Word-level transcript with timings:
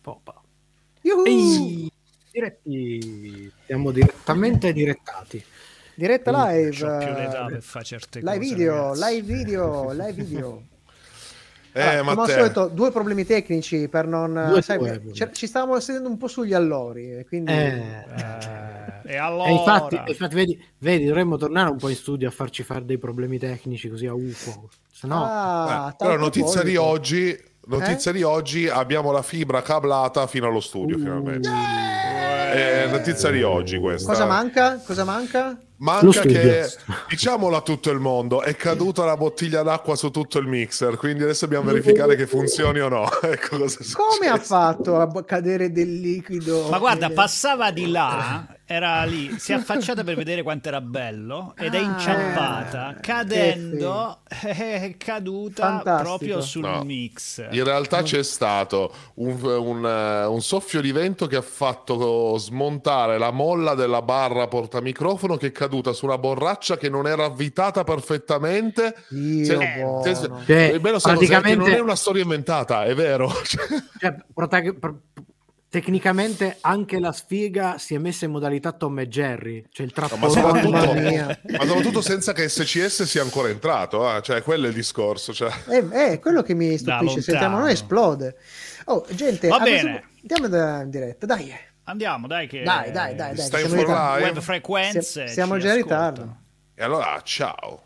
Popa. 0.00 0.40
Ehi, 1.02 1.90
diretti. 2.32 3.52
Siamo 3.66 3.90
direttamente 3.90 4.72
direttati. 4.72 5.42
Diretta 5.94 6.30
live. 6.50 6.70
C'ho 6.70 6.96
più 6.98 7.12
l'età 7.12 7.44
per 7.46 7.62
fare 7.62 7.84
certe 7.84 8.20
live 8.20 8.36
cose. 8.38 8.48
video, 8.54 8.74
ragazzi. 8.94 9.04
live 9.14 9.34
video, 9.34 9.90
live 9.92 10.22
video. 10.22 10.62
Eh, 11.72 11.82
Allora, 11.82 12.14
come 12.16 12.32
al 12.32 12.38
solito, 12.40 12.66
due 12.66 12.90
problemi 12.90 13.24
tecnici 13.24 13.86
per 13.86 14.04
non. 14.08 14.58
Sai, 14.60 15.00
ci- 15.12 15.28
ci 15.32 15.46
stavamo 15.46 15.78
sedendo 15.78 16.08
un 16.08 16.16
po' 16.16 16.26
sugli 16.26 16.52
allori. 16.52 17.12
e 17.18 17.24
Quindi 17.24 17.52
Eh, 17.52 18.04
Eh, 19.04 19.12
e 19.12 19.16
allora... 19.16 19.48
E 19.48 19.52
infatti, 19.52 20.00
infatti 20.04 20.34
vedi, 20.34 20.64
vedi, 20.78 21.04
dovremmo 21.04 21.36
tornare 21.36 21.70
un 21.70 21.76
po' 21.76 21.88
in 21.88 21.94
studio 21.94 22.26
a 22.26 22.32
farci 22.32 22.64
fare 22.64 22.84
dei 22.84 22.98
problemi 22.98 23.38
tecnici 23.38 23.88
così 23.88 24.06
a 24.06 24.14
UFO. 24.14 24.68
Se 24.90 25.06
no, 25.06 25.22
Ah, 25.24 25.90
Eh, 25.92 25.94
però 25.96 26.16
notizia 26.16 26.64
di 26.64 26.74
oggi, 26.74 27.40
notizia 27.66 28.12
di 28.12 28.22
oggi 28.22 28.68
abbiamo 28.68 29.12
la 29.12 29.22
fibra 29.22 29.62
cablata 29.62 30.26
fino 30.26 30.46
allo 30.46 30.60
studio 30.60 30.96
Uh. 30.96 31.00
finalmente. 31.00 31.48
Eh, 32.52 32.86
notizia 32.90 33.30
di 33.30 33.42
oggi 33.42 33.78
questa. 33.78 34.10
Cosa 34.12 34.26
manca? 34.26 34.80
Cosa 34.84 35.04
manca? 35.04 35.56
Manca 35.80 36.20
che, 36.20 36.68
diciamolo 37.08 37.56
a 37.56 37.62
tutto 37.62 37.90
il 37.90 38.00
mondo, 38.00 38.42
è 38.42 38.54
caduta 38.54 39.06
la 39.06 39.16
bottiglia 39.16 39.62
d'acqua 39.62 39.96
su 39.96 40.10
tutto 40.10 40.38
il 40.38 40.46
mixer, 40.46 40.96
quindi 40.96 41.22
adesso 41.22 41.46
dobbiamo 41.46 41.70
verificare 41.70 42.16
che 42.16 42.26
funzioni 42.26 42.80
o 42.80 42.88
no. 42.88 43.08
ecco 43.22 43.56
Come 43.56 44.28
ha 44.28 44.36
fatto 44.38 44.96
a 44.96 45.24
cadere 45.24 45.72
del 45.72 46.00
liquido? 46.00 46.68
Ma 46.68 46.78
guarda, 46.78 47.06
Eh, 47.06 47.12
passava 47.12 47.70
di 47.70 47.88
là, 47.90 48.46
era 48.72 49.02
lì, 49.02 49.36
si 49.36 49.50
è 49.50 49.56
affacciata 49.56 50.04
per 50.04 50.14
vedere 50.14 50.44
quanto 50.44 50.68
era 50.68 50.80
bello 50.80 51.54
ed 51.58 51.74
è 51.74 51.78
Ah, 51.78 51.80
inciampata, 51.80 52.94
che 52.94 53.00
cadendo, 53.00 54.18
è 54.28 54.94
caduta 54.96 55.62
Fantastico. 55.82 56.02
proprio 56.08 56.40
sul 56.40 56.62
No. 56.62 56.84
mix. 56.84 57.44
In 57.50 57.64
realtà 57.64 58.02
c'è 58.02 58.22
stato 58.22 58.94
un, 59.14 59.36
un, 59.42 59.84
eh, 59.84 60.24
un 60.26 60.40
soffio 60.40 60.80
di 60.80 60.92
vento 60.92 61.26
che 61.26 61.34
ha 61.34 61.42
fatto 61.42 62.36
smontare 62.38 63.18
la 63.18 63.32
molla 63.32 63.74
della 63.74 64.02
barra 64.02 64.46
portamicrofono 64.46 65.36
che 65.36 65.48
è 65.48 65.52
caduta 65.52 65.92
su 65.92 66.04
una 66.04 66.18
borraccia 66.18 66.76
che 66.76 66.88
non 66.88 67.08
era 67.08 67.24
avvitata 67.24 67.82
perfettamente. 67.82 68.94
Dio 69.08 69.44
Se- 69.60 69.74
buono. 69.80 70.02
se- 70.04 70.14
se- 70.14 70.30
Cioè, 70.46 70.60
il 70.74 70.80
bello 70.80 70.98
praticamente- 71.00 71.56
non 71.56 71.70
è 71.70 71.80
una 71.80 71.96
storia 71.96 72.22
inventata, 72.22 72.84
è 72.84 72.94
vero. 72.94 73.28
Cioè, 73.42 73.64
cioè, 73.98 74.14
protag- 74.32 74.78
pr- 74.78 74.94
tecnicamente 75.70 76.58
anche 76.60 76.98
la 76.98 77.12
sfiga 77.12 77.78
si 77.78 77.94
è 77.94 77.98
messa 77.98 78.24
in 78.26 78.32
modalità 78.32 78.72
Tom 78.72 78.98
e 78.98 79.08
Jerry. 79.08 79.64
Cioè 79.70 79.86
il 79.86 79.92
ma 79.96 80.06
trappolone. 80.08 80.40
soprattutto, 80.40 80.70
Mamma 80.76 80.92
mia. 81.00 81.40
ma 81.58 81.64
soprattutto 81.64 82.00
senza 82.02 82.32
che 82.32 82.48
SCS 82.48 83.04
sia 83.04 83.22
ancora 83.22 83.48
entrato, 83.48 84.16
eh, 84.16 84.20
cioè 84.20 84.42
quello 84.42 84.66
è 84.66 84.68
il 84.68 84.74
discorso. 84.74 85.32
Cioè. 85.32 85.50
Eh, 85.68 85.86
eh, 86.12 86.18
quello 86.18 86.42
che 86.42 86.54
mi 86.54 86.76
stupisce, 86.76 87.22
sentiamo 87.22 87.58
noi 87.58 87.72
esplode. 87.72 88.36
Oh, 88.86 89.06
gente, 89.10 89.46
Va 89.48 89.58
questo 89.60 89.86
bene. 89.86 90.00
punto- 90.00 90.16
andiamo 90.34 90.48
da- 90.48 90.82
in 90.82 90.90
diretta, 90.90 91.26
dai. 91.26 91.54
Andiamo, 91.84 92.26
dai 92.26 92.46
che... 92.46 92.62
Dai, 92.62 92.90
dai, 92.92 93.14
dai, 93.14 93.34
dai, 93.34 93.44
Stai 93.46 93.66
siamo 93.66 93.82
live? 93.82 94.22
Web 94.24 94.40
frequenze. 94.40 95.02
Si- 95.26 95.32
siamo 95.32 95.56
già 95.58 95.70
in 95.70 95.76
ritardo. 95.76 96.36
E 96.74 96.82
allora, 96.84 97.20
ciao. 97.22 97.82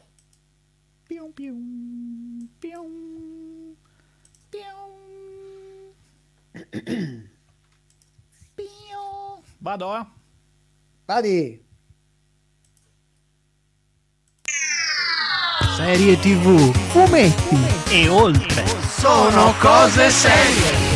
Pium, 1.06 1.30
pium, 1.32 2.48
pium, 2.58 3.74
pium. 4.48 4.92
Vado, 9.64 9.96
eh? 9.96 10.04
Vadi. 11.08 11.58
Serie 15.74 16.18
TV. 16.18 16.70
Fumetti. 16.92 17.56
E 17.90 18.06
oltre. 18.10 18.62
Sono 18.86 19.54
cose 19.58 20.10
serie. 20.10 20.94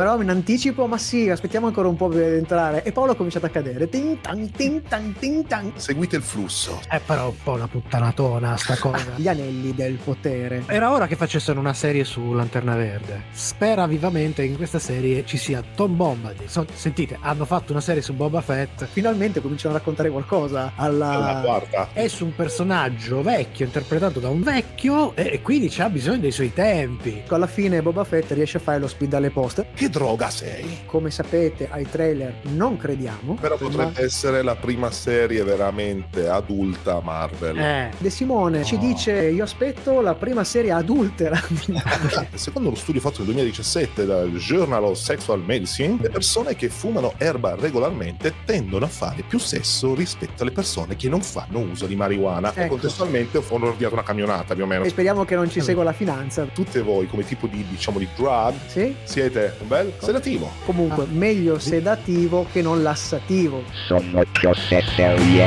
Eravamo 0.00 0.22
in 0.22 0.30
anticipo, 0.30 0.86
ma 0.86 0.98
sì, 0.98 1.28
aspettiamo 1.28 1.66
ancora 1.66 1.88
un 1.88 1.96
po' 1.96 2.08
per 2.08 2.34
entrare. 2.34 2.82
E 2.82 2.92
Paolo 2.92 3.12
ha 3.12 3.14
cominciato 3.14 3.46
a 3.46 3.48
cadere. 3.50 3.88
Tin 3.88 4.20
tan, 4.20 4.50
tin 4.50 4.82
tan, 4.82 5.14
tin 5.18 5.46
tan. 5.46 5.72
Seguite 5.76 6.16
il 6.16 6.22
flusso. 6.22 6.80
È 6.88 7.00
però 7.04 7.28
un 7.28 7.42
po' 7.42 7.52
una 7.52 7.68
puttanatona 7.68 8.56
sta 8.56 8.76
cosa. 8.78 9.12
Gli 9.16 9.28
anelli 9.28 9.74
del 9.74 9.98
potere. 10.02 10.64
Era 10.66 10.90
ora 10.92 11.06
che 11.06 11.16
facessero 11.16 11.60
una 11.60 11.74
serie 11.74 12.04
su 12.04 12.32
Lanterna 12.32 12.74
Verde. 12.74 13.24
Spera 13.32 13.86
vivamente 13.86 14.42
che 14.42 14.48
in 14.48 14.56
questa 14.56 14.78
serie 14.78 15.26
ci 15.26 15.36
sia 15.36 15.62
Tom 15.74 15.96
Bombadil. 15.96 16.48
So- 16.48 16.66
sentite, 16.72 17.18
hanno 17.20 17.44
fatto 17.44 17.72
una 17.72 17.80
serie 17.80 18.00
su 18.00 18.14
Boba 18.14 18.40
Fett. 18.40 18.86
Finalmente 18.90 19.42
cominciano 19.42 19.74
a 19.74 19.78
raccontare 19.78 20.10
qualcosa 20.10 20.72
alla... 20.76 21.10
Alla 21.10 21.40
quarta. 21.40 21.88
È 21.92 22.08
su 22.08 22.24
un 22.24 22.34
personaggio 22.34 23.22
vecchio, 23.22 23.66
interpretato 23.66 24.20
da 24.20 24.30
un 24.30 24.42
vecchio, 24.42 25.14
e 25.16 25.32
e 25.34 25.42
quindi 25.42 25.68
c'ha 25.68 25.90
bisogno 25.90 26.18
dei 26.20 26.30
suoi 26.30 26.52
tempi. 26.52 27.22
Alla 27.26 27.48
fine 27.48 27.82
Boba 27.82 28.04
Fett 28.04 28.30
riesce 28.30 28.58
a 28.58 28.60
fare 28.60 28.78
lo 28.78 28.86
speed 28.86 29.14
alle 29.14 29.30
poste. 29.30 29.66
Che 29.84 29.90
droga 29.90 30.30
sei? 30.30 30.78
Come 30.86 31.10
sapete 31.10 31.68
ai 31.70 31.86
trailer 31.86 32.36
non 32.44 32.78
crediamo. 32.78 33.34
Però 33.38 33.58
potrebbe 33.58 34.02
essere 34.02 34.40
la 34.40 34.56
prima 34.56 34.90
serie 34.90 35.44
veramente 35.44 36.26
adulta 36.26 37.02
Marvel. 37.02 37.58
Eh, 37.58 37.90
De 37.98 38.08
Simone 38.08 38.64
ci 38.64 38.78
dice 38.78 39.12
io 39.28 39.42
aspetto 39.44 40.00
la 40.00 40.14
prima 40.14 40.42
serie 40.42 40.70
adultera. 40.70 41.38
Secondo 42.32 42.70
lo 42.70 42.76
studio 42.76 43.02
fatto 43.02 43.16
nel 43.18 43.26
2017 43.26 44.06
dal 44.06 44.30
Journal 44.30 44.84
of 44.84 44.96
Sexual 44.96 45.42
Medicine, 45.44 45.98
le 46.00 46.08
persone 46.08 46.56
che 46.56 46.70
fumano 46.70 47.12
erba 47.18 47.54
regolarmente 47.54 48.32
tendono 48.46 48.86
a 48.86 48.88
fare 48.88 49.22
più 49.28 49.38
sesso 49.38 49.94
rispetto 49.94 50.44
alle 50.44 50.52
persone 50.52 50.96
che 50.96 51.10
non 51.10 51.20
fanno 51.20 51.58
uso 51.58 51.84
di 51.84 51.94
marijuana. 51.94 52.54
E 52.54 52.60
Ecco. 52.62 52.68
contestualmente 52.70 53.36
ho 53.36 53.44
ordinato 53.50 53.92
una 53.92 54.02
camionata 54.02 54.54
più 54.54 54.62
o 54.64 54.66
meno. 54.66 54.84
e 54.84 54.88
speriamo 54.88 55.26
che 55.26 55.34
non 55.34 55.50
ci 55.50 55.60
segua 55.60 55.84
la 55.84 55.92
finanza. 55.92 56.44
Tutte 56.44 56.80
voi 56.80 57.06
come 57.06 57.26
tipo 57.26 57.46
di, 57.46 57.62
diciamo, 57.68 57.98
di 57.98 58.08
drug 58.16 58.54
Sì? 58.68 58.94
siete 59.04 59.54
bel 59.74 59.92
sedativo. 59.98 60.50
Comunque, 60.64 61.02
Ah. 61.04 61.08
meglio 61.10 61.58
sedativo 61.58 62.46
che 62.52 62.62
non 62.62 62.82
lassativo. 62.82 63.64
Sono 63.86 64.22
cose 64.40 64.82
serie. 64.94 65.46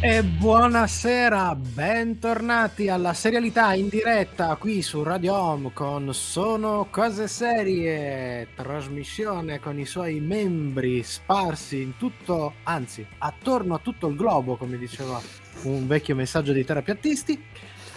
E 0.00 0.22
buonasera, 0.22 1.56
bentornati 1.56 2.88
alla 2.88 3.12
serialità 3.14 3.74
in 3.74 3.88
diretta 3.88 4.54
qui 4.54 4.80
su 4.80 5.02
Radio 5.02 5.34
Home 5.34 5.72
con 5.72 6.14
Sono 6.14 6.86
Cose 6.88 7.26
Serie, 7.26 8.46
trasmissione 8.54 9.58
con 9.58 9.76
i 9.78 9.84
suoi 9.84 10.20
membri 10.20 11.02
sparsi 11.02 11.82
in 11.82 11.96
tutto, 11.96 12.54
anzi, 12.62 13.04
attorno 13.18 13.74
a 13.74 13.80
tutto 13.82 14.06
il 14.06 14.14
globo, 14.16 14.56
come 14.56 14.78
diceva 14.78 15.20
un 15.62 15.86
vecchio 15.86 16.14
messaggio 16.14 16.52
dei 16.52 16.64
terapiattisti. 16.64 17.44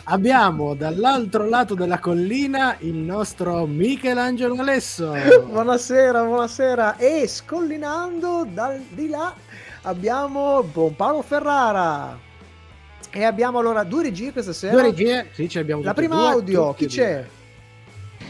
Abbiamo 0.05 0.73
dall'altro 0.73 1.47
lato 1.47 1.75
della 1.75 1.99
collina 1.99 2.75
il 2.79 2.95
nostro 2.95 3.66
Michelangelo 3.67 4.55
Alesso. 4.55 5.13
buonasera, 5.45 6.23
buonasera. 6.23 6.97
E 6.97 7.27
scollinando 7.27 8.47
dal 8.51 8.83
di 8.89 9.07
là 9.07 9.33
abbiamo 9.83 10.63
Buon 10.63 10.95
Paolo 10.95 11.21
Ferrara. 11.21 12.17
E 13.13 13.23
abbiamo 13.23 13.59
allora 13.59 13.83
due 13.83 14.03
regie 14.03 14.31
questa 14.31 14.53
sera. 14.53 14.74
Due 14.74 14.81
regie, 14.83 15.30
sì, 15.33 15.47
ce 15.47 15.59
abbiamo 15.59 15.83
La 15.83 15.94
prima 15.94 16.15
due, 16.15 16.27
audio, 16.30 16.74
chi 16.74 16.88
c'è? 16.88 17.25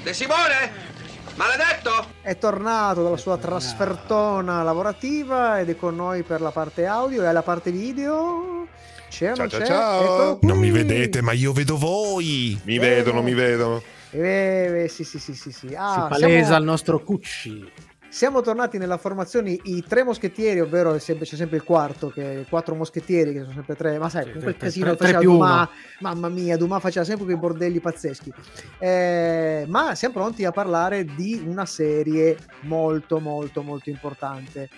De 0.03 0.13
Simone? 0.13 0.89
Maledetto? 1.35 2.07
È 2.21 2.38
tornato 2.38 3.03
dalla 3.03 3.17
sua 3.17 3.38
trasfertona 3.38 4.63
lavorativa 4.63 5.59
ed 5.59 5.69
è 5.69 5.75
con 5.75 5.95
noi 5.95 6.23
per 6.23 6.41
la 6.41 6.51
parte 6.51 6.85
audio 6.85 7.21
e 7.21 7.27
alla 7.27 7.44
parte 7.44 7.71
video. 7.71 8.67
C'è 9.11 9.35
Ciao, 9.35 9.47
c'è? 9.47 9.65
ciao, 9.65 10.05
ciao. 10.05 10.39
Non 10.43 10.57
mi 10.57 10.71
vedete, 10.71 11.21
ma 11.21 11.33
io 11.33 11.51
vedo 11.51 11.77
voi. 11.77 12.57
Mi 12.63 12.77
Eh, 12.77 12.79
vedono, 12.79 13.21
mi 13.21 13.33
vedono. 13.33 13.81
Eh, 14.09 14.83
eh, 14.83 14.87
sì, 14.87 15.03
sì, 15.03 15.19
sì, 15.19 15.33
sì, 15.35 15.51
sì. 15.51 15.75
Ah, 15.77 16.07
si 16.09 16.19
palesa 16.21 16.43
siamo- 16.45 16.57
il 16.59 16.63
nostro 16.63 16.99
Cucci. 17.03 17.71
Siamo 18.07 18.41
tornati 18.41 18.77
nella 18.77 18.97
formazione 18.97 19.51
i 19.63 19.83
tre 19.87 20.03
moschettieri, 20.03 20.59
ovvero 20.59 20.93
è 20.93 20.99
sempre- 20.99 21.25
c'è 21.25 21.35
sempre 21.37 21.57
il 21.57 21.63
quarto, 21.63 22.09
che 22.09 22.45
quattro 22.49 22.75
moschettieri, 22.75 23.31
che 23.33 23.39
sono 23.41 23.53
sempre 23.53 23.75
tre, 23.75 23.97
ma 23.99 24.09
sai, 24.09 24.29
tre- 24.37 24.55
casino 24.57 24.95
tre- 24.95 25.11
tre 25.13 25.19
Dumas, 25.21 25.69
mamma 25.99 26.27
mia, 26.27 26.57
Dumas 26.57 26.81
faceva 26.81 27.05
sempre 27.05 27.23
quei 27.25 27.37
bordelli 27.37 27.79
pazzeschi. 27.79 28.33
Eh, 28.79 29.65
ma 29.67 29.95
siamo 29.95 30.13
pronti 30.15 30.43
a 30.43 30.51
parlare 30.51 31.05
di 31.05 31.41
una 31.45 31.65
serie 31.65 32.37
molto, 32.61 33.19
molto, 33.19 33.61
molto 33.61 33.89
importante. 33.89 34.69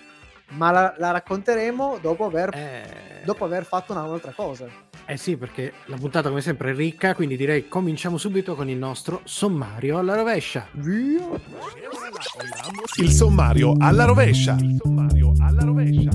Ma 0.50 0.70
la, 0.70 0.94
la 0.98 1.10
racconteremo 1.12 1.98
dopo 2.00 2.26
aver, 2.26 2.50
Eh, 2.54 3.22
dopo 3.24 3.44
aver 3.44 3.64
fatto 3.64 3.92
una- 3.92 4.02
un'altra 4.04 4.32
cosa. 4.32 4.66
eh 5.06 5.16
sì, 5.16 5.36
perché 5.36 5.72
la 5.86 5.96
puntata 5.96 6.28
come 6.28 6.40
sempre 6.40 6.70
è 6.70 6.74
ricca, 6.74 7.14
quindi 7.14 7.36
direi 7.36 7.68
cominciamo 7.68 8.16
subito 8.18 8.54
con 8.54 8.68
il 8.68 8.76
nostro 8.76 9.20
sommario 9.24 9.98
alla 9.98 10.14
rovescia. 10.14 10.66
Via. 10.72 11.26
Il 12.96 13.10
sommario 13.10 13.74
alla 13.78 14.04
rovescia. 14.04 14.56
Il 14.60 14.78
sommario 14.82 15.32
alla 15.40 15.64
rovescia. 15.64 16.12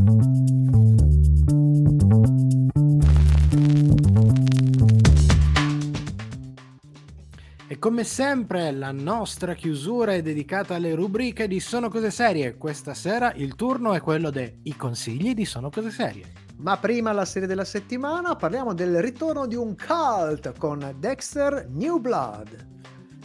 E 7.80 7.82
come 7.82 8.04
sempre 8.04 8.72
la 8.74 8.92
nostra 8.92 9.54
chiusura 9.54 10.14
è 10.14 10.22
dedicata 10.22 10.76
alle 10.76 10.94
rubriche 10.96 11.48
di 11.48 11.62
Sono 11.62 11.88
Cose 11.88 12.12
Serie. 12.12 12.58
Questa 12.58 12.94
sera 12.94 13.32
il 13.36 13.56
turno 13.56 13.94
è 13.94 14.02
quello 14.02 14.32
dei 14.32 14.76
consigli 14.76 15.34
di 15.34 15.46
Sono 15.46 15.70
Cose 15.70 15.90
Serie. 15.90 16.26
Ma 16.58 16.76
prima 16.76 17.14
la 17.14 17.24
serie 17.24 17.48
della 17.48 17.64
settimana 17.64 18.36
parliamo 18.36 18.74
del 18.74 19.02
ritorno 19.02 19.48
di 19.48 19.56
un 19.56 19.78
cult 19.78 20.58
con 20.58 20.94
Dexter 21.00 21.70
New 21.70 22.00
Blood. 22.00 22.68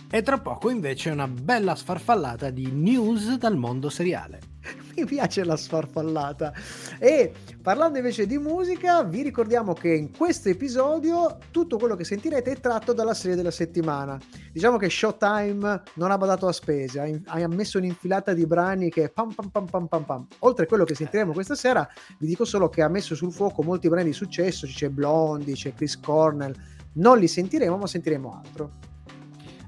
E 0.08 0.22
tra 0.22 0.38
poco 0.38 0.70
invece 0.70 1.10
una 1.10 1.26
bella 1.26 1.74
sfarfallata 1.74 2.50
di 2.50 2.70
news 2.70 3.36
dal 3.36 3.56
mondo 3.56 3.88
seriale. 3.90 4.53
Mi 4.96 5.04
piace 5.04 5.44
la 5.44 5.56
sfarfallata. 5.56 6.52
E 6.98 7.32
parlando 7.60 7.98
invece 7.98 8.26
di 8.26 8.38
musica, 8.38 9.02
vi 9.02 9.22
ricordiamo 9.22 9.72
che 9.72 9.92
in 9.92 10.16
questo 10.16 10.48
episodio 10.48 11.38
tutto 11.50 11.78
quello 11.78 11.96
che 11.96 12.04
sentirete 12.04 12.52
è 12.52 12.60
tratto 12.60 12.92
dalla 12.92 13.14
serie 13.14 13.36
della 13.36 13.50
settimana. 13.50 14.18
Diciamo 14.52 14.76
che 14.76 14.88
Showtime 14.88 15.82
non 15.94 16.10
ha 16.10 16.18
badato 16.18 16.46
a 16.46 16.52
spese, 16.52 17.00
ha, 17.00 17.06
in- 17.06 17.22
ha 17.24 17.48
messo 17.48 17.78
un'infilata 17.78 18.32
di 18.32 18.46
brani 18.46 18.90
che 18.90 19.08
pam 19.10 19.32
pam 19.32 19.48
pam 19.48 19.66
pam 19.66 19.86
pam 19.86 20.04
pam. 20.04 20.26
Oltre 20.40 20.64
a 20.64 20.68
quello 20.68 20.84
che 20.84 20.94
sentiremo 20.94 21.32
questa 21.32 21.54
sera, 21.54 21.88
vi 22.18 22.26
dico 22.26 22.44
solo 22.44 22.68
che 22.68 22.82
ha 22.82 22.88
messo 22.88 23.14
sul 23.14 23.32
fuoco 23.32 23.62
molti 23.62 23.88
brani 23.88 24.06
di 24.06 24.12
successo, 24.12 24.66
c'è 24.66 24.88
Blondie, 24.88 25.54
c'è 25.54 25.74
Chris 25.74 25.98
Cornell. 26.00 26.54
Non 26.94 27.18
li 27.18 27.26
sentiremo, 27.26 27.76
ma 27.76 27.86
sentiremo 27.86 28.40
altro. 28.44 28.93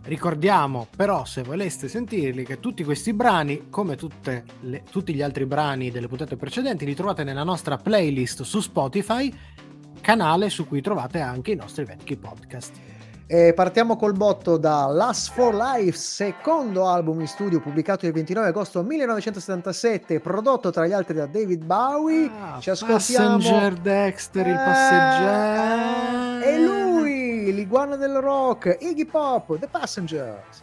Ricordiamo 0.07 0.87
però, 0.97 1.25
se 1.25 1.43
voleste 1.43 1.89
sentirli, 1.89 2.45
che 2.45 2.61
tutti 2.61 2.85
questi 2.85 3.13
brani, 3.13 3.67
come 3.71 3.97
tutte 3.97 4.45
le- 4.61 4.85
tutti 4.89 5.13
gli 5.13 5.21
altri 5.21 5.47
brani 5.47 5.91
delle 5.91 6.07
puntate 6.07 6.37
precedenti, 6.37 6.85
li 6.85 6.95
trovate 6.95 7.25
nella 7.25 7.43
nostra 7.43 7.77
playlist 7.77 8.43
su 8.43 8.61
Spotify, 8.61 9.33
canale 10.01 10.49
su 10.49 10.69
cui 10.69 10.81
trovate 10.81 11.19
anche 11.21 11.51
i 11.51 11.57
nostri 11.57 11.85
vecchi 11.85 12.17
podcast. 12.17 12.73
E 13.29 13.53
partiamo 13.55 13.97
col 13.97 14.13
botto 14.13 14.57
da 14.57 14.87
Last 14.87 15.33
for 15.33 15.53
Life, 15.53 15.99
secondo 15.99 16.87
album 16.87 17.21
in 17.23 17.27
studio 17.27 17.59
pubblicato 17.59 18.07
il 18.07 18.13
29 18.13 18.47
agosto 18.47 18.85
1977, 18.85 20.21
prodotto 20.21 20.71
tra 20.71 20.87
gli 20.87 20.93
altri 20.93 21.17
da 21.17 21.27
David 21.27 21.65
Bowie. 21.65 22.31
Ah, 22.41 22.59
Ci 22.61 22.71
ascoltiamo. 22.71 23.39
Passenger 23.39 23.73
Dexter, 23.75 24.47
il 24.47 24.53
Eh, 24.53 24.57
passeggero. 24.57 26.45
E 26.45 26.61
lui, 26.63 26.96
l'iguana 27.67 27.97
del 27.97 28.21
rock, 28.21 28.77
Iggy 28.81 29.07
Pop, 29.07 29.59
The 29.59 29.67
Passengers. 29.67 30.63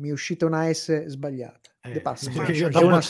Mi 0.00 0.08
è 0.08 0.12
uscita 0.12 0.46
una 0.46 0.72
S 0.72 1.04
sbagliata. 1.06 1.60
Eh, 1.82 1.92
The 1.92 2.00
Passengers. 2.00 2.58
io 2.58 2.68
da, 2.70 2.80
una 2.80 3.00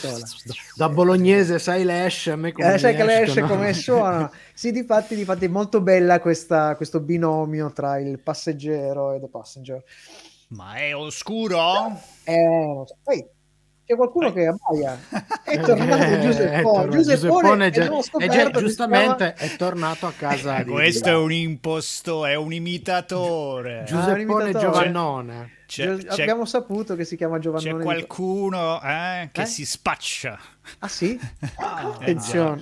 da 0.75 0.89
bolognese 0.89 1.57
sai 1.57 1.85
le 1.85 2.05
esce 2.05 2.31
a 2.31 2.35
me 2.35 2.51
come 2.51 2.73
Eh, 2.73 2.77
sai 2.79 2.95
che 2.95 3.03
le 3.05 3.21
esce 3.21 3.39
escono. 3.39 3.47
come 3.47 3.71
suona. 3.73 4.31
Sì, 4.53 4.71
difatti, 4.71 5.15
difatti 5.15 5.45
è 5.45 5.47
molto 5.47 5.79
bella 5.79 6.19
questa, 6.19 6.75
questo 6.75 6.99
binomio 6.99 7.71
tra 7.71 7.97
il 7.97 8.19
passeggero 8.19 9.13
e 9.13 9.21
The 9.21 9.29
Passenger. 9.29 9.81
Ma 10.49 10.73
è 10.75 10.93
oscuro? 10.95 11.97
Eh, 12.25 12.43
non 12.43 12.85
so. 12.85 12.97
Poi 13.01 13.25
c'è 13.85 13.95
qualcuno 13.95 14.31
che 14.31 14.47
abbaia. 14.47 14.97
È 15.43 15.51
Eh, 15.53 15.59
tornato 15.59 16.03
è 16.03 16.19
Giuseppone. 16.21 16.61
tornato. 16.61 16.89
Giuseppone, 16.89 17.67
è 17.67 17.69
già- 17.69 17.81
abbiamo 17.83 18.01
è 18.17 18.27
che 18.27 18.59
si 18.59 18.59
giustamente 18.59 19.33
è 19.33 19.55
tornato 19.55 20.05
a 20.07 20.13
casa 20.17 20.57
Eh, 20.59 20.63
di 20.63 20.71
questo 20.71 21.09
è 21.09 21.15
un 21.15 21.31
imposto, 21.31 22.25
è 22.25 22.35
un 22.35 22.53
imitatore. 22.53 23.83
Giuseppone 23.85 24.21
imitatore. 24.21 24.51
Giovannone. 24.59 25.51
C'è, 25.65 25.95
c'è- 25.97 26.21
abbiamo 26.21 26.45
saputo 26.45 26.95
che 26.95 27.03
si 27.03 27.15
chiama 27.17 27.39
Giovanni. 27.39 27.63
c'è 27.65 27.75
qualcuno 27.77 28.81
eh, 28.83 29.29
che 29.31 29.41
Eh? 29.41 29.45
si 29.45 29.65
spaccia. 29.65 30.39
Ah 30.79 30.87
sì? 30.87 31.19
Eh, 31.19 31.49
Attenzione. 31.57 32.61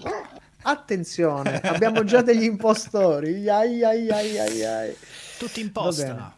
Attenzione, 0.63 1.59
abbiamo 1.61 2.03
già 2.03 2.21
degli 2.21 2.43
impostori. 2.43 3.49
Ai, 3.49 3.83
ai, 3.83 4.09
ai, 4.09 4.37
ai, 4.39 4.63
ai. 4.63 4.95
Tutti 5.37 5.59
in 5.59 5.71
Va 5.73 6.31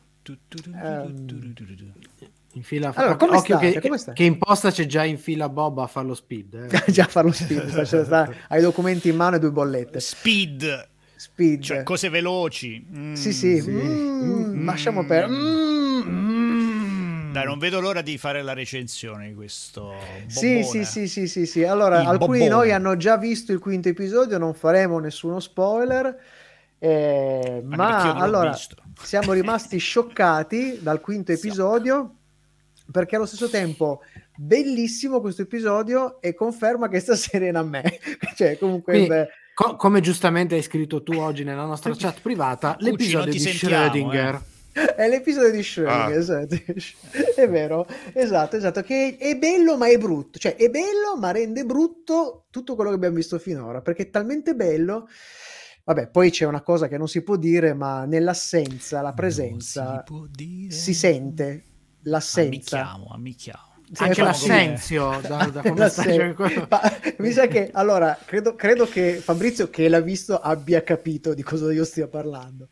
In 2.55 2.63
fila, 2.63 2.91
Allora, 2.93 3.15
come 3.15 3.37
occhio 3.37 3.57
state? 3.57 3.71
che, 3.73 3.81
Come 3.81 3.97
state? 3.97 4.17
che 4.17 4.23
in 4.23 4.37
posta 4.37 4.69
c'è 4.69 4.85
già 4.85 5.03
in 5.03 5.17
fila 5.17 5.49
Bob 5.49 5.79
a 5.79 5.87
fare 5.87 6.05
lo 6.07 6.13
speed. 6.13 6.67
eh. 6.71 6.83
già 6.91 7.05
farlo 7.05 7.31
speed. 7.31 7.67
sta- 7.83 8.03
sta- 8.03 8.31
Hai 8.47 8.59
i 8.59 8.61
documenti 8.61 9.09
in 9.09 9.15
mano 9.15 9.37
e 9.37 9.39
due 9.39 9.49
bollette. 9.51 9.99
Speed, 9.99 10.89
Speed. 11.15 11.61
cioè 11.63 11.83
cose 11.83 12.09
veloci. 12.09 12.85
Mm. 12.95 13.13
sì, 13.15 13.33
sì. 13.33 13.59
sì. 13.59 13.71
Mm, 13.71 14.65
lasciamo 14.65 15.03
per. 15.05 15.27
Mm, 15.29 16.01
mm. 16.07 17.31
Dai, 17.33 17.45
non 17.45 17.57
vedo 17.57 17.79
l'ora 17.79 18.01
di 18.03 18.19
fare 18.19 18.43
la 18.43 18.53
recensione 18.53 19.29
di 19.29 19.33
questo. 19.33 19.91
Sì, 20.27 20.53
bombone. 20.59 20.63
sì, 20.63 20.85
sì, 20.85 21.07
sì, 21.07 21.27
sì, 21.27 21.45
sì. 21.47 21.63
Allora, 21.63 22.01
Il 22.01 22.07
alcuni 22.07 22.37
di 22.37 22.43
bobbone. 22.47 22.65
noi 22.65 22.71
hanno 22.71 22.95
già 22.97 23.17
visto 23.17 23.51
il 23.51 23.57
quinto 23.57 23.89
episodio, 23.89 24.37
non 24.37 24.53
faremo 24.53 24.99
nessuno 24.99 25.39
spoiler. 25.39 26.15
eh, 26.77 27.61
ma 27.65 28.13
allora 28.13 28.55
siamo 29.01 29.33
rimasti 29.33 29.77
scioccati 29.79 30.77
dal 30.83 31.01
quinto 31.01 31.31
episodio 31.31 32.17
perché 32.91 33.15
allo 33.15 33.25
stesso 33.25 33.49
tempo 33.49 34.01
bellissimo 34.35 35.21
questo 35.21 35.43
episodio 35.43 36.21
e 36.21 36.33
conferma 36.33 36.87
che 36.87 36.99
stasera 36.99 37.45
è 37.45 37.49
a 37.49 37.63
me. 37.63 37.83
cioè, 38.35 38.57
comunque, 38.57 38.93
Quindi, 38.93 39.09
beh, 39.09 39.27
Co- 39.53 39.75
come 39.75 40.01
giustamente 40.01 40.55
hai 40.55 40.63
scritto 40.63 41.03
tu 41.03 41.13
oggi 41.13 41.43
nella 41.43 41.65
nostra 41.65 41.93
chat 41.97 42.21
privata, 42.21 42.73
Cucci, 42.73 42.89
l'episodio 42.89 43.31
di 43.31 43.37
ti 43.37 43.39
sentiamo, 43.39 43.85
Schrödinger. 43.85 44.41
È 44.95 45.07
l'episodio 45.07 45.51
di 45.51 45.59
Schrödinger, 45.59 45.87
Ah. 45.87 46.11
esatto. 46.11 46.55
è 47.35 47.47
vero, 47.47 47.85
esatto, 48.13 48.55
esatto, 48.55 48.81
che 48.81 49.17
è 49.19 49.37
bello 49.37 49.77
ma 49.77 49.87
è 49.87 49.99
brutto, 49.99 50.39
cioè 50.39 50.55
è 50.55 50.67
bello 50.69 51.15
ma 51.19 51.29
rende 51.29 51.63
brutto 51.63 52.45
tutto 52.49 52.73
quello 52.73 52.89
che 52.89 52.95
abbiamo 52.95 53.15
visto 53.15 53.37
finora, 53.37 53.81
perché 53.81 54.03
è 54.03 54.09
talmente 54.09 54.55
bello, 54.55 55.07
vabbè, 55.83 56.09
poi 56.09 56.31
c'è 56.31 56.45
una 56.45 56.63
cosa 56.63 56.87
che 56.87 56.97
non 56.97 57.07
si 57.07 57.21
può 57.21 57.35
dire, 57.35 57.75
ma 57.75 58.05
nell'assenza, 58.05 59.01
la 59.01 59.13
presenza, 59.13 60.03
si, 60.35 60.67
si 60.71 60.93
sente 60.95 61.63
l'assenza. 62.03 62.77
Ammicchiamo, 62.81 63.11
ammicchiamo. 63.13 63.71
Sì, 63.93 64.01
Anche 64.03 64.23
l'assenzio, 64.23 65.19
da, 65.21 65.45
da 65.53 65.61
come 65.69 65.87
stai 65.89 66.33
mi 67.19 67.31
sa 67.31 67.45
che 67.45 67.69
allora 67.73 68.17
credo, 68.25 68.55
credo 68.55 68.87
che 68.87 69.15
Fabrizio, 69.23 69.69
che 69.69 69.87
l'ha 69.87 69.99
visto, 69.99 70.35
abbia 70.39 70.81
capito 70.81 71.35
di 71.35 71.43
cosa 71.43 71.71
io 71.71 71.83
stia 71.85 72.07
parlando. 72.07 72.69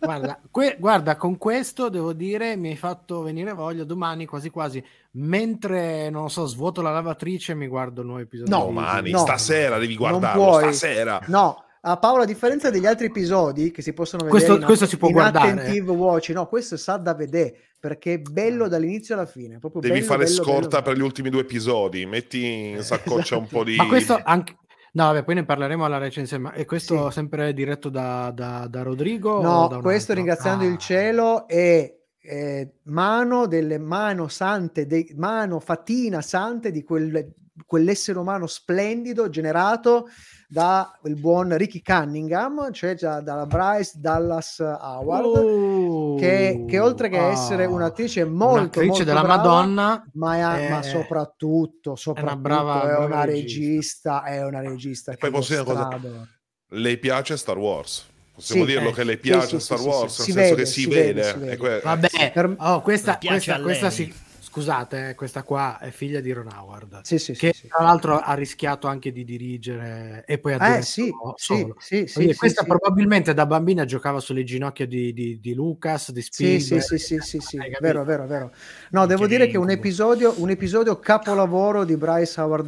guarda, 0.00 0.40
que- 0.50 0.76
guarda, 0.78 1.16
con 1.16 1.36
questo 1.36 1.88
devo 1.90 2.12
dire 2.14 2.56
mi 2.56 2.70
hai 2.70 2.76
fatto 2.76 3.20
venire 3.22 3.52
voglia 3.52 3.84
domani 3.84 4.24
quasi 4.24 4.48
quasi 4.50 4.82
mentre 5.12 6.08
non 6.10 6.22
lo 6.22 6.28
so 6.28 6.46
svuoto 6.46 6.80
la 6.80 6.90
lavatrice 6.92 7.54
mi 7.54 7.66
guardo 7.66 8.00
il 8.00 8.06
nuovo 8.06 8.22
episodio 8.22 8.56
No, 8.56 8.64
Domani, 8.64 9.10
no. 9.10 9.18
stasera 9.18 9.78
devi 9.78 9.96
Non 9.96 10.08
guardarlo, 10.10 10.42
puoi. 10.44 10.62
stasera. 10.74 11.20
No, 11.26 11.64
a 11.80 11.96
Paolo, 11.98 12.22
a 12.22 12.26
differenza 12.26 12.70
degli 12.70 12.86
altri 12.86 13.06
episodi 13.06 13.70
che 13.70 13.82
si 13.82 13.92
possono 13.92 14.24
vedere 14.24 14.44
Questo- 14.44 14.60
in, 14.60 14.66
questo 14.66 14.86
si 14.86 14.96
può 14.96 15.08
in 15.08 15.14
guardare. 15.14 15.50
attentive 15.50 15.90
watch, 15.92 16.30
no, 16.30 16.46
questo 16.46 16.76
sa 16.76 16.96
da 16.96 17.14
vedere 17.14 17.54
perché 17.78 18.14
è 18.14 18.18
bello 18.18 18.66
dall'inizio 18.68 19.14
alla 19.14 19.26
fine. 19.26 19.58
Proprio 19.58 19.80
Devi 19.82 19.94
bello, 20.00 20.04
fare 20.06 20.24
bello, 20.24 20.34
scorta 20.42 20.68
bello. 20.68 20.82
per 20.82 20.96
gli 20.96 21.02
ultimi 21.02 21.30
due 21.30 21.40
episodi. 21.42 22.04
Metti 22.06 22.44
in 22.70 22.82
saccoccia 22.82 23.36
un 23.36 23.46
po' 23.46 23.62
di. 23.64 23.76
ma 23.76 23.86
questo 23.86 24.20
anche 24.22 24.56
no 24.92 25.04
vabbè 25.04 25.22
poi 25.22 25.34
ne 25.36 25.44
parleremo 25.44 25.84
alla 25.84 25.98
recensione 25.98 26.42
ma 26.44 26.52
è 26.52 26.64
questo 26.64 27.06
Sì. 27.08 27.12
sempre 27.12 27.52
diretto 27.52 27.88
da, 27.90 28.32
da, 28.34 28.66
da 28.68 28.82
Rodrigo 28.82 29.32
o 29.34 29.42
No, 29.42 29.68
da 29.68 29.78
questo 29.80 30.12
altro? 30.12 30.14
ringraziando 30.14 30.64
Ah. 30.64 30.66
il 30.68 30.78
cielo 30.78 31.46
è 31.46 31.94
eh, 32.20 32.72
mano 32.84 33.46
delle 33.46 33.78
mano 33.78 34.28
sante, 34.28 34.86
de- 34.86 35.12
mano 35.16 35.60
fatina 35.60 36.20
sante 36.20 36.70
di 36.72 36.82
quel- 36.82 37.32
quell'essere 37.64 38.18
umano 38.18 38.46
splendido 38.46 39.28
generato 39.28 40.08
da 40.50 40.98
il 41.04 41.14
buon 41.20 41.54
Ricky 41.56 41.82
Cunningham, 41.82 42.72
cioè 42.72 42.94
già 42.94 43.20
dalla 43.20 43.44
Bryce 43.44 43.92
Dallas 43.96 44.58
Howard, 44.60 45.26
Oh, 45.26 46.14
che, 46.16 46.64
che 46.66 46.78
oltre 46.80 47.10
che 47.10 47.18
ah, 47.18 47.30
essere 47.30 47.66
un'attrice 47.66 48.24
molto, 48.24 48.54
un'attrice 48.54 48.86
molto 48.86 49.04
della 49.04 49.20
brava, 49.20 49.36
Madonna 49.36 50.04
ma, 50.14 50.36
è- 50.56 50.66
è- 50.66 50.70
ma 50.70 50.82
soprattutto, 50.82 51.96
soprattutto 51.96 52.38
brava- 52.38 52.82
è 52.82 52.86
brava 52.86 53.04
una 53.04 53.24
regista. 53.24 54.22
regista, 54.22 54.24
è 54.24 54.44
una 54.44 54.60
regista. 54.60 55.12
E 55.12 55.16
poi 55.16 55.30
posso 55.30 55.52
dire 55.54 55.70
una 55.70 55.86
cosa? 55.86 56.28
Le 56.70 56.98
piace 56.98 57.36
Star 57.36 57.58
Wars. 57.58 58.06
Possiamo 58.34 58.64
Sì, 58.64 58.70
dirlo 58.70 58.88
eh, 58.90 58.92
che 58.92 59.04
le 59.04 59.16
piace 59.18 59.58
sì, 59.58 59.64
Star 59.64 59.78
sì, 59.80 59.86
Wars, 59.86 60.14
sì, 60.14 60.20
nel 60.20 60.26
si 60.26 60.32
senso 60.32 60.54
vede, 60.54 60.62
che 60.62 60.66
si, 60.66 60.80
si 60.80 60.86
vede. 60.88 61.12
vede, 61.12 61.22
si 61.24 61.38
vede. 61.38 61.56
Que- 61.56 61.80
Vabbè, 61.82 62.30
Per- 62.32 62.56
oh, 62.58 62.80
questa, 62.82 63.18
questa, 63.18 63.60
questa 63.60 63.90
si, 63.90 64.14
scusate, 64.58 65.10
eh, 65.10 65.14
questa 65.14 65.44
qua 65.44 65.78
è 65.78 65.90
figlia 65.90 66.20
di 66.20 66.32
Ron 66.32 66.48
Howard, 66.48 67.00
Sì, 67.02 67.18
sì, 67.18 67.32
che 67.32 67.52
sì, 67.54 67.68
tra 67.68 67.84
l'altro 67.84 68.18
ha 68.18 68.34
rischiato 68.34 68.88
anche 68.88 69.12
di 69.12 69.24
dirigere 69.24 70.24
e 70.26 70.38
poi 70.38 70.54
ha 70.54 70.78
Eh 70.78 70.82
sì, 70.82 71.10
solo. 71.36 71.76
sì, 71.78 72.06
sì, 72.06 72.34
questa 72.34 72.64
probabilmente 72.64 73.32
da 73.34 73.46
bambina 73.46 73.84
giocava 73.84 74.18
sulle 74.18 74.42
ginocchia 74.42 74.86
di, 74.86 75.12
di, 75.12 75.38
di 75.38 75.54
Lucas, 75.54 76.10
di 76.10 76.22
Spielberg. 76.22 76.82
sì, 76.82 76.98
sì, 76.98 77.18
sì, 77.20 77.20
sì, 77.20 77.40
sì, 77.40 77.58
vero, 77.80 78.04
vero, 78.04 78.26
vero. 78.26 78.52
No, 78.90 79.06
devo 79.06 79.26
dire 79.26 79.46
che 79.46 79.56
un 79.56 79.70
episodio, 79.70 80.34
un 80.38 80.50
episodio 80.50 80.98
capolavoro 80.98 81.84
di 81.84 81.96
Bryce 81.96 82.40
Howard 82.40 82.66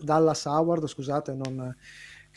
Dallas 0.00 0.44
Howard, 0.46 0.86
scusate, 0.86 1.34
non, 1.34 1.74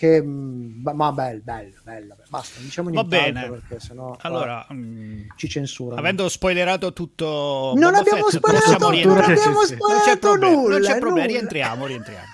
che, 0.01 0.19
mm, 0.19 0.81
ma 0.81 1.11
bello, 1.11 1.41
bello, 1.43 1.75
bello, 1.83 2.15
basta, 2.27 2.59
diciamo 2.59 2.89
Va 2.89 3.03
bene. 3.03 3.47
perché 3.47 3.79
sennò 3.79 4.17
qua 4.17 4.17
Allora, 4.21 4.65
mm, 4.73 5.27
ci 5.35 5.47
censurano. 5.47 5.99
avendo 5.99 6.27
spoilerato 6.27 6.91
tutto, 6.91 7.73
non 7.75 7.91
Boba 7.91 7.99
abbiamo 7.99 8.23
Fett, 8.27 8.37
spoilerato, 8.39 8.77
non 8.79 8.91
rientrare. 8.91 9.33
Abbiamo 9.33 9.61
sì. 9.63 9.77
Non 9.77 9.89
c'è 9.99 10.17
spoilerato 10.17 10.19
problema, 10.19 10.55
nulla, 10.55 10.77
non 10.77 10.81
c'è 10.81 10.97
problema, 10.97 11.11
nulla. 11.19 11.25
rientriamo, 11.37 11.85
rientriamo. 11.85 12.25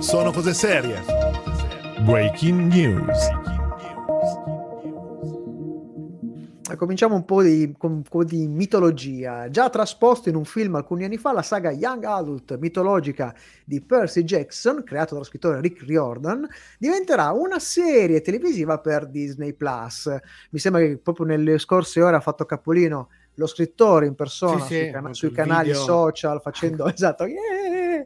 Sono 0.00 0.30
cose 0.32 0.54
serie. 0.54 1.02
Breaking 2.00 2.72
news. 2.72 3.47
Cominciamo 6.76 7.14
un 7.14 7.24
po' 7.24 7.42
di, 7.42 7.74
con 7.78 8.02
po' 8.02 8.24
di 8.24 8.46
mitologia. 8.46 9.48
Già 9.48 9.70
trasposto 9.70 10.28
in 10.28 10.34
un 10.34 10.44
film 10.44 10.74
alcuni 10.74 11.04
anni 11.04 11.16
fa, 11.16 11.32
la 11.32 11.42
saga 11.42 11.70
Young 11.70 12.04
Adult 12.04 12.58
mitologica 12.58 13.34
di 13.64 13.80
Percy 13.80 14.22
Jackson, 14.22 14.82
creato 14.84 15.14
dallo 15.14 15.24
scrittore 15.24 15.60
Rick 15.60 15.82
Riordan, 15.84 16.46
diventerà 16.78 17.30
una 17.32 17.58
serie 17.58 18.20
televisiva 18.20 18.78
per 18.78 19.06
Disney 19.08 19.54
Plus. 19.54 20.14
Mi 20.50 20.58
sembra 20.58 20.82
che 20.82 20.98
proprio 20.98 21.26
nelle 21.26 21.58
scorse 21.58 22.02
ore 22.02 22.16
ha 22.16 22.20
fatto 22.20 22.44
capolino 22.44 23.08
lo 23.34 23.46
scrittore 23.46 24.06
in 24.06 24.14
persona 24.14 24.60
Sì, 24.64 24.74
sui, 24.74 24.84
sì, 24.84 24.90
cana- 24.90 25.14
sui 25.14 25.30
canali 25.32 25.68
video. 25.68 25.82
social 25.82 26.40
facendo 26.42 26.86
esatto. 26.92 27.24
yeah! 27.24 28.02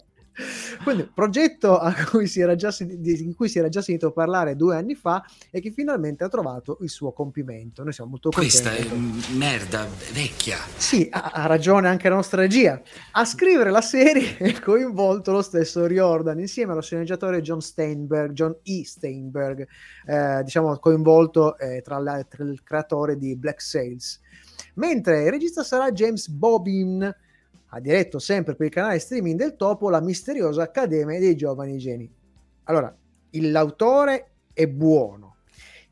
Quindi, 0.83 1.11
progetto 1.13 1.79
a 1.79 1.95
cui 2.11 2.27
si 2.27 2.41
era 2.41 2.55
già 2.55 2.71
sen- 2.71 3.01
di 3.01 3.35
cui 3.35 3.49
si 3.49 3.59
era 3.59 3.69
già 3.69 3.83
sentito 3.83 4.13
parlare 4.13 4.57
due 4.57 4.77
anni 4.77 4.95
fa 4.95 5.23
e 5.51 5.61
che 5.61 5.71
finalmente 5.71 6.25
ha 6.25 6.29
trovato 6.29 6.79
il 6.81 6.89
suo 6.91 7.13
compimento. 7.13 7.83
Noi 7.83 7.93
siamo 7.93 8.11
molto 8.11 8.31
contenti. 8.31 8.61
Questa 8.63 8.75
è 8.75 9.35
merda 9.37 9.87
vecchia. 10.13 10.57
Sì, 10.77 11.09
ha, 11.11 11.31
ha 11.33 11.47
ragione 11.47 11.89
anche 11.89 12.09
la 12.09 12.15
nostra 12.15 12.41
regia. 12.41 12.81
A 13.13 13.25
scrivere 13.25 13.71
la 13.71 13.83
serie 13.83 14.37
è 14.39 14.59
coinvolto 14.61 15.33
lo 15.33 15.43
stesso 15.43 15.87
Riordan 15.87 16.39
insieme 16.39 16.73
allo 16.73 16.83
sceneggiatore 16.83 17.43
John 17.43 17.61
Steinberg, 17.61 18.33
John 18.33 18.57
E. 18.63 18.85
Steinberg, 18.85 19.67
eh, 20.07 20.43
diciamo 20.43 20.77
coinvolto 20.79 21.59
eh, 21.59 21.81
tra, 21.83 21.99
la- 21.99 22.25
tra 22.25 22.45
il 22.45 22.63
creatore 22.63 23.17
di 23.17 23.37
Black 23.37 23.61
Sails. 23.61 24.21
Mentre 24.75 25.25
il 25.25 25.31
regista 25.31 25.63
sarà 25.63 25.93
James 25.93 26.29
Bobbin, 26.29 27.15
ha 27.75 27.81
diretto 27.81 28.19
sempre 28.19 28.55
per 28.55 28.67
il 28.67 28.73
canale 28.73 28.99
streaming 28.99 29.39
del 29.39 29.57
Topo 29.57 29.89
la 29.89 30.01
misteriosa 30.01 30.63
Accademia 30.63 31.19
dei 31.19 31.35
Giovani 31.35 31.79
Geni. 31.79 32.11
Allora, 32.65 32.95
l'autore 33.31 34.33
è 34.53 34.67
buono, 34.67 35.37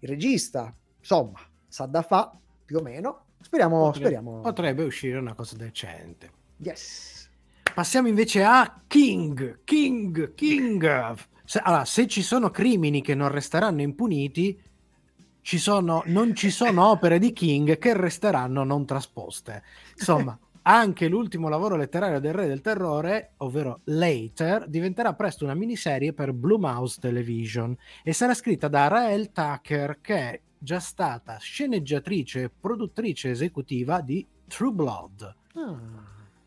il 0.00 0.08
regista, 0.08 0.74
insomma, 0.98 1.40
sa 1.66 1.86
da 1.86 2.02
fa 2.02 2.38
più 2.64 2.78
o 2.78 2.82
meno. 2.82 3.24
Speriamo, 3.40 3.78
Potrebbe- 3.84 3.98
speriamo. 3.98 4.40
Potrebbe 4.40 4.82
uscire 4.84 5.18
una 5.18 5.34
cosa 5.34 5.56
decente. 5.56 6.30
Yes. 6.58 7.30
Passiamo 7.74 8.08
invece 8.08 8.42
a 8.44 8.82
King, 8.86 9.60
King, 9.64 10.34
King. 10.34 11.14
Se, 11.44 11.60
allora, 11.60 11.86
se 11.86 12.06
ci 12.06 12.20
sono 12.22 12.50
crimini 12.50 13.00
che 13.00 13.14
non 13.14 13.28
resteranno 13.28 13.80
impuniti, 13.80 14.60
ci 15.40 15.56
sono, 15.56 16.02
non 16.06 16.34
ci 16.34 16.50
sono 16.50 16.90
opere 16.90 17.18
di 17.18 17.32
King 17.32 17.78
che 17.78 17.96
resteranno 17.96 18.64
non 18.64 18.84
trasposte. 18.84 19.62
Insomma, 19.96 20.38
anche 20.70 21.08
l'ultimo 21.08 21.48
lavoro 21.48 21.74
letterario 21.74 22.20
del 22.20 22.32
Re 22.32 22.46
del 22.46 22.60
Terrore, 22.60 23.32
ovvero 23.38 23.80
Later, 23.84 24.68
diventerà 24.68 25.14
presto 25.14 25.44
una 25.44 25.54
miniserie 25.54 26.12
per 26.12 26.32
Blue 26.32 26.58
Mouse 26.58 27.00
Television 27.00 27.76
e 28.04 28.12
sarà 28.12 28.34
scritta 28.34 28.68
da 28.68 28.86
Rael 28.86 29.32
Tucker, 29.32 29.98
che 30.00 30.14
è 30.14 30.40
già 30.56 30.78
stata 30.78 31.38
sceneggiatrice 31.38 32.42
e 32.42 32.50
produttrice 32.50 33.30
esecutiva 33.30 34.00
di 34.00 34.24
True 34.46 34.72
Blood. 34.72 35.34
Ah. 35.54 35.78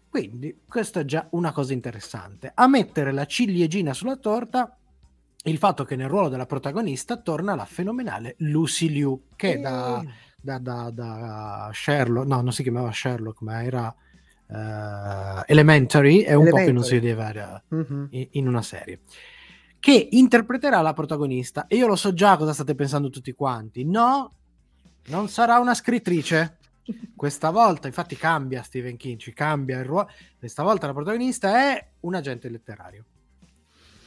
Quindi, 0.09 0.61
questa 0.69 1.01
è 1.01 1.05
già 1.05 1.27
una 1.31 1.51
cosa 1.51 1.73
interessante. 1.73 2.51
A 2.53 2.67
mettere 2.67 3.11
la 3.11 3.25
ciliegina 3.25 3.93
sulla 3.93 4.15
torta, 4.15 4.77
il 5.43 5.57
fatto 5.57 5.83
che 5.83 5.97
nel 5.97 6.07
ruolo 6.07 6.29
della 6.29 6.45
protagonista 6.45 7.17
torna 7.17 7.55
la 7.55 7.65
fenomenale 7.65 8.35
Lucy 8.37 8.87
Liu, 8.87 9.23
che 9.35 9.59
da, 9.59 9.99
Eh, 10.01 10.07
da, 10.39 10.59
da, 10.59 10.89
da 10.91 11.71
Sherlock, 11.73 12.27
no, 12.27 12.41
non 12.41 12.53
si 12.53 12.63
chiamava 12.63 12.91
Sherlock, 12.91 13.41
ma 13.41 13.63
era 13.63 13.93
eh, 14.53 15.43
Elementary, 15.47 16.21
è 16.21 16.33
un 16.33 16.49
po' 16.49 16.57
che 16.57 16.71
non 16.71 16.83
si 16.83 16.95
Elementary. 16.95 16.99
vedeva 16.99 17.29
era- 17.29 17.63
mhm. 17.69 18.07
in, 18.31 18.47
una 18.47 18.61
serie. 18.61 18.99
Che 19.79 20.07
interpreterà 20.11 20.81
la 20.81 20.93
protagonista. 20.93 21.67
E 21.67 21.75
io 21.75 21.87
lo 21.87 21.95
so 21.95 22.13
già 22.13 22.37
cosa 22.37 22.53
state 22.53 22.75
pensando 22.75 23.09
tutti 23.09 23.33
quanti. 23.33 23.83
No, 23.83 24.31
non 25.07 25.27
sarà 25.27 25.59
una 25.59 25.73
scrittrice. 25.73 26.57
Questa 27.15 27.49
volta, 27.49 27.87
infatti, 27.87 28.15
cambia 28.15 28.61
Stephen 28.63 28.97
King, 28.97 29.17
ci 29.19 29.33
cambia 29.33 29.79
il 29.79 29.85
ruolo. 29.85 30.09
Questa 30.37 30.63
volta 30.63 30.87
la 30.87 30.93
protagonista 30.93 31.73
è 31.73 31.85
un 32.01 32.15
agente 32.15 32.49
letterario. 32.49 33.03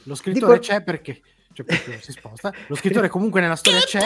Lo 0.03 0.15
scrittore 0.15 0.59
Dico- 0.59 0.65
c'è 0.73 0.81
perché, 0.83 1.21
cioè 1.53 1.65
perché 1.65 1.99
si 2.01 2.11
sposta. 2.11 2.53
Lo 2.67 2.75
scrittore 2.75 3.09
comunque 3.09 3.41
nella 3.41 3.55
storia 3.55 3.79
c'è. 3.81 3.99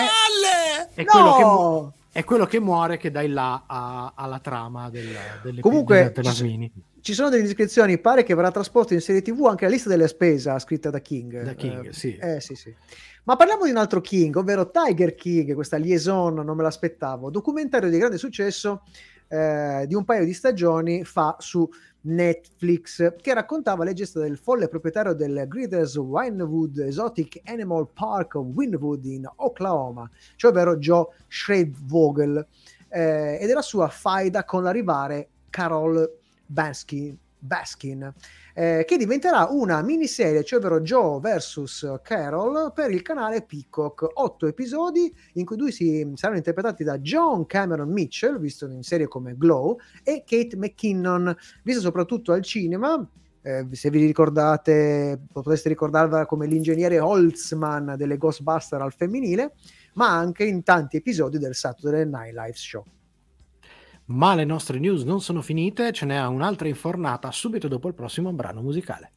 È 0.93 1.03
No! 1.03 1.05
quello, 1.12 1.36
che, 1.36 1.43
mu- 1.43 1.91
è 2.12 2.24
quello 2.24 2.46
che 2.46 2.60
muore 2.60 2.98
che 2.98 3.10
dà 3.12 3.22
il 3.22 3.34
là 3.34 3.63
a- 3.68 4.13
alla 4.15 4.39
trama 4.39 4.89
del, 4.89 5.08
delle, 5.44 5.62
Comunque, 5.62 5.96
della- 5.98 6.10
della 6.10 6.30
ci- 6.32 6.36
Smini. 6.36 6.72
Ci 7.01 7.13
sono 7.13 7.30
delle 7.30 7.41
descrizioni, 7.44 7.98
pare 7.98 8.22
che 8.24 8.36
verrà 8.36 8.51
trasposto 8.51 8.94
in 8.94 9.01
serie 9.01 9.22
TV 9.24 9.46
anche 9.48 9.65
la 9.65 9.72
lista 9.72 9.89
delle 9.89 10.08
spese 10.08 10.58
scritta 10.60 10.89
da 10.91 11.00
King. 11.00 11.41
Da 11.41 11.53
King, 11.56 11.88
Eh, 11.88 11.94
sì. 11.94 12.15
eh, 12.15 12.39
sì, 12.39 12.53
sì. 12.53 12.74
Ma 13.24 13.36
parliamo 13.36 13.65
di 13.65 13.72
un 13.72 13.77
altro 13.77 14.01
King, 14.01 14.36
ovvero 14.36 14.70
Tiger 14.70 15.15
King, 15.15 15.53
questa 15.56 15.77
liaison, 15.77 16.34
non 16.36 16.56
me 16.56 16.62
l'aspettavo, 16.63 17.30
documentario 17.32 17.89
di 17.89 17.98
grande 17.98 18.18
successo 18.20 18.84
eh, 19.27 19.86
di 19.88 19.96
un 19.96 20.03
paio 20.03 20.25
di 20.25 20.34
stagioni 20.34 21.03
fa 21.06 21.38
su 21.39 21.68
Netflix, 22.01 23.15
che 23.22 23.34
raccontava 23.34 23.84
le 23.84 23.93
gesta 23.93 24.20
del 24.20 24.38
folle 24.38 24.67
proprietario 24.67 25.13
del 25.13 25.46
Greeters 25.48 25.96
Winewood 25.98 26.79
Exotic 26.79 27.41
Animal 27.46 27.88
Park 27.93 28.36
of 28.36 28.48
Wynwood 28.48 29.05
in 29.05 29.29
Oklahoma, 29.38 30.10
cioè 30.36 30.51
ovvero 30.51 30.77
Joe 30.77 31.08
Schreibvogel, 31.27 32.46
eh, 32.89 33.38
e 33.39 33.46
della 33.46 33.62
sua 33.62 33.88
faida 33.88 34.43
con 34.43 34.63
la 34.63 34.72
rivale 34.72 35.29
Carol 35.50 36.17
Baskin, 36.46 37.17
Baskin 37.38 38.13
eh, 38.53 38.84
che 38.88 38.98
diventerà 38.98 39.48
una 39.50 39.81
miniserie, 39.81 40.43
cioè 40.43 40.60
ovvero 40.60 40.81
Joe 40.81 41.20
vs 41.20 42.00
Carol, 42.01 42.72
per 42.74 42.91
il 42.91 43.01
canale 43.01 43.43
Peacock. 43.43 44.08
Otto 44.13 44.48
episodi 44.48 45.13
in 45.34 45.46
cui 45.46 45.55
due 45.55 45.72
si, 45.72 46.10
saranno 46.15 46.38
interpretati 46.38 46.84
da 46.84 46.98
John 47.00 47.46
Cameron 47.46 47.89
Mitchell, 47.89 48.39
visto 48.39 48.65
in 48.67 48.84
serie 48.84 49.08
come 49.08 49.36
Glow, 49.38 49.77
e 50.03 50.24
Kate 50.25 50.58
McKinnon, 50.58 51.36
vista 51.63 51.81
soprattutto 51.81 52.31
al 52.31 52.41
cinema. 52.41 53.08
eh, 53.43 53.67
se 53.72 53.89
vi 53.89 54.05
ricordate, 54.05 55.20
potreste 55.31 55.70
ricordarla 55.70 56.25
come 56.25 56.46
l'ingegnere 56.46 57.00
Holtzman 57.00 57.96
delle 57.98 58.17
Ghostbuster 58.17 58.81
al 58.81 58.93
femminile, 58.93 59.53
ma 59.93 60.15
anche 60.15 60.43
in 60.43 60.63
tanti 60.63 60.98
episodi 60.98 61.38
del 61.38 61.55
Saturday 61.55 62.05
Night 62.05 62.34
Live 62.36 62.55
Show. 62.55 62.84
Ma 64.12 64.36
le 64.36 64.44
nostre 64.44 64.77
news 64.77 65.03
non 65.03 65.22
sono 65.22 65.41
finite, 65.41 65.94
ce 65.94 66.06
n'è 66.06 66.25
un'altra 66.25 66.68
infornata 66.68 67.32
subito 67.32 67.70
dopo 67.70 67.88
il 67.88 67.94
prossimo 67.94 68.34
brano 68.34 68.62
musicale. 68.62 69.13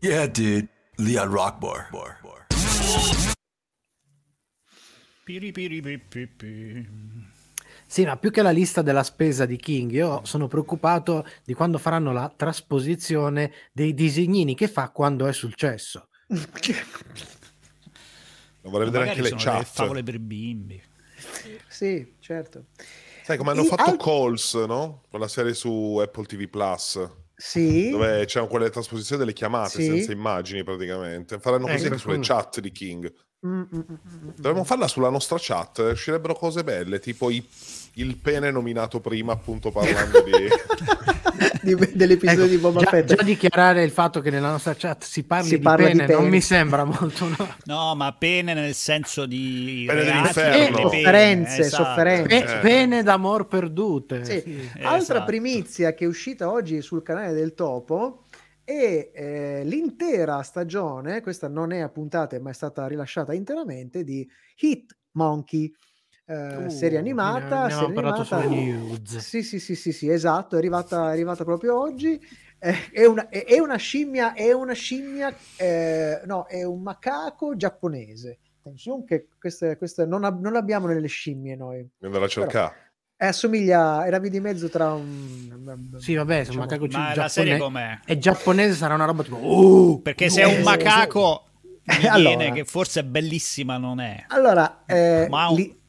Yeah, 0.00 0.26
dude. 0.26 0.68
Leon 0.96 1.30
Rockbar. 1.30 1.88
Sì, 7.86 8.04
ma 8.04 8.16
più 8.16 8.30
che 8.30 8.42
la 8.42 8.50
lista 8.50 8.82
della 8.82 9.04
spesa 9.04 9.46
di 9.46 9.56
King, 9.56 9.92
io 9.92 10.24
sono 10.24 10.48
preoccupato 10.48 11.24
di 11.44 11.54
quando 11.54 11.78
faranno 11.78 12.12
la 12.12 12.32
trasposizione 12.34 13.52
dei 13.72 13.94
disegnini 13.94 14.56
che 14.56 14.66
fa 14.66 14.90
quando 14.90 15.26
è 15.26 15.32
successo. 15.32 16.08
Vorrei 18.62 18.90
vedere 18.90 19.08
anche 19.10 19.22
le 19.22 19.34
chat. 19.36 19.64
favole 19.64 20.02
per 20.02 20.18
bimbi. 20.18 20.82
sì, 21.68 22.14
certo. 22.18 22.66
Sai 23.30 23.38
come 23.38 23.52
hanno 23.52 23.62
E 23.62 23.66
fatto 23.66 23.90
al- 23.90 23.96
Calls, 23.96 24.54
no? 24.54 25.02
Quella 25.08 25.28
serie 25.28 25.54
su 25.54 25.98
Apple 26.02 26.24
TV 26.24 26.48
Plus. 26.48 27.08
Sì. 27.36 27.88
Dove 27.90 28.24
c'erano 28.26 28.50
quelle 28.50 28.70
trasposizioni 28.70 29.20
delle 29.20 29.32
chiamate 29.32 29.70
Sì. 29.80 29.84
senza 29.84 30.10
immagini 30.10 30.64
praticamente. 30.64 31.38
Faranno 31.38 31.66
così 31.66 31.76
Ecco, 31.84 31.86
anche 31.92 31.98
sulle 31.98 32.18
chat 32.18 32.58
di 32.58 32.72
King. 32.72 33.12
Mm, 33.46 33.60
mm, 33.60 33.64
mm. 33.72 34.28
Dovremmo 34.34 34.64
farla 34.64 34.88
sulla 34.88 35.10
nostra 35.10 35.36
chat, 35.38 35.78
eh, 35.78 35.90
uscirebbero 35.92 36.34
cose 36.34 36.64
belle, 36.64 36.98
tipo 36.98 37.30
i- 37.30 37.46
il 37.94 38.16
pene 38.16 38.50
nominato 38.50 38.98
prima, 39.00 39.32
appunto 39.32 39.70
parlando 39.70 40.22
di... 40.22 40.32
di- 41.74 41.92
dell'episodio 41.94 42.42
Ecco, 42.44 42.50
di 42.52 42.58
Boba 42.58 42.80
già, 42.80 42.90
Fett. 42.90 43.14
già 43.14 43.22
dichiarare 43.22 43.82
il 43.82 43.90
fatto 43.90 44.20
che 44.20 44.30
nella 44.30 44.50
nostra 44.50 44.74
chat 44.74 45.04
si 45.04 45.24
parli, 45.24 45.48
Si 45.48 45.56
di, 45.56 45.62
parla 45.62 45.86
di 45.88 45.96
pene, 45.98 46.06
non 46.12 46.16
pene. 46.18 46.30
mi 46.30 46.40
sembra 46.40 46.84
molto 46.84 47.28
no. 47.28 47.54
No, 47.64 47.94
ma 47.94 48.12
pene 48.14 48.54
nel 48.54 48.74
senso 48.74 49.26
di 49.26 49.84
Pene 49.86 50.02
reati 50.04 50.28
e 50.28 50.42
pene, 50.42 50.76
Sofferenze, 50.82 51.60
esatto. 51.60 51.84
sofferenze. 51.84 52.26
Pe- 52.28 52.56
Eh. 52.56 52.58
pene 52.60 53.02
d'amor 53.02 53.46
perdute. 53.46 54.24
Sì. 54.24 54.40
sì. 54.40 54.68
Altra 54.82 54.96
esatto. 54.96 55.24
primizia 55.24 55.94
che 55.94 56.04
è 56.04 56.08
uscita 56.08 56.50
oggi 56.50 56.80
sul 56.82 57.02
canale 57.02 57.32
del 57.32 57.54
Topo 57.54 58.24
è 58.64 59.10
eh, 59.12 59.62
l'intera 59.64 60.42
stagione, 60.42 61.20
questa 61.22 61.48
non 61.48 61.72
è 61.72 61.80
a 61.80 61.88
puntate 61.88 62.38
ma 62.38 62.50
è 62.50 62.54
stata 62.54 62.86
rilasciata 62.86 63.34
interamente, 63.34 64.04
di 64.04 64.24
Hit 64.60 64.96
Monkey, 65.12 65.64
eh, 65.64 65.72
Uh, 66.30 66.68
serie 66.68 66.98
animata. 66.98 67.62
ne- 67.62 67.64
ne 67.66 67.70
serie 67.70 67.86
animata- 67.86 68.24
sulle 68.24 68.46
news. 68.46 69.16
Sì, 69.18 69.42
sì, 69.42 69.58
sì, 69.58 69.74
sì, 69.74 69.92
sì, 69.92 70.08
esatto, 70.08 70.54
è 70.54 70.58
arrivata, 70.58 71.08
è 71.08 71.12
arrivata 71.12 71.44
proprio 71.44 71.78
oggi. 71.80 72.20
Eh, 72.62 72.90
è, 72.92 73.04
una, 73.06 73.28
è, 73.28 73.44
è 73.44 73.58
una 73.58 73.76
scimmia, 73.76 74.34
è 74.34 74.52
una 74.52 74.74
scimmia, 74.74 75.34
eh, 75.56 76.20
no, 76.26 76.44
è 76.46 76.62
un 76.62 76.82
macaco 76.82 77.56
giapponese. 77.56 78.38
Attenzione 78.60 79.04
che 79.06 79.26
queste, 79.40 79.76
queste 79.78 80.04
non, 80.06 80.22
ab- 80.24 80.40
non 80.42 80.54
abbiamo 80.56 80.86
nelle 80.86 81.06
scimmie 81.08 81.56
noi. 81.56 81.88
Andare 82.02 82.24
a 82.24 82.28
cercare. 82.28 82.74
Eh, 83.16 83.26
assomiglia, 83.26 84.06
era 84.06 84.18
via 84.18 84.30
di 84.30 84.40
mezzo 84.40 84.68
tra 84.68 84.92
un... 84.92 85.96
Sì, 85.98 86.14
vabbè, 86.14 86.34
un 86.36 86.40
diciamo- 86.42 86.58
macaco 86.60 86.86
Ma 86.90 87.10
gi- 87.12 87.16
la 87.18 87.28
serie 87.28 87.56
giappone- 87.56 87.72
com'è? 87.80 88.00
è 88.04 88.18
giapponese 88.18 88.72
sarà 88.74 88.94
una 88.94 89.04
roba 89.04 89.22
tipo 89.24 89.36
uh, 89.36 90.00
Perché 90.02 90.30
se 90.30 90.42
è 90.42 90.44
un 90.44 90.60
Eh, 90.60 90.62
macaco 90.62 91.44
mi 91.84 92.06
Allora. 92.06 92.50
che 92.52 92.64
forse 92.64 93.00
è 93.00 93.02
bellissima 93.04 93.76
non 93.78 94.00
è. 94.00 94.24
Allora, 94.28 94.84
eh, 94.86 95.26
Ma 95.28 95.48
un- 95.48 95.56
li- 95.56 95.79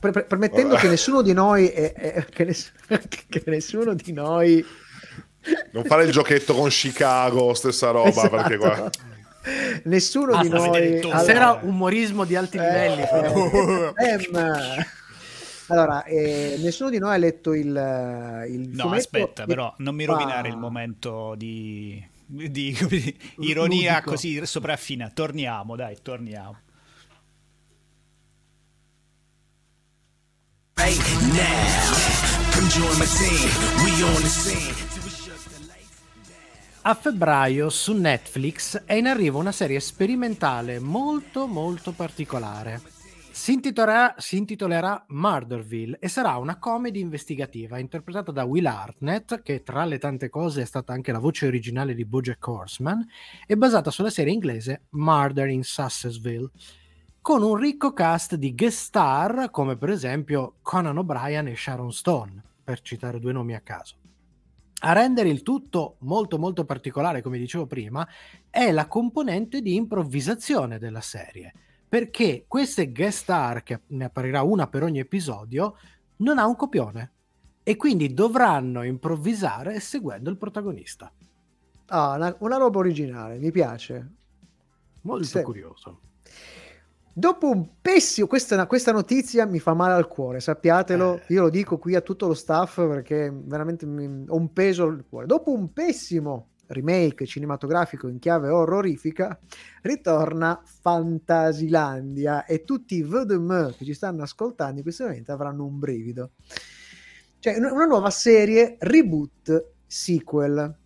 pre- 0.00 0.10
pre- 0.12 0.24
permettendo 0.24 0.74
che 0.76 0.88
nessuno 0.88 1.22
di 1.22 1.32
noi, 1.32 1.68
è- 1.68 1.92
è- 1.92 2.24
che, 2.26 2.44
ness- 2.44 2.72
che 3.28 3.42
nessuno 3.46 3.94
di 3.94 4.12
noi 4.12 4.64
Non 5.72 5.84
fare 5.84 6.04
il 6.04 6.10
giochetto 6.12 6.54
con 6.54 6.68
Chicago, 6.68 7.54
stessa 7.54 7.90
roba, 7.90 8.08
Esatto. 8.08 8.36
perché 8.36 8.56
qua... 8.56 8.90
Nessuno 9.84 10.40
di 10.42 10.48
Basta 10.48 10.70
vedere 10.70 10.88
noi... 10.88 11.00
allora- 11.02 11.18
Stasera 11.18 11.58
umorismo 11.62 12.24
di 12.24 12.34
alti 12.34 12.58
livelli. 12.58 13.02
Eh, 13.02 13.94
ehm, 14.10 14.84
allora, 15.68 16.04
eh, 16.04 16.56
nessuno 16.60 16.90
di 16.90 16.98
noi 16.98 17.14
ha 17.14 17.16
letto 17.16 17.52
il, 17.54 17.66
il 17.66 18.68
No, 18.70 18.82
fumetto 18.82 18.94
aspetta, 18.94 19.42
e- 19.44 19.46
però 19.46 19.72
non 19.78 19.94
mi 19.94 20.02
Ah, 20.04 20.06
rovinare 20.08 20.48
il 20.48 20.56
momento 20.56 21.34
di, 21.36 22.04
di- 22.24 22.50
dire, 22.50 23.14
ironia 23.38 23.92
Ludico. 23.94 24.10
così 24.10 24.46
sopraffina. 24.46 25.10
Torniamo, 25.14 25.76
dai, 25.76 25.96
torniamo. 26.02 26.58
A 36.82 36.94
febbraio 36.94 37.68
su 37.70 37.92
Netflix 37.94 38.84
è 38.84 38.92
in 38.92 39.08
arrivo 39.08 39.40
una 39.40 39.50
serie 39.50 39.80
sperimentale 39.80 40.78
molto 40.78 41.46
molto 41.48 41.90
particolare. 41.90 42.80
Si 43.32 43.52
intitolerà, 43.52 44.14
si 44.18 44.36
intitolerà 44.36 45.04
Murderville 45.08 45.98
e 45.98 46.06
sarà 46.06 46.36
una 46.36 46.58
comedy 46.58 47.00
investigativa 47.00 47.78
interpretata 47.78 48.30
da 48.30 48.44
Will 48.44 48.66
Hartnett, 48.66 49.42
che 49.42 49.62
tra 49.64 49.84
le 49.84 49.98
tante 49.98 50.28
cose 50.28 50.62
è 50.62 50.64
stata 50.64 50.92
anche 50.92 51.10
la 51.10 51.18
voce 51.18 51.46
originale 51.46 51.94
di 51.94 52.04
BoJack 52.04 52.46
Horseman, 52.46 53.04
e 53.46 53.56
basata 53.56 53.90
sulla 53.90 54.10
serie 54.10 54.32
inglese 54.32 54.84
Murder 54.90 55.48
in 55.48 55.64
Sussesville, 55.64 56.50
con 57.26 57.42
un 57.42 57.56
ricco 57.56 57.92
cast 57.92 58.36
di 58.36 58.54
guest 58.54 58.78
star 58.78 59.50
come 59.50 59.76
per 59.76 59.90
esempio 59.90 60.58
Conan 60.62 60.98
O'Brien 60.98 61.48
e 61.48 61.56
Sharon 61.56 61.90
Stone, 61.92 62.40
per 62.62 62.80
citare 62.82 63.18
due 63.18 63.32
nomi 63.32 63.56
a 63.56 63.60
caso. 63.62 63.96
A 64.82 64.92
rendere 64.92 65.28
il 65.28 65.42
tutto 65.42 65.96
molto 66.02 66.38
molto 66.38 66.64
particolare, 66.64 67.22
come 67.22 67.38
dicevo 67.38 67.66
prima, 67.66 68.06
è 68.48 68.70
la 68.70 68.86
componente 68.86 69.60
di 69.60 69.74
improvvisazione 69.74 70.78
della 70.78 71.00
serie, 71.00 71.52
perché 71.88 72.44
queste 72.46 72.92
guest 72.92 73.22
star, 73.22 73.64
che 73.64 73.80
ne 73.88 74.04
apparirà 74.04 74.42
una 74.42 74.68
per 74.68 74.84
ogni 74.84 75.00
episodio, 75.00 75.78
non 76.18 76.38
ha 76.38 76.46
un 76.46 76.54
copione 76.54 77.12
e 77.64 77.74
quindi 77.74 78.14
dovranno 78.14 78.84
improvvisare 78.84 79.80
seguendo 79.80 80.30
il 80.30 80.36
protagonista. 80.38 81.12
Ah, 81.86 82.14
una, 82.14 82.36
una 82.38 82.56
roba 82.56 82.78
originale, 82.78 83.38
mi 83.38 83.50
piace. 83.50 84.12
Molto 85.00 85.24
Sì. 85.24 85.42
curioso. 85.42 86.00
Dopo 87.18 87.48
un 87.48 87.80
pessimo, 87.80 88.26
questa, 88.26 88.66
questa 88.66 88.92
notizia 88.92 89.46
mi 89.46 89.58
fa 89.58 89.72
male 89.72 89.94
al 89.94 90.06
cuore, 90.06 90.38
sappiatelo, 90.38 91.14
Eh. 91.16 91.22
io 91.32 91.40
lo 91.44 91.48
dico 91.48 91.78
qui 91.78 91.94
a 91.94 92.02
tutto 92.02 92.26
lo 92.26 92.34
staff 92.34 92.76
perché 92.86 93.32
veramente 93.32 93.86
mi- 93.86 94.26
ho 94.28 94.36
un 94.36 94.52
peso 94.52 94.84
al 94.84 95.02
cuore. 95.08 95.24
Dopo 95.24 95.50
un 95.50 95.72
pessimo 95.72 96.50
remake 96.66 97.24
cinematografico 97.24 98.08
in 98.08 98.18
chiave 98.18 98.50
horrorifica, 98.50 99.38
ritorna 99.80 100.60
Fantasilandia 100.62 102.44
e 102.44 102.64
tutti 102.64 102.96
i 102.96 103.02
VDM 103.02 103.74
che 103.74 103.86
ci 103.86 103.94
stanno 103.94 104.22
ascoltando 104.22 104.76
in 104.76 104.82
questo 104.82 105.04
momento 105.04 105.32
avranno 105.32 105.64
un 105.64 105.78
brivido. 105.78 106.32
Cioè, 107.38 107.56
una 107.56 107.72
una 107.72 107.86
nuova 107.86 108.10
serie 108.10 108.76
reboot 108.78 109.68
sequel. 109.86 110.76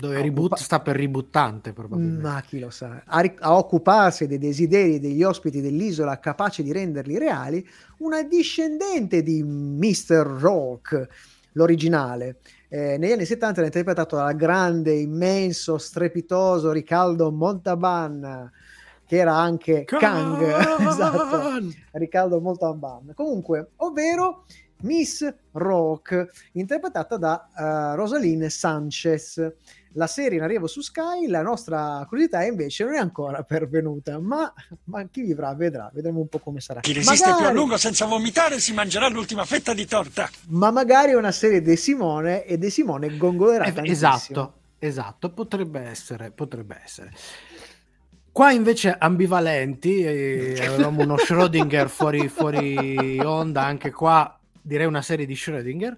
Dove 0.00 0.16
Ah, 0.16 0.22
reboot 0.22 0.46
occupa- 0.52 0.56
sta 0.56 0.80
per 0.80 0.96
rebootante 0.96 1.72
probabilmente. 1.74 2.22
Ma 2.22 2.40
chi 2.40 2.58
lo 2.58 2.70
sa, 2.70 3.02
a, 3.04 3.20
ri- 3.20 3.36
a 3.38 3.56
occuparsi 3.56 4.26
dei 4.26 4.38
desideri 4.38 4.98
degli 4.98 5.22
ospiti 5.22 5.60
dell'isola, 5.60 6.18
capace 6.18 6.62
di 6.62 6.72
renderli 6.72 7.18
reali, 7.18 7.66
una 7.98 8.22
discendente 8.22 9.22
di 9.22 9.42
Mr. 9.42 10.24
Rock, 10.40 11.06
l'originale. 11.52 12.38
Eh, 12.68 12.96
negli 12.96 13.12
anni 13.12 13.26
70 13.26 13.58
era 13.58 13.66
interpretato 13.66 14.16
dal 14.16 14.34
grande, 14.36 14.94
immenso, 14.94 15.76
strepitoso 15.76 16.72
Ricaldo 16.72 17.30
Montalban, 17.30 18.50
che 19.04 19.16
era 19.16 19.34
anche 19.36 19.84
Kang, 19.84 20.40
esatto, 20.88 21.68
Ricaldo 21.92 22.40
Montalban. 22.40 23.12
Comunque, 23.14 23.72
ovvero 23.76 24.44
Miss 24.82 25.28
Rock, 25.52 26.26
interpretata 26.52 27.16
da 27.18 27.50
eh, 27.92 27.96
Rosaline 27.96 28.48
Sanchez. 28.48 29.52
La 29.94 30.06
serie 30.06 30.38
in 30.38 30.44
arrivo 30.44 30.68
su 30.68 30.80
Sky, 30.82 31.26
la 31.26 31.42
nostra 31.42 32.04
curiosità 32.08 32.44
invece 32.44 32.84
non 32.84 32.94
è 32.94 32.98
ancora 32.98 33.42
pervenuta, 33.44 34.18
ma, 34.20 34.52
ma 34.84 35.04
chi 35.10 35.22
vivrà 35.22 35.52
vedrà, 35.54 35.90
vedremo 35.92 36.20
un 36.20 36.28
po' 36.28 36.38
come 36.38 36.60
sarà. 36.60 36.80
Chi 36.80 36.92
resiste 36.92 37.24
più 37.24 37.32
a 37.32 37.36
Magari- 37.38 37.56
lungo 37.56 37.76
senza 37.76 38.06
vomitare 38.06 38.60
si 38.60 38.72
mangerà 38.72 39.08
l'ultima 39.08 39.44
fetta 39.44 39.74
di 39.74 39.86
torta. 39.86 40.28
ma 40.50 40.70
magari 40.70 41.12
è 41.12 41.16
una 41.16 41.32
serie 41.32 41.60
di 41.60 41.76
Simone 41.76 42.44
e 42.44 42.56
De 42.56 42.70
Simone 42.70 43.16
gongolerà 43.16 43.64
Eh, 43.64 43.72
tantissimo. 43.72 44.12
esatto, 44.12 44.54
esatto, 44.78 45.30
potrebbe 45.32 45.80
essere, 45.80 46.30
potrebbe 46.30 46.80
essere. 46.84 47.10
Qua 48.32 48.52
invece 48.52 48.94
ambivalenti, 48.96 50.02
eh, 50.02 50.54
avevamo 50.66 51.02
uno 51.02 51.16
Schrödinger 51.16 51.88
fuori, 51.88 52.28
fuori 52.28 53.18
onda, 53.18 53.62
anche 53.64 53.90
qua 53.90 54.38
direi 54.62 54.86
una 54.86 55.02
serie 55.02 55.26
di 55.26 55.34
Schrödinger. 55.34 55.96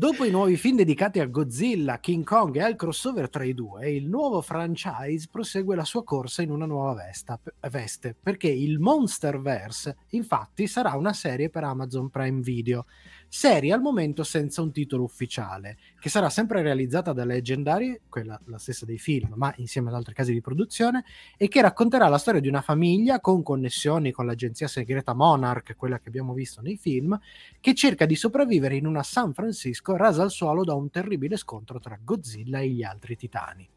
Dopo 0.00 0.24
i 0.24 0.30
nuovi 0.30 0.56
film 0.56 0.76
dedicati 0.76 1.20
a 1.20 1.26
Godzilla, 1.26 2.00
King 2.00 2.24
Kong 2.24 2.56
e 2.56 2.62
al 2.62 2.74
crossover 2.74 3.28
tra 3.28 3.44
i 3.44 3.52
due, 3.52 3.90
il 3.90 4.08
nuovo 4.08 4.40
franchise 4.40 5.28
prosegue 5.30 5.76
la 5.76 5.84
sua 5.84 6.02
corsa 6.04 6.40
in 6.40 6.50
una 6.50 6.64
nuova 6.64 6.94
vesta- 6.94 7.38
veste, 7.68 8.16
perché 8.18 8.48
il 8.48 8.78
Monsterverse 8.78 9.98
infatti 10.12 10.66
sarà 10.68 10.94
una 10.94 11.12
serie 11.12 11.50
per 11.50 11.64
Amazon 11.64 12.08
Prime 12.08 12.40
Video, 12.40 12.86
serie 13.32 13.72
al 13.72 13.80
momento 13.80 14.24
senza 14.24 14.60
un 14.60 14.72
titolo 14.72 15.04
ufficiale, 15.04 15.78
che 16.00 16.08
sarà 16.08 16.28
sempre 16.28 16.62
realizzata 16.62 17.12
da 17.12 17.24
Legendary, 17.24 18.00
quella 18.08 18.38
la 18.46 18.58
stessa 18.58 18.84
dei 18.84 18.98
film, 18.98 19.34
ma 19.36 19.54
insieme 19.58 19.88
ad 19.88 19.94
altri 19.94 20.14
casi 20.14 20.32
di 20.32 20.40
produzione, 20.40 21.04
e 21.36 21.46
che 21.46 21.62
racconterà 21.62 22.08
la 22.08 22.18
storia 22.18 22.40
di 22.40 22.48
una 22.48 22.60
famiglia 22.60 23.20
con 23.20 23.44
connessioni 23.44 24.10
con 24.10 24.26
l'agenzia 24.26 24.66
segreta 24.66 25.14
Monarch, 25.14 25.76
quella 25.76 26.00
che 26.00 26.08
abbiamo 26.08 26.34
visto 26.34 26.60
nei 26.60 26.76
film, 26.76 27.18
che 27.60 27.72
cerca 27.74 28.04
di 28.04 28.16
sopravvivere 28.16 28.74
in 28.74 28.86
una 28.86 29.04
San 29.04 29.32
Francisco 29.32 29.94
rasa 29.94 30.22
al 30.22 30.32
suolo 30.32 30.64
da 30.64 30.74
un 30.74 30.90
terribile 30.90 31.36
scontro 31.36 31.78
tra 31.78 31.96
Godzilla 32.02 32.58
e 32.58 32.68
gli 32.68 32.82
altri 32.82 33.16
titani. 33.16 33.68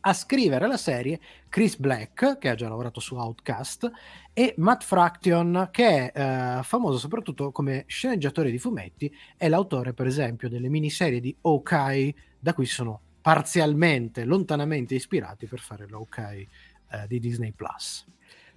A 0.00 0.12
scrivere 0.12 0.66
la 0.66 0.76
serie 0.76 1.20
Chris 1.48 1.76
Black, 1.76 2.38
che 2.38 2.48
ha 2.48 2.54
già 2.54 2.68
lavorato 2.68 3.00
su 3.00 3.16
Outcast, 3.16 3.90
e 4.32 4.54
Matt 4.58 4.82
Fraction, 4.84 5.68
che 5.72 6.12
è 6.12 6.58
eh, 6.58 6.62
famoso 6.62 6.98
soprattutto 6.98 7.50
come 7.50 7.84
sceneggiatore 7.86 8.50
di 8.50 8.58
fumetti, 8.58 9.12
è 9.36 9.48
l'autore, 9.48 9.92
per 9.92 10.06
esempio, 10.06 10.48
delle 10.48 10.68
miniserie 10.68 11.20
di 11.20 11.36
Hawkeye, 11.40 12.14
da 12.38 12.54
cui 12.54 12.66
sono 12.66 13.00
parzialmente, 13.20 14.24
lontanamente 14.24 14.94
ispirati 14.94 15.46
per 15.46 15.58
fare 15.58 15.88
l'Hawkeye 15.88 16.46
eh, 16.90 17.06
di 17.06 17.18
Disney 17.18 17.52
Plus. 17.52 18.06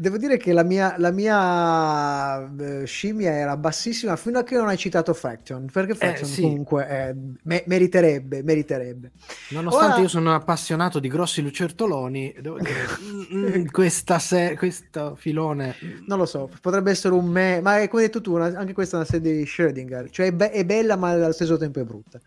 Devo 0.01 0.17
dire 0.17 0.37
che 0.37 0.51
la 0.51 0.63
mia, 0.63 0.95
la 0.97 1.11
mia 1.11 2.41
eh, 2.57 2.85
scimmia 2.87 3.33
era 3.33 3.55
bassissima 3.55 4.15
fino 4.15 4.39
a 4.39 4.43
che 4.43 4.55
non 4.55 4.67
hai 4.67 4.75
citato 4.75 5.13
Fraction, 5.13 5.67
perché 5.71 5.93
Fraction 5.93 6.27
sì. 6.27 6.41
comunque 6.41 6.87
eh, 6.89 7.15
me- 7.43 7.63
meriterebbe, 7.67 8.41
meriterebbe. 8.41 9.11
Nonostante 9.49 9.93
Ora- 9.93 10.01
io 10.01 10.07
sono 10.07 10.33
appassionato 10.33 10.99
di 10.99 11.07
grossi 11.07 11.43
lucertoloni, 11.43 12.33
devo 12.41 12.57
dire, 12.57 12.87
mm, 13.31 13.45
mm, 13.59 13.65
questa 13.67 14.17
se- 14.17 14.55
questo 14.57 15.13
filone 15.15 15.75
Non 16.07 16.17
lo 16.17 16.25
so, 16.25 16.49
potrebbe 16.61 16.89
essere 16.89 17.13
un 17.13 17.27
me, 17.27 17.61
ma 17.61 17.79
è 17.79 17.87
come 17.87 18.01
hai 18.01 18.07
detto 18.07 18.21
tu, 18.21 18.33
una- 18.33 18.57
anche 18.57 18.73
questa 18.73 18.95
è 18.95 18.99
una 19.01 19.07
serie 19.07 19.37
di 19.37 19.43
Schrödinger, 19.43 20.09
cioè 20.09 20.25
è, 20.25 20.31
be- 20.31 20.49
è 20.49 20.65
bella 20.65 20.95
ma 20.95 21.09
allo 21.11 21.31
stesso 21.31 21.57
tempo 21.57 21.79
è 21.79 21.83
brutta. 21.83 22.19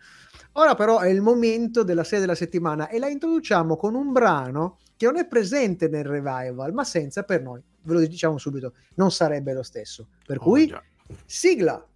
Ora 0.53 0.75
però 0.75 0.99
è 0.99 1.09
il 1.09 1.19
momento 1.19 1.83
della 1.83 2.05
serie 2.05 2.21
della 2.21 2.35
settimana 2.35 2.87
e 2.87 2.99
la 2.99 3.09
introduciamo 3.09 3.75
con 3.75 3.95
un 3.95 4.13
brano 4.13 4.77
che 4.97 5.05
non 5.05 5.17
è 5.17 5.27
presente 5.27 5.87
nel 5.87 6.05
revival, 6.05 6.73
ma 6.73 6.83
senza 6.83 7.23
per 7.23 7.41
noi, 7.41 7.61
ve 7.83 7.93
lo 7.93 8.05
diciamo 8.05 8.37
subito, 8.37 8.73
non 8.95 9.11
sarebbe 9.11 9.53
lo 9.53 9.63
stesso. 9.63 10.07
Per 10.25 10.37
cui, 10.37 10.63
Oh, 10.63 10.67
già. 10.67 10.83
sigla! 11.25 11.87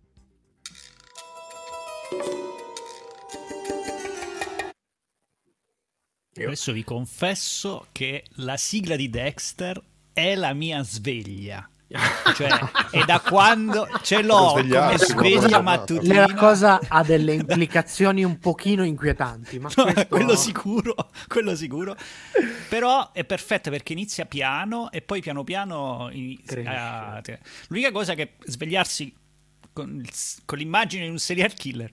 Adesso 6.35 6.71
vi 6.71 6.83
confesso 6.83 7.87
che 7.91 8.23
la 8.35 8.55
sigla 8.55 8.95
di 8.95 9.09
Dexter 9.09 9.81
è 10.13 10.35
la 10.35 10.53
mia 10.53 10.81
sveglia. 10.83 11.69
Cioè, 12.35 12.47
è 12.91 13.03
da 13.05 13.19
quando 13.19 13.87
ce 14.03 14.21
l'ho 14.21 14.51
come 14.53 14.97
sveglia 14.97 15.59
mattutina. 15.61 16.27
La 16.27 16.33
cosa 16.35 16.79
ha 16.87 17.03
delle 17.03 17.33
implicazioni 17.33 18.23
un 18.23 18.37
pochino 18.37 18.83
inquietanti, 18.83 19.57
ma 19.59 19.69
No, 19.75 19.83
questo- 19.85 20.07
quello 20.07 20.35
sicuro, 20.35 20.93
quello 21.27 21.55
sicuro. 21.55 21.95
Però 22.69 23.11
è 23.11 23.23
perfetta 23.23 23.71
perché 23.71 23.93
inizia 23.93 24.25
piano 24.25 24.91
e 24.91 25.01
poi 25.01 25.21
piano 25.21 25.43
piano 25.43 26.09
ini- 26.11 26.39
Cresce. 26.45 26.69
ah, 26.69 27.21
L'unica 27.69 27.91
cosa 27.91 28.13
che 28.13 28.33
svegliarsi 28.45 29.11
con, 29.73 30.03
con 30.45 30.57
l'immagine 30.59 31.05
di 31.05 31.09
un 31.09 31.17
serial 31.19 31.53
killer 31.53 31.89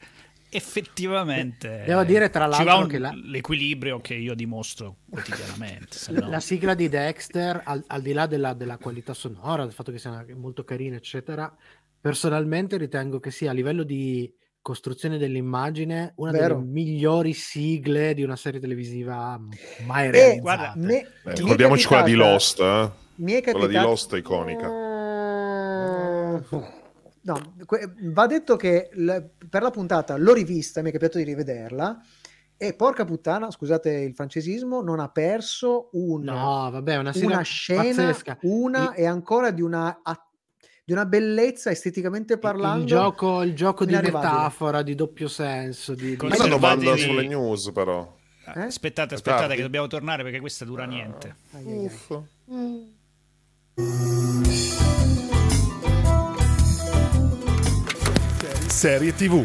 effettivamente 0.57 1.83
Devo 1.87 2.03
dire, 2.05 2.31
tra 2.31 2.47
l'altro, 2.47 2.79
un- 2.79 2.87
che 2.89 2.99
la- 2.99 3.13
l'equilibrio 3.15 4.01
che 4.01 4.15
io 4.15 4.35
dimostro 4.35 4.97
quotidianamente. 5.09 5.97
se 5.99 6.13
no- 6.13 6.29
La 6.29 6.41
sigla 6.41 6.75
di 6.75 6.89
Dexter, 6.89 7.61
al, 7.65 7.83
al 7.87 8.03
di 8.03 8.13
là 8.13 8.27
della, 8.27 8.53
della 8.55 8.79
qualità 8.79 9.15
sonora, 9.15 9.65
del 9.65 9.73
fatto 9.73 9.93
che 9.93 9.99
sia 9.99 10.25
molto 10.35 10.65
carina, 10.65 10.97
eccetera, 10.97 11.55
personalmente 12.01 12.77
ritengo 12.77 13.19
che 13.21 13.31
sia 13.31 13.51
a 13.51 13.55
livello 13.55 13.83
di 13.83 14.33
costruzione 14.63 15.17
dell'immagine 15.19 16.13
una 16.17 16.33
Vero. 16.33 16.57
delle 16.57 16.67
migliori 16.69 17.33
sigle 17.35 18.15
di 18.15 18.23
una 18.25 18.35
serie 18.37 18.59
televisiva 18.59 19.39
mai 19.87 20.11
realizzata. 20.11 20.41
guarda, 20.41 20.73
me- 20.77 20.85
mi 20.87 20.93
Eh, 21.31 21.33
è 21.33 21.37
ricordiamoci 21.37 21.87
quella 21.87 22.03
di 22.03 22.11
capitata- 22.13 22.33
Lost, 22.33 22.61
eh? 22.61 22.91
Mi 23.19 23.33
è 23.33 23.43
Quella 23.43 23.67
di 23.69 23.75
Lost 23.75 24.15
è 24.15 24.19
iconica. 24.19 24.69
No, 27.27 27.55
que- 27.67 27.93
va 28.13 28.27
detto 28.27 28.55
che 28.57 28.89
l- 28.93 29.17
per 29.51 29.63
la 29.63 29.71
puntata 29.71 30.17
l'ho 30.17 30.33
rivista, 30.33 30.81
mi 30.81 30.91
è 30.91 30.93
capitato 30.93 31.19
di 31.19 31.25
rivederla 31.25 32.01
e 32.57 32.73
porca 32.75 33.05
puttana, 33.05 33.51
scusate 33.51 33.91
il 33.93 34.15
francesismo, 34.15 34.81
non 34.81 35.01
ha 35.01 35.09
perso 35.09 35.89
un- 35.95 36.23
No, 36.23 36.69
vabbè, 36.71 36.97
una, 36.99 37.13
una 37.15 37.43
scena, 37.43 37.83
pazzesca. 37.83 38.39
una 38.43 38.93
e 38.95 39.07
ancora 39.07 39.51
di 39.51 39.61
una, 39.61 40.01
a- 40.05 40.21
di 40.85 40.93
una 40.93 41.05
bellezza 41.05 41.71
esteticamente 41.73 42.39
parlando. 42.39 42.83
il 42.83 42.87
gioco, 42.87 43.43
il 43.43 43.55
gioco 43.57 43.85
di 43.85 43.93
metafora, 43.95 44.83
di 44.83 44.95
doppio 44.95 45.27
senso, 45.27 45.95
di, 45.95 46.11
di- 46.11 46.17
Con 46.17 46.29
Questa 46.29 46.49
Conservati 46.49 46.79
domanda 46.85 46.95
di- 46.97 47.09
sulle 47.09 47.27
news, 47.27 47.73
però. 47.73 48.15
Eh? 48.55 48.61
Aspettate, 48.61 49.15
aspettate, 49.15 49.41
tardi? 49.41 49.57
che 49.57 49.63
dobbiamo 49.63 49.89
tornare 49.89 50.23
perché 50.23 50.39
questa 50.39 50.65
dura 50.65 50.85
niente. 50.85 51.35
Ai. 51.55 51.65
Uff. 51.65 52.21
Serie 58.77 59.15
TV. 59.15 59.43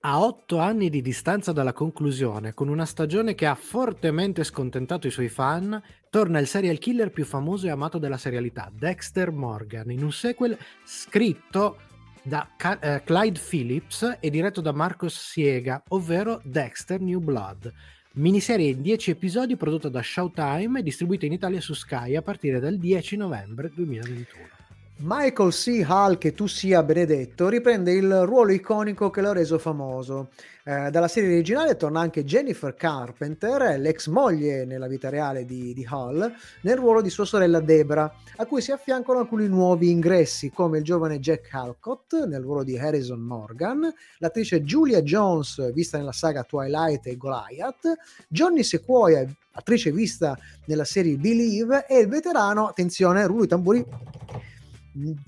A 0.00 0.20
otto 0.20 0.58
anni 0.58 0.90
di 0.90 1.00
distanza 1.00 1.52
dalla 1.52 1.72
conclusione, 1.72 2.52
con 2.52 2.68
una 2.68 2.84
stagione 2.84 3.34
che 3.34 3.46
ha 3.46 3.54
fortemente 3.54 4.44
scontentato 4.44 5.06
i 5.06 5.10
suoi 5.10 5.30
fan, 5.30 5.82
torna 6.10 6.38
il 6.38 6.46
serial 6.46 6.76
killer 6.76 7.10
più 7.10 7.24
famoso 7.24 7.66
e 7.66 7.70
amato 7.70 7.96
della 7.96 8.18
serialità, 8.18 8.70
Dexter 8.70 9.30
Morgan, 9.30 9.90
in 9.90 10.02
un 10.02 10.12
sequel 10.12 10.58
scritto 10.84 11.78
da 12.22 12.50
eh, 12.80 13.00
Clyde 13.02 13.40
Phillips 13.40 14.18
e 14.20 14.28
diretto 14.28 14.60
da 14.60 14.72
Marcos 14.72 15.18
Siega, 15.18 15.82
ovvero 15.88 16.42
Dexter 16.44 17.00
New 17.00 17.20
Blood. 17.20 17.72
Miniserie 18.18 18.70
in 18.70 18.82
10 18.82 19.12
episodi 19.12 19.56
prodotta 19.56 19.88
da 19.88 20.02
Showtime 20.02 20.80
e 20.80 20.82
distribuita 20.82 21.24
in 21.24 21.34
Italia 21.34 21.60
su 21.60 21.72
Sky 21.72 22.16
a 22.16 22.22
partire 22.22 22.58
dal 22.58 22.76
10 22.76 23.16
novembre 23.16 23.70
2021. 23.72 24.57
Michael 25.00 25.52
C. 25.52 25.84
Hall, 25.86 26.18
che 26.18 26.32
tu 26.32 26.48
sia 26.48 26.82
benedetto, 26.82 27.48
riprende 27.48 27.92
il 27.92 28.24
ruolo 28.24 28.50
iconico 28.50 29.10
che 29.10 29.20
l'ha 29.20 29.32
reso 29.32 29.56
famoso. 29.56 30.30
Eh, 30.64 30.90
dalla 30.90 31.06
serie 31.06 31.34
originale 31.34 31.76
torna 31.76 32.00
anche 32.00 32.24
Jennifer 32.24 32.74
Carpenter, 32.74 33.78
l'ex 33.78 34.08
moglie 34.08 34.64
nella 34.64 34.88
vita 34.88 35.08
reale 35.08 35.44
di, 35.44 35.72
di 35.72 35.86
Hall, 35.88 36.34
nel 36.62 36.76
ruolo 36.76 37.00
di 37.00 37.10
sua 37.10 37.24
sorella 37.24 37.60
Debra, 37.60 38.12
a 38.38 38.46
cui 38.46 38.60
si 38.60 38.72
affiancano 38.72 39.20
alcuni 39.20 39.46
nuovi 39.46 39.88
ingressi, 39.88 40.50
come 40.50 40.78
il 40.78 40.84
giovane 40.84 41.20
Jack 41.20 41.54
Halcott 41.54 42.26
nel 42.26 42.42
ruolo 42.42 42.64
di 42.64 42.76
Harrison 42.76 43.20
Morgan, 43.20 43.88
l'attrice 44.18 44.64
Julia 44.64 45.00
Jones, 45.02 45.72
vista 45.72 45.96
nella 45.96 46.10
saga 46.10 46.42
Twilight 46.42 47.06
e 47.06 47.16
Goliath, 47.16 47.94
Johnny 48.26 48.64
Sequoia, 48.64 49.24
attrice 49.52 49.92
vista 49.92 50.36
nella 50.66 50.84
serie 50.84 51.16
Believe, 51.16 51.86
e 51.86 52.00
il 52.00 52.08
veterano, 52.08 52.66
attenzione, 52.66 53.24
rullo 53.26 53.42
di 53.42 53.48
tamburi, 53.48 53.86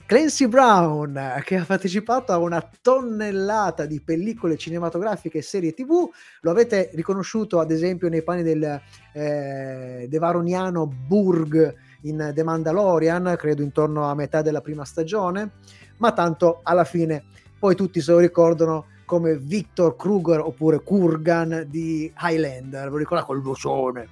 Clancy 0.07 0.47
Brown 0.49 1.41
che 1.45 1.57
ha 1.57 1.65
partecipato 1.65 2.33
a 2.33 2.39
una 2.39 2.69
tonnellata 2.81 3.87
di 3.87 4.01
pellicole 4.01 4.57
cinematografiche 4.57 5.39
e 5.39 5.43
serie 5.43 5.75
tv 5.75 6.09
lo 6.41 6.51
avete 6.51 6.91
riconosciuto 6.95 7.61
ad 7.61 7.71
esempio 7.71 8.09
nei 8.09 8.23
panni 8.23 8.43
del 8.43 8.81
eh, 9.13 10.07
devaroniano 10.09 10.87
Burg 10.87 11.75
in 12.03 12.33
The 12.35 12.43
Mandalorian 12.43 13.37
credo 13.39 13.63
intorno 13.63 14.09
a 14.09 14.15
metà 14.15 14.43
della 14.43 14.61
prima 14.61 14.85
stagione. 14.85 15.53
Ma 15.99 16.13
tanto 16.13 16.61
alla 16.63 16.85
fine 16.85 17.25
poi 17.59 17.75
tutti 17.75 18.01
se 18.01 18.13
lo 18.13 18.19
ricordano 18.19 18.87
come 19.05 19.37
Victor 19.37 19.97
Kruger 19.97 20.41
oppure 20.41 20.83
Kurgan 20.83 21.67
di 21.69 22.13
Highlander. 22.19 22.91
Lo 22.91 22.97
ricordate 22.97 23.27
col 23.27 23.43
vocione 23.43 24.09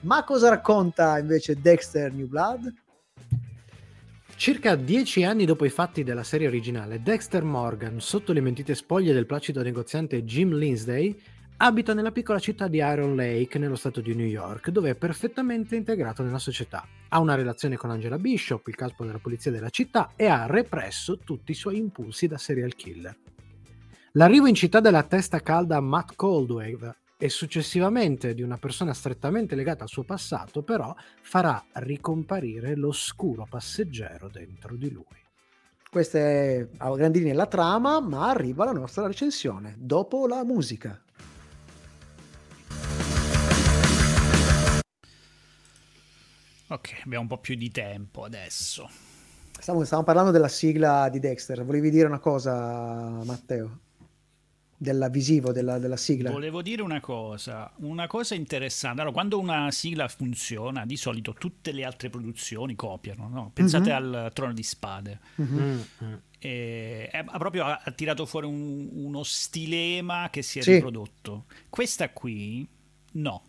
ma 0.00 0.22
cosa 0.22 0.48
racconta 0.48 1.18
invece 1.18 1.60
Dexter 1.60 2.12
New 2.12 2.28
Blood? 2.28 2.72
Circa 4.38 4.76
dieci 4.76 5.24
anni 5.24 5.44
dopo 5.44 5.64
i 5.64 5.68
fatti 5.68 6.04
della 6.04 6.22
serie 6.22 6.46
originale, 6.46 7.02
Dexter 7.02 7.42
Morgan, 7.42 8.00
sotto 8.00 8.32
le 8.32 8.40
mentite 8.40 8.76
spoglie 8.76 9.12
del 9.12 9.26
placido 9.26 9.64
negoziante 9.64 10.22
Jim 10.22 10.54
Lindsay, 10.54 11.12
abita 11.56 11.92
nella 11.92 12.12
piccola 12.12 12.38
città 12.38 12.68
di 12.68 12.76
Iron 12.76 13.16
Lake, 13.16 13.58
nello 13.58 13.74
stato 13.74 14.00
di 14.00 14.14
New 14.14 14.28
York, 14.28 14.70
dove 14.70 14.90
è 14.90 14.94
perfettamente 14.94 15.74
integrato 15.74 16.22
nella 16.22 16.38
società. 16.38 16.86
Ha 17.08 17.18
una 17.18 17.34
relazione 17.34 17.76
con 17.76 17.90
Angela 17.90 18.16
Bishop, 18.16 18.64
il 18.68 18.76
capo 18.76 19.04
della 19.04 19.18
polizia 19.18 19.50
della 19.50 19.70
città, 19.70 20.12
e 20.14 20.26
ha 20.26 20.46
represso 20.46 21.18
tutti 21.18 21.50
i 21.50 21.56
suoi 21.56 21.76
impulsi 21.76 22.28
da 22.28 22.38
serial 22.38 22.76
killer. 22.76 23.16
L'arrivo 24.12 24.46
in 24.46 24.54
città 24.54 24.78
della 24.78 25.02
testa 25.02 25.40
calda 25.40 25.80
Matt 25.80 26.12
Coldwell 26.14 26.94
e 27.20 27.28
successivamente 27.28 28.32
di 28.32 28.42
una 28.42 28.58
persona 28.58 28.94
strettamente 28.94 29.56
legata 29.56 29.82
al 29.82 29.88
suo 29.88 30.04
passato, 30.04 30.62
però 30.62 30.94
farà 31.20 31.64
ricomparire 31.72 32.76
l'oscuro 32.76 33.44
passeggero 33.50 34.28
dentro 34.28 34.76
di 34.76 34.88
lui. 34.90 35.04
Questa 35.90 36.18
è 36.18 36.68
a 36.76 36.94
grandi 36.94 37.18
linee 37.18 37.34
la 37.34 37.46
trama, 37.46 38.00
ma 38.00 38.30
arriva 38.30 38.64
la 38.64 38.72
nostra 38.72 39.06
recensione 39.06 39.74
dopo 39.78 40.28
la 40.28 40.44
musica. 40.44 41.02
Ok, 46.70 47.00
abbiamo 47.02 47.22
un 47.22 47.28
po' 47.28 47.38
più 47.38 47.56
di 47.56 47.70
tempo 47.70 48.22
adesso. 48.22 48.88
Stavamo, 49.58 49.84
stavamo 49.84 50.06
parlando 50.06 50.30
della 50.30 50.48
sigla 50.48 51.08
di 51.08 51.18
Dexter. 51.18 51.64
Volevi 51.64 51.90
dire 51.90 52.06
una 52.06 52.20
cosa, 52.20 53.22
Matteo? 53.24 53.87
Della 54.80 55.08
visivo, 55.08 55.50
della, 55.50 55.78
della 55.80 55.96
sigla. 55.96 56.30
Volevo 56.30 56.62
dire 56.62 56.82
una 56.82 57.00
cosa, 57.00 57.68
una 57.78 58.06
cosa 58.06 58.36
interessante. 58.36 59.00
Allora, 59.00 59.12
quando 59.14 59.40
una 59.40 59.72
sigla 59.72 60.06
funziona, 60.06 60.86
di 60.86 60.96
solito 60.96 61.32
tutte 61.32 61.72
le 61.72 61.84
altre 61.84 62.10
produzioni 62.10 62.76
copiano, 62.76 63.28
no? 63.28 63.50
Pensate 63.52 63.90
Mhm. 63.90 63.96
al 63.96 64.30
Trono 64.32 64.52
di 64.52 64.62
Spade. 64.62 65.18
Mhm. 65.34 65.84
E 66.38 67.08
è- 67.10 67.24
ha 67.26 67.38
proprio 67.38 67.64
ha, 67.64 67.80
ha 67.84 67.90
tirato 67.90 68.24
fuori 68.24 68.46
un- 68.46 68.88
uno 68.92 69.24
stilema 69.24 70.28
che 70.30 70.42
si 70.42 70.60
è 70.60 70.62
Sì. 70.62 70.74
riprodotto. 70.74 71.46
Questa 71.68 72.10
qui, 72.10 72.64
no. 73.14 73.42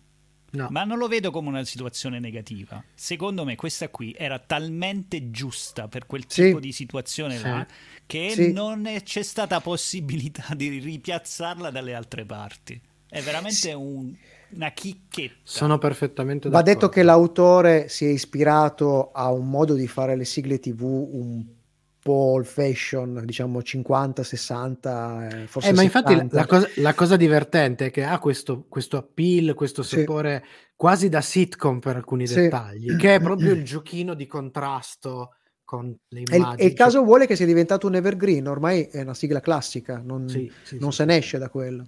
No. 0.52 0.68
Ma 0.72 0.84
non 0.84 0.98
lo 0.98 1.08
vedo 1.08 1.30
come 1.32 1.50
una 1.50 1.64
situazione 1.64 2.20
negativa. 2.20 2.84
Secondo 2.96 3.46
me 3.46 3.56
questa 3.56 3.90
qui 3.90 4.16
era 4.18 4.40
talmente 4.40 5.30
giusta 5.32 5.88
per 5.88 6.06
quel 6.06 6.24
Sì. 6.28 6.46
tipo 6.46 6.60
di 6.60 6.72
situazione 6.72 7.38
Sì. 7.38 7.44
là 7.44 7.68
che 8.06 8.32
Sì. 8.32 8.52
non 8.52 8.86
è- 8.88 9.04
c'è 9.04 9.22
stata 9.24 9.62
possibilità 9.62 10.54
di 10.56 10.80
ripiazzarla 10.80 11.70
dalle 11.70 11.94
altre 11.94 12.26
parti. 12.26 12.80
È 13.08 13.22
veramente 13.22 13.74
un- 13.74 14.14
una 14.52 14.72
chicchetta. 14.72 15.36
Sono 15.44 15.78
perfettamente 15.78 16.50
Va 16.50 16.58
d'accordo. 16.62 16.80
detto 16.80 16.90
che 16.90 17.04
l'autore 17.04 17.88
si 17.90 18.06
è 18.06 18.10
ispirato 18.10 19.12
a 19.12 19.32
un 19.32 19.48
modo 19.50 19.76
di 19.76 19.88
fare 19.88 20.16
le 20.16 20.26
sigle 20.26 20.60
TV 20.60 20.82
un 20.84 21.44
po' 21.46 21.59
old 22.06 22.46
fashion, 22.46 23.22
diciamo 23.26 23.62
50, 23.62 24.24
60, 24.24 25.28
eh, 25.44 25.48
forse 25.48 25.70
Eh, 25.70 25.74
ma 25.74 25.82
infatti 25.84 26.14
la, 26.16 26.22
70. 26.22 26.36
la 26.36 26.46
cosa, 26.46 26.70
la 26.78 26.94
cosa 26.94 27.16
divertente 27.18 27.88
è 27.88 27.92
che 27.92 28.04
ha 28.04 28.18
questo, 28.20 28.66
questo 28.68 28.98
appeal, 28.98 29.54
questo 29.54 29.84
Sì. 29.84 29.98
sapore 30.00 30.46
quasi 30.76 31.10
da 31.10 31.22
sitcom 31.22 31.80
per 31.80 31.98
alcuni 31.98 32.26
Sì. 32.26 32.36
dettagli, 32.36 32.96
che 32.96 33.16
è 33.16 33.20
proprio 33.20 33.52
il 33.54 33.64
giochino 33.66 34.14
di 34.14 34.26
contrasto 34.28 35.34
con 35.66 35.96
le 36.08 36.20
immagini. 36.22 36.56
e 36.62 36.66
il 36.66 36.74
caso 36.74 37.04
vuole 37.04 37.28
che 37.28 37.36
sia 37.36 37.46
diventato 37.46 37.86
un 37.86 37.96
evergreen, 37.96 38.48
ormai 38.48 38.86
è 38.86 39.02
una 39.02 39.14
sigla 39.14 39.40
classica, 39.40 40.02
non, 40.04 40.28
Sì, 40.28 40.52
sì, 40.64 40.78
non 40.80 40.92
sì, 40.92 40.98
se 40.98 41.04
sì. 41.04 41.10
ne 41.10 41.18
esce 41.18 41.38
da 41.38 41.50
quello. 41.50 41.86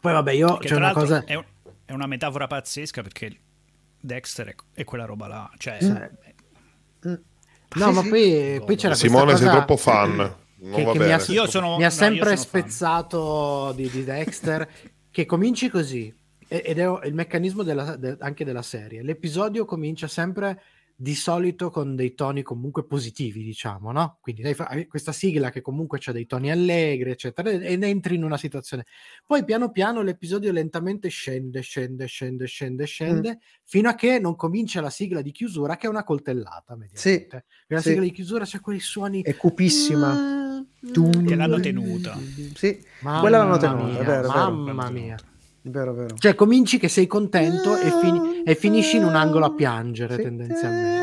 Poi 0.00 0.12
vabbè, 0.12 0.32
io 0.32 0.58
c'è 0.58 0.66
tra 0.68 0.76
una 0.76 0.84
l'altro 0.86 1.02
cosa... 1.02 1.24
è, 1.24 1.34
un- 1.34 1.44
è 1.86 1.92
una 1.92 2.06
metafora 2.06 2.46
pazzesca 2.46 3.02
perché 3.02 3.36
Dexter 4.00 4.48
è, 4.48 4.54
è 4.74 4.84
quella 4.84 5.06
roba 5.06 5.26
là. 5.26 5.50
Cioè, 5.56 5.78
Sì. 5.80 5.90
Mm. 7.08 7.14
No, 7.74 7.88
Sì, 7.88 7.92
ma 7.92 8.02
sì. 8.02 8.08
poi, 8.08 8.62
poi 8.64 8.76
c'era 8.76 8.94
Simone, 8.94 9.36
sei 9.36 9.48
troppo 9.48 9.76
fan. 9.76 10.14
Non 10.58 10.74
che, 10.74 10.84
va 10.84 10.92
che 10.92 10.98
mi 10.98 11.04
bene. 11.04 11.12
ha, 11.14 11.24
Io 11.28 11.46
sono- 11.46 11.76
mi 11.76 11.84
ha 11.84 11.88
no, 11.88 11.92
sempre 11.92 12.30
io 12.30 12.36
sono 12.36 12.48
fan. 12.48 12.60
spezzato 12.62 13.72
di, 13.76 13.90
di 13.90 14.04
Dexter 14.04 14.68
che 15.10 15.26
cominci 15.26 15.68
così 15.68 16.12
ed 16.48 16.78
è 16.78 16.88
il 17.04 17.14
meccanismo 17.14 17.62
della- 17.62 17.96
de- 17.96 18.16
anche 18.20 18.44
della 18.44 18.62
serie. 18.62 19.02
L'episodio 19.02 19.64
comincia 19.64 20.06
sempre 20.08 20.60
di 20.98 21.14
solito 21.14 21.68
con 21.68 21.94
dei 21.94 22.14
toni 22.14 22.42
comunque 22.42 22.86
positivi, 22.86 23.44
diciamo, 23.44 23.92
no? 23.92 24.16
Quindi 24.22 24.42
hai 24.44 24.86
questa 24.86 25.12
sigla 25.12 25.50
che 25.50 25.60
comunque 25.60 26.00
ha 26.02 26.12
dei 26.12 26.24
toni 26.24 26.50
allegri, 26.50 27.10
eccetera, 27.10 27.50
ed 27.50 27.82
entri 27.82 28.14
in 28.14 28.24
una 28.24 28.38
situazione. 28.38 28.86
Poi 29.26 29.44
piano 29.44 29.70
piano 29.70 30.00
l'episodio 30.00 30.52
lentamente 30.52 31.08
scende, 31.08 31.60
scende, 31.60 32.06
scende, 32.06 32.46
scende, 32.46 32.86
scende, 32.86 33.38
fino 33.62 33.90
a 33.90 33.94
che 33.94 34.18
non 34.18 34.36
comincia 34.36 34.80
la 34.80 34.88
sigla 34.88 35.20
di 35.20 35.32
chiusura, 35.32 35.76
che 35.76 35.86
è 35.86 35.90
una 35.90 36.02
coltellata, 36.02 36.74
mediamente. 36.76 37.44
La 37.66 37.80
sì. 37.80 37.90
sigla 37.90 38.02
di 38.02 38.12
chiusura 38.12 38.44
c'è 38.44 38.60
quei 38.60 38.80
suoni 38.80 39.20
È 39.20 39.36
cupissima. 39.36 40.44
Tum. 40.92 41.26
Che 41.26 41.34
l'hanno 41.34 41.60
tenuta. 41.60 42.18
Sì, 42.54 42.82
Mamma 43.00 43.20
quella 43.20 43.38
l'hanno 43.38 43.58
tenuta, 43.58 43.84
mia, 43.84 44.02
vero, 44.02 44.28
è 44.28 44.32
vero. 44.32 44.50
mamma 44.50 44.90
mia. 44.90 45.16
Vero, 45.68 45.94
vero. 45.94 46.14
Cioè, 46.16 46.36
cominci 46.36 46.78
che 46.78 46.88
sei 46.88 47.08
contento 47.08 47.76
e, 47.76 47.90
fini- 48.00 48.42
e 48.44 48.54
finisci 48.54 48.96
in 48.98 49.04
un 49.04 49.16
angolo 49.16 49.46
a 49.46 49.52
piangere 49.52 50.16
tendenzialmente. 50.16 50.95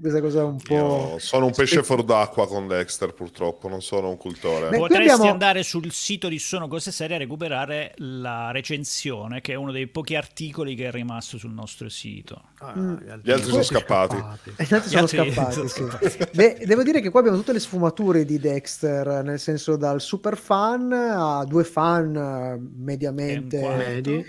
Questa 0.00 0.20
cosa 0.20 0.44
un 0.44 0.56
po'... 0.60 0.74
Io 0.74 1.18
sono 1.18 1.46
un 1.46 1.52
pesce 1.52 1.82
fuor 1.82 2.02
d'acqua 2.04 2.46
con 2.46 2.66
Dexter, 2.68 3.12
purtroppo, 3.14 3.68
non 3.68 3.80
sono 3.82 4.08
un 4.10 4.16
cultore. 4.16 4.68
Beh, 4.68 4.76
Potresti 4.78 5.10
abbiamo- 5.10 5.30
andare 5.30 5.62
sul 5.62 5.90
sito 5.90 6.28
di 6.28 6.38
Sono 6.38 6.68
Cose 6.68 6.90
Serie 6.90 7.16
a 7.16 7.18
recuperare 7.18 7.94
la 7.96 8.50
recensione, 8.50 9.40
che 9.40 9.52
è 9.52 9.56
uno 9.56 9.72
dei 9.72 9.86
pochi 9.86 10.14
articoli 10.14 10.74
che 10.74 10.88
è 10.88 10.90
rimasto 10.90 11.38
sul 11.38 11.52
nostro 11.52 11.88
sito. 11.88 12.42
Ah, 12.58 12.74
Mm. 12.76 12.96
Gli 13.22 13.30
altri 13.30 13.50
sono 13.50 13.62
scappati. 13.62 14.16
E 14.56 14.64
gli 14.64 14.74
altri 14.74 14.88
sono 14.90 15.00
altri 15.02 15.18
scappati, 15.32 15.68
sì. 15.68 16.18
Beh, 16.32 16.62
devo 16.66 16.82
dire 16.82 17.00
che 17.00 17.10
qua 17.10 17.20
abbiamo 17.20 17.38
tutte 17.38 17.52
le 17.52 17.60
sfumature 17.60 18.24
di 18.24 18.38
Dexter, 18.38 19.22
nel 19.24 19.38
senso 19.38 19.76
dal 19.76 20.00
super 20.00 20.36
fan 20.36 20.92
a 20.92 21.44
due 21.44 21.64
fan 21.64 22.14
eh, 22.16 22.58
mediamente... 22.82 23.58
E 23.96 24.26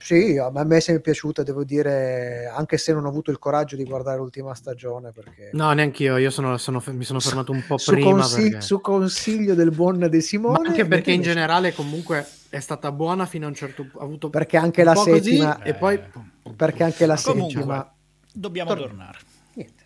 Sì, 0.00 0.36
a 0.36 0.50
me 0.50 0.76
è 0.76 0.80
sempre 0.80 1.02
piaciuta, 1.02 1.44
devo 1.44 1.62
dire, 1.62 2.50
anche 2.52 2.76
se 2.76 2.92
non 2.92 3.04
ho 3.04 3.08
avuto 3.08 3.30
il 3.30 3.38
coraggio 3.38 3.76
di 3.76 3.84
guardare 3.84 4.16
l'ultima 4.18 4.52
stagione 4.52 5.12
perché... 5.12 5.50
No, 5.52 5.70
neanche 5.72 6.02
io, 6.02 6.16
io 6.16 6.30
sono, 6.30 6.56
sono- 6.58 6.82
mi 6.86 7.04
sono 7.04 7.20
fermato 7.20 7.52
un 7.52 7.62
po' 7.64 7.78
su, 7.78 7.92
prima. 7.92 8.10
consi- 8.10 8.42
perché- 8.50 8.60
su 8.62 8.80
consiglio 8.80 9.54
del 9.54 9.70
buon 9.70 9.98
De 10.00 10.08
Ma 10.10 10.20
Simone 10.20 10.68
anche 10.68 10.86
perché 10.86 11.12
in 11.12 11.22
generale 11.22 11.72
comunque 11.72 12.26
è 12.48 12.58
stata 12.58 12.90
buona 12.90 13.26
fino 13.26 13.46
a 13.46 13.48
un 13.50 13.54
certo 13.54 13.82
punto. 13.82 13.98
Ha 14.00 14.04
avuto 14.04 14.28
Perché 14.28 14.56
anche 14.56 14.82
la 14.82 14.92
po' 14.94 15.04
così 15.04 15.22
settima- 15.36 15.62
e 15.62 15.74
poi 15.74 15.94
Eh. 15.94 16.52
perché 16.56 16.82
anche 16.82 17.06
la 17.06 17.16
Comunque, 17.22 17.52
settima 17.54 17.94
dobbiamo 18.32 18.70
Torna. 18.74 18.86
tornare. 18.86 19.18
niente. 19.52 19.84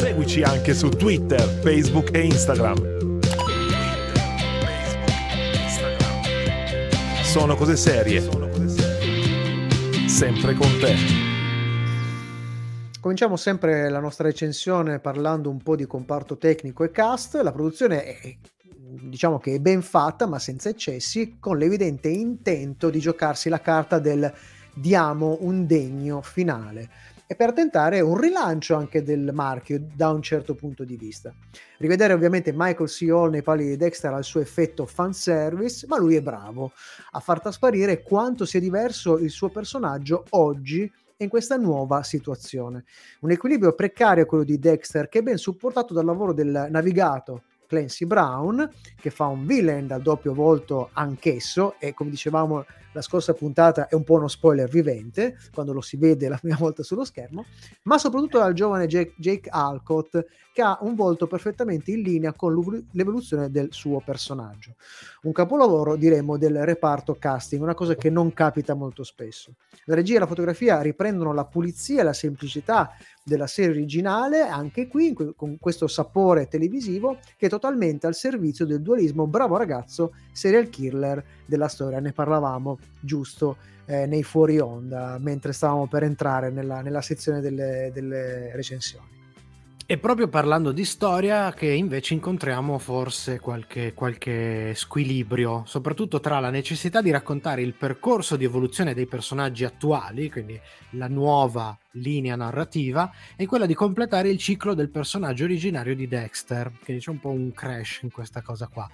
Seguici 0.00 0.40
anche 0.40 0.72
su 0.72 0.88
Twitter, 0.88 1.42
Facebook 1.42 2.14
e 2.14 2.24
Instagram. 2.24 3.18
Sono 7.22 7.54
cose 7.54 7.76
serie. 7.76 8.22
Sempre 10.08 10.54
con 10.54 10.68
te. 10.80 10.94
Cominciamo 12.98 13.36
sempre 13.36 13.90
la 13.90 14.00
nostra 14.00 14.28
recensione 14.28 15.00
parlando 15.00 15.50
un 15.50 15.62
po' 15.62 15.76
di 15.76 15.86
comparto 15.86 16.38
tecnico 16.38 16.82
e 16.82 16.90
cast. 16.90 17.34
La 17.34 17.52
produzione 17.52 18.02
è, 18.02 18.36
diciamo 19.02 19.38
che 19.38 19.56
è 19.56 19.58
ben 19.58 19.82
fatta, 19.82 20.26
ma 20.26 20.38
senza 20.38 20.70
eccessi, 20.70 21.36
con 21.38 21.58
l'evidente 21.58 22.08
intento 22.08 22.88
di 22.88 23.00
giocarsi 23.00 23.50
la 23.50 23.60
carta 23.60 23.98
del 23.98 24.32
diamo 24.72 25.36
un 25.40 25.66
degno 25.66 26.22
finale 26.22 26.88
e 27.30 27.36
per 27.36 27.52
tentare 27.52 28.00
un 28.00 28.18
rilancio 28.18 28.74
anche 28.74 29.04
del 29.04 29.30
marchio 29.32 29.80
da 29.94 30.08
un 30.10 30.20
certo 30.20 30.56
punto 30.56 30.82
di 30.82 30.96
vista. 30.96 31.32
Rivedere 31.78 32.12
ovviamente 32.12 32.52
Michael 32.52 32.88
C. 32.88 33.06
Hall 33.08 33.30
nei 33.30 33.44
pali 33.44 33.68
di 33.68 33.76
Dexter 33.76 34.12
ha 34.12 34.18
il 34.18 34.24
suo 34.24 34.40
effetto 34.40 34.84
fanservice, 34.84 35.86
ma 35.86 35.96
lui 35.96 36.16
è 36.16 36.22
bravo 36.22 36.72
a 37.12 37.20
far 37.20 37.40
trasparire 37.40 38.02
quanto 38.02 38.44
sia 38.44 38.58
diverso 38.58 39.16
il 39.16 39.30
suo 39.30 39.48
personaggio 39.48 40.24
oggi 40.30 40.90
in 41.18 41.28
questa 41.28 41.54
nuova 41.54 42.02
situazione. 42.02 42.82
Un 43.20 43.30
equilibrio 43.30 43.76
precario 43.76 44.26
quello 44.26 44.42
di 44.42 44.58
Dexter 44.58 45.08
che 45.08 45.20
è 45.20 45.22
ben 45.22 45.36
supportato 45.36 45.94
dal 45.94 46.06
lavoro 46.06 46.32
del 46.32 46.66
navigato 46.68 47.44
Clancy 47.68 48.06
Brown 48.06 48.68
che 48.96 49.10
fa 49.10 49.26
un 49.26 49.46
villain 49.46 49.86
dal 49.86 50.02
doppio 50.02 50.34
volto 50.34 50.90
anch'esso 50.94 51.76
e 51.78 51.94
come 51.94 52.10
dicevamo 52.10 52.64
la 52.92 53.02
scorsa 53.02 53.34
puntata 53.34 53.88
è 53.88 53.94
un 53.94 54.04
po' 54.04 54.14
uno 54.14 54.28
spoiler 54.28 54.68
vivente 54.68 55.38
quando 55.52 55.72
lo 55.72 55.80
si 55.80 55.96
vede 55.96 56.28
la 56.28 56.36
prima 56.36 56.56
volta 56.58 56.82
sullo 56.82 57.04
schermo, 57.04 57.44
ma 57.84 57.98
soprattutto 57.98 58.38
dal 58.38 58.52
giovane 58.52 58.86
Jake, 58.86 59.14
Jake 59.16 59.48
Alcott 59.50 60.24
che 60.52 60.62
ha 60.62 60.78
un 60.82 60.94
volto 60.94 61.26
perfettamente 61.26 61.92
in 61.92 62.02
linea 62.02 62.32
con 62.32 62.54
l'evo- 62.54 62.82
l'evoluzione 62.92 63.50
del 63.50 63.68
suo 63.70 64.02
personaggio. 64.04 64.74
Un 65.22 65.32
capolavoro 65.32 65.96
diremmo 65.96 66.36
del 66.36 66.64
reparto 66.64 67.14
casting, 67.14 67.62
una 67.62 67.74
cosa 67.74 67.94
che 67.94 68.10
non 68.10 68.32
capita 68.32 68.74
molto 68.74 69.04
spesso. 69.04 69.54
La 69.84 69.94
regia 69.94 70.16
e 70.16 70.20
la 70.20 70.26
fotografia 70.26 70.80
riprendono 70.80 71.32
la 71.32 71.44
pulizia 71.44 72.00
e 72.00 72.04
la 72.04 72.12
semplicità 72.12 72.90
della 73.22 73.46
serie 73.46 73.70
originale, 73.70 74.40
anche 74.40 74.88
qui 74.88 75.14
con 75.36 75.58
questo 75.58 75.86
sapore 75.86 76.48
televisivo 76.48 77.18
che 77.36 77.46
è 77.46 77.48
totalmente 77.48 78.06
al 78.06 78.14
servizio 78.14 78.66
del 78.66 78.82
dualismo 78.82 79.26
bravo 79.26 79.56
ragazzo 79.56 80.14
serial 80.32 80.68
killer 80.68 81.22
della 81.46 81.68
storia. 81.68 82.00
Ne 82.00 82.12
parlavamo 82.12 82.78
giusto 83.00 83.56
eh, 83.86 84.06
nei 84.06 84.22
fuori 84.22 84.58
onda 84.58 85.18
mentre 85.18 85.52
stavamo 85.52 85.86
per 85.86 86.04
entrare 86.04 86.50
nella, 86.50 86.80
nella 86.80 87.02
sezione 87.02 87.40
delle, 87.40 87.90
delle 87.92 88.54
recensioni. 88.54 89.18
E 89.90 89.98
proprio 89.98 90.28
parlando 90.28 90.70
di 90.70 90.84
storia 90.84 91.52
che 91.52 91.66
invece 91.66 92.14
incontriamo 92.14 92.78
forse 92.78 93.40
qualche, 93.40 93.92
qualche 93.92 94.72
squilibrio, 94.76 95.64
soprattutto 95.66 96.20
tra 96.20 96.38
la 96.38 96.50
necessità 96.50 97.02
di 97.02 97.10
raccontare 97.10 97.62
il 97.62 97.74
percorso 97.74 98.36
di 98.36 98.44
evoluzione 98.44 98.94
dei 98.94 99.06
personaggi 99.06 99.64
attuali, 99.64 100.30
quindi 100.30 100.56
la 100.90 101.08
nuova 101.08 101.76
linea 101.94 102.36
narrativa, 102.36 103.10
e 103.34 103.46
quella 103.46 103.66
di 103.66 103.74
completare 103.74 104.28
il 104.28 104.38
ciclo 104.38 104.74
del 104.74 104.90
personaggio 104.90 105.42
originario 105.42 105.96
di 105.96 106.06
Dexter, 106.06 106.70
che 106.84 106.98
c'è 106.98 107.10
un 107.10 107.18
po' 107.18 107.30
un 107.30 107.50
crash 107.50 108.02
in 108.02 108.12
questa 108.12 108.42
cosa 108.42 108.68
qua. 108.68 108.88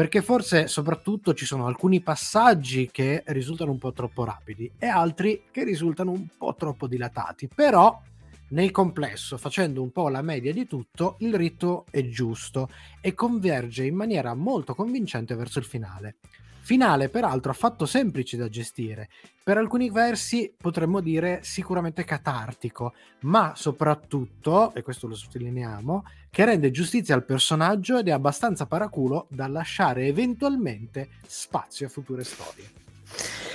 Perché 0.00 0.22
forse 0.22 0.66
soprattutto 0.66 1.34
ci 1.34 1.44
sono 1.44 1.66
alcuni 1.66 2.00
passaggi 2.00 2.88
che 2.90 3.22
risultano 3.26 3.72
un 3.72 3.76
po' 3.76 3.92
troppo 3.92 4.24
rapidi 4.24 4.72
e 4.78 4.86
altri 4.86 5.42
che 5.50 5.62
risultano 5.62 6.10
un 6.10 6.26
po' 6.38 6.54
troppo 6.54 6.86
dilatati. 6.86 7.50
Però 7.54 8.00
nel 8.48 8.70
complesso, 8.70 9.36
facendo 9.36 9.82
un 9.82 9.90
po' 9.90 10.08
la 10.08 10.22
media 10.22 10.54
di 10.54 10.66
tutto, 10.66 11.16
il 11.18 11.34
ritmo 11.34 11.84
è 11.90 12.08
giusto 12.08 12.70
e 13.02 13.12
converge 13.12 13.84
in 13.84 13.94
maniera 13.94 14.32
molto 14.32 14.74
convincente 14.74 15.34
verso 15.34 15.58
il 15.58 15.66
finale. 15.66 16.16
Finale 16.62 17.10
peraltro 17.10 17.50
affatto 17.50 17.84
semplice 17.84 18.38
da 18.38 18.48
gestire, 18.48 19.10
per 19.44 19.58
alcuni 19.58 19.90
versi 19.90 20.54
potremmo 20.56 21.00
dire 21.00 21.40
sicuramente 21.42 22.04
catartico, 22.04 22.94
ma 23.22 23.52
soprattutto, 23.54 24.72
e 24.72 24.80
questo 24.80 25.06
lo 25.06 25.14
sottolineiamo, 25.14 26.04
che 26.30 26.44
rende 26.44 26.70
giustizia 26.70 27.14
al 27.14 27.24
personaggio 27.24 27.98
ed 27.98 28.08
è 28.08 28.12
abbastanza 28.12 28.66
paraculo 28.66 29.26
da 29.28 29.48
lasciare 29.48 30.06
eventualmente 30.06 31.08
spazio 31.26 31.86
a 31.86 31.90
future 31.90 32.24
storie. 32.24 32.78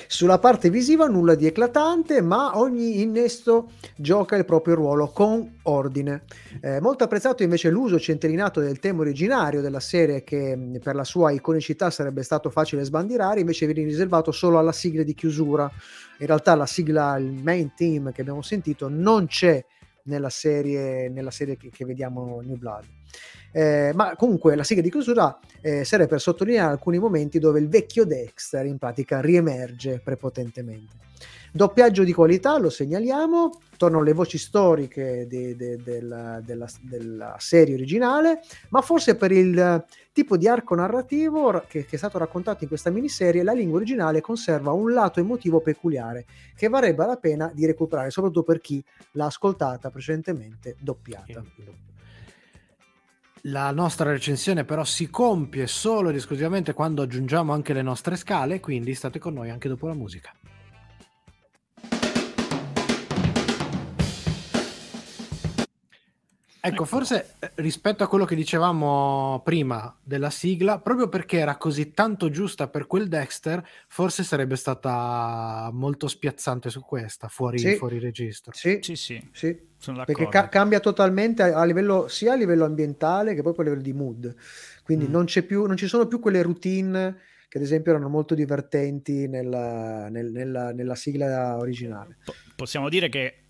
Sulla 0.08 0.38
parte 0.38 0.70
visiva 0.70 1.08
nulla 1.08 1.34
di 1.34 1.48
eclatante, 1.48 2.22
ma 2.22 2.60
ogni 2.60 3.02
innesto 3.02 3.72
gioca 3.96 4.36
il 4.36 4.46
proprio 4.46 4.76
ruolo 4.76 5.08
con 5.08 5.60
ordine. 5.64 6.24
Eh, 6.62 6.80
molto 6.80 7.04
apprezzato 7.04 7.42
invece 7.42 7.70
l'uso 7.70 8.00
centellinato 8.00 8.60
del 8.60 8.80
tema 8.80 9.02
originario 9.02 9.62
della 9.62 9.80
serie 9.80 10.24
che 10.24 10.56
mh, 10.56 10.80
per 10.80 10.94
la 10.94 11.04
sua 11.04 11.32
iconicità 11.32 11.90
sarebbe 11.90 12.22
stato 12.22 12.50
facile 12.52 12.84
sbandierare, 12.84 13.40
invece 13.40 13.66
viene 13.66 13.90
riservato 13.90 14.32
solo 14.32 14.60
alla 14.60 14.72
sigla 14.72 15.02
di 15.02 15.16
chiusura. 15.16 15.70
In 16.20 16.28
realtà 16.28 16.54
la 16.56 16.68
sigla, 16.68 17.18
il 17.18 17.42
main 17.44 17.74
theme 17.76 18.12
che 18.12 18.22
abbiamo 18.22 18.42
sentito 18.44 18.88
non 18.88 19.26
c'è 19.26 19.66
nella 20.06 20.30
serie, 20.30 21.10
nella 21.10 21.32
serie 21.32 21.58
che, 21.58 21.70
che 21.70 21.86
vediamo 21.86 22.42
New 22.42 22.58
Blood. 22.58 22.86
Eh, 23.52 23.92
ma 23.96 24.16
comunque 24.16 24.56
la 24.56 24.64
sigla 24.64 24.82
di 24.82 24.92
chiusura 24.92 25.40
eh, 25.62 25.86
serve 25.86 26.08
per 26.08 26.20
sottolineare 26.20 26.72
alcuni 26.72 26.98
momenti 27.00 27.40
dove 27.40 27.60
il 27.60 27.70
vecchio 27.70 28.06
Dexter 28.06 28.66
in 28.66 28.78
pratica 28.78 29.22
riemerge 29.22 30.02
prepotentemente. 30.04 31.04
Doppiaggio 31.56 32.04
di 32.04 32.12
qualità, 32.12 32.58
lo 32.58 32.70
segnaliamo, 32.70 33.50
tornano 33.78 34.04
le 34.04 34.12
voci 34.12 34.38
storiche 34.38 35.26
de- 35.26 35.56
de- 35.56 35.78
della, 35.82 36.42
della- 36.44 36.68
della 36.82 37.38
serie 37.40 37.76
originale, 37.76 38.42
ma 38.72 38.82
forse 38.82 39.16
per 39.16 39.32
il 39.32 39.86
tipo 40.12 40.36
di 40.36 40.50
arco 40.50 40.76
narrativo 40.76 41.52
ra- 41.52 41.64
che, 41.66 41.86
che 41.86 41.96
è 41.96 41.98
stato 41.98 42.18
raccontato 42.18 42.64
in 42.64 42.68
questa 42.68 42.90
miniserie, 42.90 43.42
la 43.42 43.54
lingua 43.54 43.78
originale 43.78 44.20
conserva 44.20 44.74
un 44.74 44.92
lato 44.92 45.22
emotivo 45.22 45.62
peculiare 45.62 46.26
che 46.58 46.68
varrebbe 46.68 47.06
la 47.06 47.16
pena 47.16 47.50
di 47.54 47.66
recuperare, 47.66 48.10
soprattutto 48.10 48.44
per 48.44 48.60
chi 48.60 48.84
l'ha 49.12 49.28
ascoltata 49.28 49.90
precedentemente 49.90 50.76
doppiata. 50.78 51.42
La 53.44 53.72
nostra 53.72 54.12
recensione 54.12 54.66
però 54.66 54.84
si 54.84 55.10
compie 55.10 55.68
solo 55.68 56.10
ed 56.10 56.18
esclusivamente 56.18 56.74
quando 56.74 57.02
aggiungiamo 57.02 57.54
anche 57.54 57.72
le 57.72 57.82
nostre 57.82 58.18
scale, 58.18 58.60
quindi 58.60 58.94
state 58.94 59.20
con 59.20 59.36
noi 59.36 59.50
anche 59.50 59.70
dopo 59.70 59.88
la 59.88 59.94
musica. 59.94 60.34
Ecco, 66.68 66.86
forse 66.86 67.36
eh, 67.40 67.52
rispetto 67.56 68.04
a 68.04 68.08
quello 68.08 68.26
che 68.26 68.36
dicevamo 68.36 69.42
prima 69.44 69.96
della 70.04 70.30
sigla, 70.30 70.80
proprio 70.80 71.10
perché 71.10 71.38
era 71.38 71.58
così 71.58 71.92
tanto 71.92 72.30
giusta 72.30 72.68
per 72.68 72.88
quel 72.88 73.08
Dexter, 73.08 73.66
forse 73.88 74.24
sarebbe 74.24 74.56
stata 74.56 75.70
molto 75.72 76.08
spiazzante 76.08 76.70
su 76.70 76.82
questa, 76.82 77.28
fuori, 77.28 77.60
Sì. 77.60 77.76
fuori 77.76 78.00
registro. 78.00 78.52
Sì, 78.54 78.80
Sì, 78.82 78.96
sì, 78.96 79.30
sì. 79.32 79.60
sono 79.78 80.04
perché 80.06 80.28
ca- 80.28 80.50
cambia 80.50 80.80
totalmente 80.80 81.44
a, 81.44 81.60
a 81.60 81.66
livello, 81.66 82.08
sia 82.08 82.34
a 82.34 82.36
livello 82.36 82.66
ambientale 82.66 83.36
che 83.36 83.42
poi 83.42 83.54
a 83.58 83.64
livello 83.64 83.82
di 83.82 83.94
mood. 83.94 84.36
Quindi 84.84 85.08
Mm. 85.08 85.12
non, 85.12 85.26
c'è 85.26 85.44
più, 85.44 85.66
non 85.66 85.78
ci 85.78 85.88
sono 85.88 86.08
più 86.08 86.20
quelle 86.20 86.42
routine 86.42 87.18
che 87.48 87.58
ad 87.60 87.64
esempio 87.64 87.92
erano 87.92 88.10
molto 88.10 88.34
divertenti 88.36 89.28
nella, 89.28 90.10
nel- 90.10 90.32
nella- 90.32 90.72
nella 90.74 90.96
sigla 90.96 91.58
originale. 91.58 92.18
Po- 92.26 92.34
possiamo 92.56 92.90
dire 92.90 93.08
che 93.08 93.45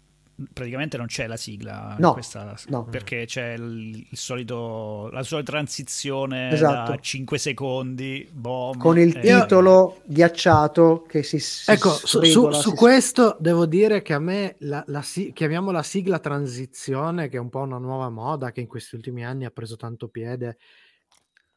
praticamente 0.52 0.98
non 0.98 1.06
c'è 1.06 1.28
la 1.28 1.38
sigla 1.38 1.92
in 1.92 1.96
No, 2.00 2.12
questa, 2.14 2.56
no. 2.68 2.84
perché 2.86 3.26
c'è 3.26 3.54
il, 3.54 4.06
il 4.10 4.18
solito 4.18 5.10
la 5.12 5.24
solita 5.24 5.52
transizione 5.52 6.52
Esatto. 6.52 6.92
da 6.92 6.98
5 7.00 7.38
secondi 7.38 8.28
boom, 8.32 8.78
Con 8.78 9.00
il 9.00 9.16
e- 9.16 9.22
titolo 9.22 10.02
ghiacciato 10.06 11.06
che 11.08 11.24
si, 11.24 11.40
si 11.40 11.72
Ecco, 11.72 11.90
su, 11.90 12.22
su- 12.24 12.52
su 12.52 12.70
si- 12.72 12.76
questo 12.76 13.38
devo 13.40 13.66
dire 13.66 14.02
che 14.02 14.14
a 14.14 14.20
me 14.20 14.56
la, 14.60 14.84
la 14.88 15.02
si- 15.02 15.32
chiamiamola 15.34 15.82
sigla 15.84 16.20
transizione, 16.20 17.30
che 17.30 17.38
è 17.38 17.40
un 17.40 17.50
po' 17.50 17.60
una 17.60 17.78
nuova 17.78 18.10
moda 18.10 18.52
che 18.52 18.60
in 18.62 18.68
questi 18.68 18.96
ultimi 18.96 19.24
anni 19.26 19.46
ha 19.46 19.52
preso 19.52 19.78
tanto 19.78 20.10
piede. 20.10 20.58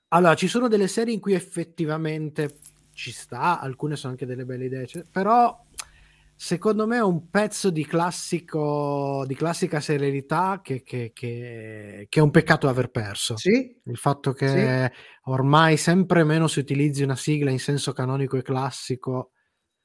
Allora, 0.09 0.35
ci 0.35 0.49
sono 0.49 0.69
delle 0.69 0.89
serie 0.89 1.13
in 1.13 1.21
cui 1.21 1.35
effettivamente 1.35 2.59
ci 2.95 3.11
sta, 3.13 3.61
alcune 3.61 3.95
sono 3.97 4.13
anche 4.13 4.25
delle 4.27 4.45
belle 4.45 4.65
idee, 4.67 4.87
cioè- 4.87 5.05
però 5.11 5.67
secondo 6.41 6.87
me 6.87 6.99
è 6.99 7.03
un 7.03 7.29
pezzo 7.31 7.69
di 7.69 7.85
classico, 7.85 9.25
di 9.27 9.35
classica 9.35 9.81
serialità 9.81 10.61
che, 10.63 10.83
che- 10.85 11.11
che- 11.13 12.07
che 12.09 12.21
è 12.21 12.23
un 12.23 12.31
peccato 12.31 12.69
aver 12.69 12.91
perso. 12.91 13.37
Sì, 13.37 13.77
Il 13.85 13.97
fatto 13.97 14.33
che 14.33 14.93
ormai 15.25 15.77
sempre 15.77 16.23
meno 16.23 16.47
si 16.47 16.61
utilizzi 16.61 17.03
una 17.03 17.17
sigla 17.17 17.51
in 17.51 17.59
senso 17.59 17.93
canonico 17.93 18.37
e 18.37 18.43
classico. 18.43 19.33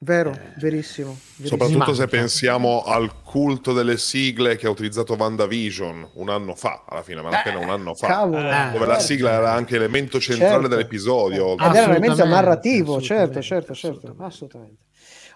vero, 0.04 0.32
Eh, 0.32 0.54
verissimo. 0.60 1.18
verissimo. 1.38 1.64
Soprattutto 1.64 1.94
se 1.96 2.08
pensiamo 2.08 2.84
al 2.84 3.22
culto 3.24 3.72
delle 3.72 3.98
sigle 3.98 4.58
che 4.58 4.68
ha 4.68 4.70
utilizzato 4.70 5.14
WandaVision 5.14 6.10
un 6.16 6.28
anno 6.30 6.56
fa, 6.56 6.84
alla 6.90 7.02
fine, 7.04 7.22
ma 7.22 7.30
appena 7.30 7.60
un 7.60 7.70
anno 7.70 7.96
fa. 7.96 8.08
Cavolo, 8.08 8.50
Eh, 8.50 8.70
dove 8.74 8.86
la 8.86 8.98
certo. 8.98 9.00
sigla 9.06 9.32
era 9.32 9.54
anche 9.54 9.78
elemento 9.78 10.20
centrale 10.20 10.52
Certo. 10.56 10.68
dell'episodio. 10.68 11.54
Ed 11.54 11.60
era 11.74 11.86
un 11.86 11.92
elemento 11.96 12.26
narrativo, 12.26 13.00
certo, 13.00 13.42
certo, 13.42 13.42
certo, 13.42 13.72
assolutamente. 13.72 14.24
assolutamente. 14.26 14.84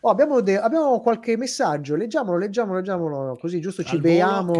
Oh, 0.02 0.10
abbiamo, 0.12 0.42
de- 0.42 0.60
abbiamo 0.60 1.02
qualche 1.02 1.36
messaggio, 1.38 1.96
leggiamolo, 1.96 2.38
leggiamolo, 2.38 2.78
leggiamolo, 2.78 3.36
così 3.40 3.60
giusto 3.60 3.84
ci 3.84 3.96
Al 3.96 4.02
dobbiamo 4.02 4.54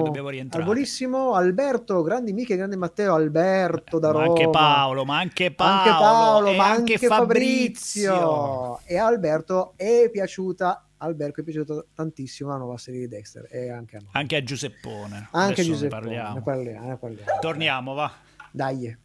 al 0.52 0.64
volissimo. 0.64 1.34
Alberto, 1.34 2.02
grandi 2.02 2.34
Miche, 2.34 2.56
grande 2.56 2.76
Matteo, 2.76 3.14
Alberto 3.14 4.00
da 4.00 4.08
ma 4.12 4.14
Roma. 4.14 4.28
anche 4.30 4.50
Paolo 4.50 5.06
ma 5.06 5.18
anche 5.20 5.52
Paolo, 5.52 5.78
Anche 5.78 5.90
Paolo, 5.92 6.48
e 6.50 6.56
ma 6.56 6.66
anche 6.72 6.94
anche 6.94 7.08
Fabrizio, 7.08 8.12
Fabrizio. 8.16 8.80
E 8.86 8.98
a 8.98 9.06
Alberto 9.06 9.74
è 9.76 10.10
piaciuta, 10.12 10.88
Alberto 10.98 11.42
è 11.42 11.44
piaciuta 11.44 11.86
tantissimo 11.94 12.50
la 12.50 12.58
nuova 12.58 12.78
serie 12.80 13.02
di 13.02 13.08
Dexter 13.08 13.48
e 13.52 13.70
anche 13.70 13.98
a 13.98 14.00
noi. 14.00 14.10
anche 14.14 14.36
a 14.38 14.44
Giuseppone 14.44 15.28
Anche 15.32 15.52
Adesso 15.62 15.70
Giuseppe, 15.70 15.94
ne 15.96 16.02
parliamo. 16.02 16.34
ne 16.34 16.42
parliamo, 16.42 16.88
ne 16.88 16.98
parliamo. 16.98 17.40
torniamo 17.40 17.94
va 17.94 18.12
Dai. 18.52 18.98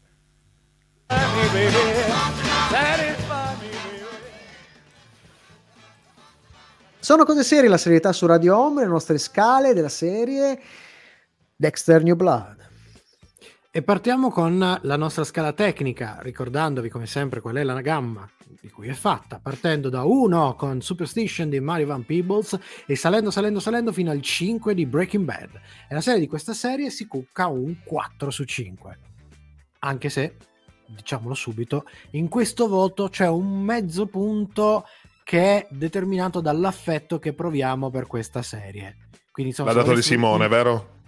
Sono 7.03 7.25
cose 7.25 7.43
serie, 7.43 7.69
la 7.69 7.79
serietà 7.79 8.13
su 8.13 8.27
Radio 8.27 8.57
Home, 8.57 8.83
le 8.83 8.89
nostre 8.89 9.19
scale 9.19 9.75
della 9.75 9.89
serie 9.89 10.57
Dexter 11.57 12.01
New 12.05 12.15
Blood. 12.15 12.57
E 13.73 13.83
partiamo 13.83 14.31
con 14.31 14.79
la 14.81 14.97
nostra 14.97 15.25
scala 15.25 15.53
tecnica, 15.53 16.19
ricordandovi 16.21 16.89
come 16.89 17.07
sempre 17.07 17.41
qual 17.41 17.57
è 17.57 17.65
la 17.65 17.81
gamma 17.81 18.31
di 18.61 18.71
cui 18.71 18.87
è 18.87 18.93
fatta, 18.93 19.41
partendo 19.41 19.89
da 19.89 20.05
1 20.05 20.55
con 20.55 20.81
Superstition 20.81 21.49
di 21.49 21.59
Mario 21.59 21.87
Van 21.87 22.07
Peebles 22.07 22.57
e 22.87 22.95
salendo, 22.95 23.33
salendo, 23.33 23.59
salendo 23.59 23.91
fino 23.91 24.13
al 24.13 24.23
5 24.23 24.73
di 24.73 24.87
Breaking 24.87 25.25
Bad. 25.25 25.61
E 25.89 25.95
la 25.95 26.01
serie 26.01 26.21
di 26.21 26.29
questa 26.29 26.55
serie 26.55 26.89
si 26.91 27.09
cucca 27.09 27.49
un 27.49 27.79
4 27.85 28.31
su 28.31 28.45
5. 28.45 28.99
Anche 29.81 30.09
se, 30.09 30.37
diciamolo 30.87 31.35
subito, 31.35 31.85
in 32.13 32.29
questo 32.29 32.69
voto 32.69 33.09
c'è 33.09 33.27
un 33.27 33.61
mezzo 33.61 34.07
punto 34.07 34.85
che 35.25 35.41
è 35.41 35.67
determinato 35.71 36.41
dall'affetto 36.41 37.19
che 37.19 37.33
proviamo 37.33 37.91
per 37.91 38.07
questa 38.07 38.43
serie. 38.43 39.09
Quindi, 39.31 39.53
insomma, 39.53 39.73
L'ha 39.73 39.83
dato 39.83 39.95
di 39.95 40.03
Simone, 40.03 40.49
vero? 40.49 41.01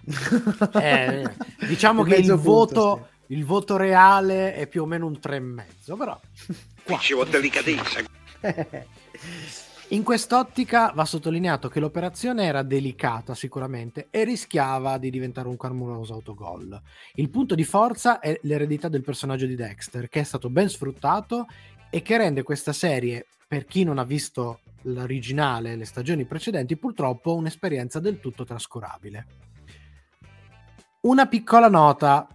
eh, 0.81 1.25
diciamo 1.67 2.03
Il 2.03 2.09
che 2.09 2.17
il 2.17 2.27
punto, 2.27 2.43
voto, 2.43 3.09
il 3.29 3.45
voto 3.45 3.77
reale 3.77 4.55
è 4.55 4.67
più 4.67 4.83
o 4.83 4.87
meno 4.87 5.07
un 5.07 5.19
3,5, 5.23 5.97
però 5.97 6.21
Ci 6.99 7.15
vuole 7.15 7.31
delicatezza. 7.31 8.01
in 9.89 10.03
quest'ottica 10.03 10.93
va 10.95 11.05
sottolineato 11.05 11.69
che 11.69 11.81
l'operazione 11.81 12.45
era 12.45 12.63
delicata 12.63 13.35
sicuramente 13.35 14.09
e 14.11 14.25
rischiava 14.25 14.99
di 14.99 15.11
diventare 15.11 15.49
un 15.49 15.57
clamoroso 15.57 16.15
autogol. 16.15 16.81
Il 17.15 17.31
punto 17.31 17.55
di 17.55 17.65
forza 17.65 18.19
è 18.19 18.39
l'eredità 18.43 18.89
del 18.89 19.03
personaggio 19.03 19.47
di 19.47 19.55
Dexter, 19.55 20.09
che 20.09 20.21
è 20.21 20.25
stato 20.25 20.51
ben 20.51 20.69
sfruttato 20.69 21.47
e 21.91 22.03
che 22.03 22.17
rende 22.17 22.43
questa 22.43 22.73
serie, 22.73 23.27
per 23.55 23.67
chi 23.67 23.85
non 23.85 23.99
ha 23.99 24.05
visto 24.05 24.63
l'originale, 24.83 25.77
le 25.77 25.85
stagioni 25.85 26.25
precedenti, 26.25 26.77
purtroppo 26.77 27.37
un'esperienza 27.37 28.01
del 28.01 28.19
tutto 28.19 28.45
trascurabile. 28.45 29.27
Una 31.03 31.29
piccola 31.29 31.69
nota, 31.69 32.27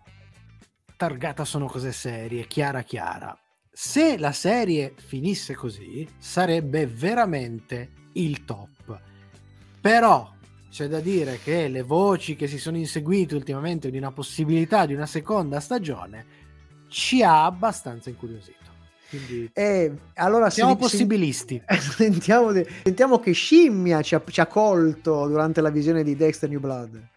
targata 0.95 1.43
sono 1.43 1.65
cose 1.65 1.91
serie, 1.91 2.47
chiara 2.47 2.83
chiara. 2.83 3.37
Se 3.69 4.17
la 4.17 4.31
serie 4.31 4.93
finisse 4.95 5.55
così, 5.55 6.07
sarebbe 6.17 6.87
veramente 6.87 7.89
il 8.13 8.45
top. 8.45 9.01
Però 9.81 10.33
c'è 10.69 10.87
da 10.87 11.01
dire 11.01 11.39
che 11.43 11.67
le 11.67 11.81
voci 11.81 12.37
che 12.37 12.47
si 12.47 12.57
sono 12.57 12.77
inseguite 12.77 13.35
ultimamente 13.35 13.91
di 13.91 13.97
una 13.97 14.13
possibilità 14.13 14.85
di 14.85 14.93
una 14.93 15.05
seconda 15.05 15.59
stagione 15.59 16.37
ci 16.87 17.21
ha 17.23 17.43
abbastanza 17.43 18.09
incuriosito. 18.09 18.58
Quindi 19.09 19.49
E 19.53 19.91
allora 20.15 20.49
siamo 20.49 20.75
possibilisti. 20.75 21.61
Sentiamo, 21.97 22.51
sentiamo 22.83 23.19
che 23.19 23.31
scimmia 23.31 24.01
ci 24.01 24.13
ha, 24.13 24.21
ci 24.25 24.39
ha 24.39 24.45
colto 24.45 25.27
durante 25.27 25.61
la 25.61 25.69
visione 25.69 26.03
di 26.03 26.15
Dexter 26.15 26.47
New 26.49 26.59
Blood. 26.59 27.07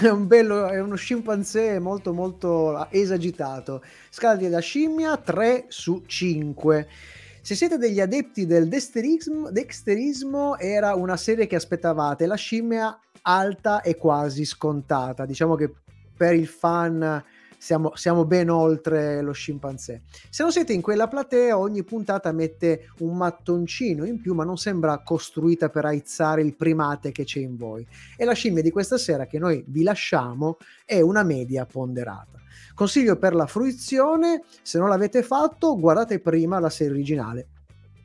È, 0.00 0.08
un 0.08 0.26
bello, 0.26 0.68
è 0.68 0.80
uno 0.80 0.94
scimpanzé 0.94 1.78
molto 1.78 2.12
molto 2.12 2.88
esagitato. 2.90 3.82
Scala 4.10 4.36
di 4.36 4.48
da 4.48 4.60
scimmia 4.60 5.16
3 5.16 5.66
su 5.68 6.02
5. 6.06 6.88
Se 7.42 7.54
siete 7.54 7.78
degli 7.78 8.00
adepti 8.00 8.46
del 8.46 8.68
dexterismo, 8.68 9.50
dexterismo 9.50 10.58
era 10.58 10.94
una 10.94 11.16
serie 11.16 11.46
che 11.46 11.56
aspettavate. 11.56 12.26
La 12.26 12.34
scimmia 12.34 12.98
alta 13.22 13.80
e 13.80 13.96
quasi 13.96 14.44
scontata. 14.44 15.24
Diciamo 15.24 15.54
che 15.54 15.72
per 16.20 16.34
il 16.34 16.46
fan 16.46 17.24
siamo, 17.56 17.92
siamo 17.94 18.26
ben 18.26 18.50
oltre 18.50 19.22
lo 19.22 19.32
scimpanzé. 19.32 20.02
Se 20.28 20.42
non 20.42 20.52
siete 20.52 20.74
in 20.74 20.82
quella 20.82 21.08
platea, 21.08 21.56
ogni 21.56 21.82
puntata 21.82 22.30
mette 22.30 22.90
un 22.98 23.16
mattoncino 23.16 24.04
in 24.04 24.20
più, 24.20 24.34
ma 24.34 24.44
non 24.44 24.58
sembra 24.58 25.02
costruita 25.02 25.70
per 25.70 25.86
aizzare 25.86 26.42
il 26.42 26.54
primate 26.56 27.10
che 27.10 27.24
c'è 27.24 27.38
in 27.38 27.56
voi. 27.56 27.86
E 28.18 28.26
la 28.26 28.34
scimmia 28.34 28.60
di 28.60 28.70
questa 28.70 28.98
sera 28.98 29.24
che 29.24 29.38
noi 29.38 29.64
vi 29.66 29.82
lasciamo 29.82 30.58
è 30.84 31.00
una 31.00 31.22
media 31.22 31.64
ponderata. 31.64 32.38
Consiglio 32.74 33.16
per 33.16 33.34
la 33.34 33.46
fruizione, 33.46 34.42
se 34.60 34.78
non 34.78 34.90
l'avete 34.90 35.22
fatto, 35.22 35.74
guardate 35.78 36.18
prima 36.20 36.58
la 36.58 36.68
serie 36.68 36.92
originale. 36.92 37.46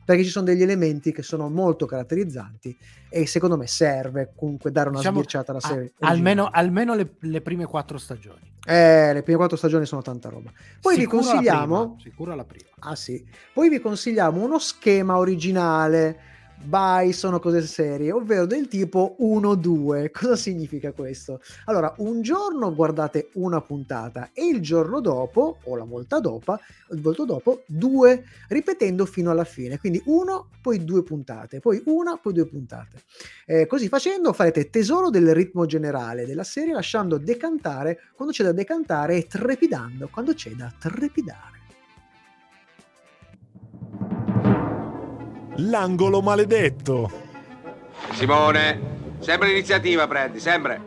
Perché 0.06 0.22
ci 0.24 0.30
sono 0.30 0.44
degli 0.46 0.62
elementi 0.62 1.10
che 1.12 1.22
sono 1.22 1.50
molto 1.50 1.84
caratterizzanti 1.84 2.78
e 3.10 3.26
secondo 3.26 3.56
me 3.56 3.66
serve 3.66 4.32
comunque 4.36 4.70
dare 4.70 4.88
una 4.88 4.98
Diciamo, 4.98 5.18
sbirciata 5.18 5.50
alla 5.50 5.60
a- 5.60 5.66
serie. 5.68 5.92
almeno, 6.00 6.42
originale. 6.44 6.66
almeno 6.66 6.94
le, 6.94 7.10
le 7.18 7.40
prime 7.42 7.64
quattro 7.66 7.98
stagioni. 7.98 8.54
Eh, 8.64 9.12
le 9.12 9.22
prime 9.22 9.36
quattro 9.38 9.56
stagioni 9.56 9.84
sono 9.84 10.02
tanta 10.02 10.28
roba. 10.28 10.52
Poi 10.80 10.94
Sicuro 10.94 11.18
vi 11.18 11.24
la 11.24 11.32
consigliamo... 11.32 11.80
prima, 11.94 12.00
sicuro 12.00 12.34
la 12.34 12.44
prima. 12.44 12.70
Ah 12.78 12.94
sì. 12.96 13.24
Poi 13.52 13.68
vi 13.68 13.80
consigliamo 13.80 14.42
uno 14.42 14.58
schema 14.60 15.18
originale 15.18 16.18
by 16.62 17.12
sono 17.12 17.38
cose 17.38 17.62
serie, 17.62 18.12
ovvero 18.12 18.46
del 18.46 18.68
tipo 18.68 19.16
1-2. 19.20 20.10
Cosa 20.12 20.36
significa 20.36 20.92
questo? 20.92 21.40
Allora, 21.66 21.94
un 21.98 22.22
giorno 22.22 22.74
guardate 22.74 23.30
una 23.34 23.60
puntata 23.60 24.30
e 24.32 24.46
il 24.46 24.60
giorno 24.60 25.00
dopo, 25.00 25.58
o 25.64 25.76
la 25.76 25.84
volta 25.84 26.20
dopo, 26.20 26.58
il 26.90 27.00
volto 27.00 27.24
dopo, 27.24 27.62
due, 27.66 28.24
ripetendo 28.48 29.06
fino 29.06 29.30
alla 29.30 29.44
fine. 29.44 29.78
Quindi 29.78 30.02
uno, 30.06 30.48
poi 30.60 30.84
due 30.84 31.02
puntate, 31.02 31.60
poi 31.60 31.82
una, 31.86 32.16
poi 32.16 32.32
due 32.32 32.46
puntate. 32.46 33.02
Eh, 33.46 33.66
così 33.66 33.88
facendo 33.88 34.32
farete 34.32 34.70
tesoro 34.70 35.10
del 35.10 35.34
ritmo 35.34 35.66
generale 35.66 36.26
della 36.26 36.44
serie, 36.44 36.72
lasciando 36.72 37.18
decantare 37.18 38.00
quando 38.14 38.32
c'è 38.32 38.44
da 38.44 38.52
decantare 38.52 39.16
e 39.16 39.26
trepidando 39.26 40.08
quando 40.08 40.34
c'è 40.34 40.50
da 40.50 40.72
trepidare. 40.78 41.55
L'angolo 45.58 46.20
maledetto. 46.20 47.10
Simone, 48.12 48.80
sempre 49.20 49.48
l'iniziativa 49.48 50.06
prendi, 50.06 50.38
sempre. 50.38 50.80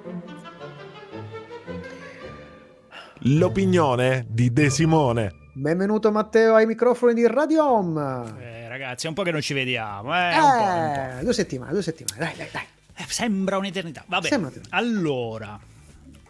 L'opinione 3.24 4.26
di 4.30 4.54
De 4.54 4.70
Simone. 4.70 5.34
Benvenuto 5.54 6.12
Matteo 6.12 6.56
ai 6.56 6.66
microfoni 6.66 7.14
di 7.14 7.28
Radio 7.28 7.70
Home. 7.70 8.34
Eh, 8.40 8.68
ragazzi, 8.70 9.06
è 9.08 9.10
un 9.10 9.16
po' 9.16 9.24
che 9.24 9.32
non 9.32 9.42
ci 9.42 9.54
vediamo. 9.54 10.16
Eh, 10.16 10.36
un 10.36 10.42
po', 10.42 10.46
un 10.64 10.94
po'. 10.94 11.20
Eh, 11.20 11.24
due 11.24 11.34
settimane, 11.34 11.72
due 11.72 11.82
settimane, 11.82 12.20
dai, 12.20 12.34
dai, 12.38 12.48
dai. 12.52 12.64
Eh, 12.96 13.06
sembra 13.08 13.58
un'eternità. 13.58 14.04
Vabbè, 14.06 14.28
Sembra 14.28 14.50
un'eternità. 14.50 14.76
allora, 14.78 15.60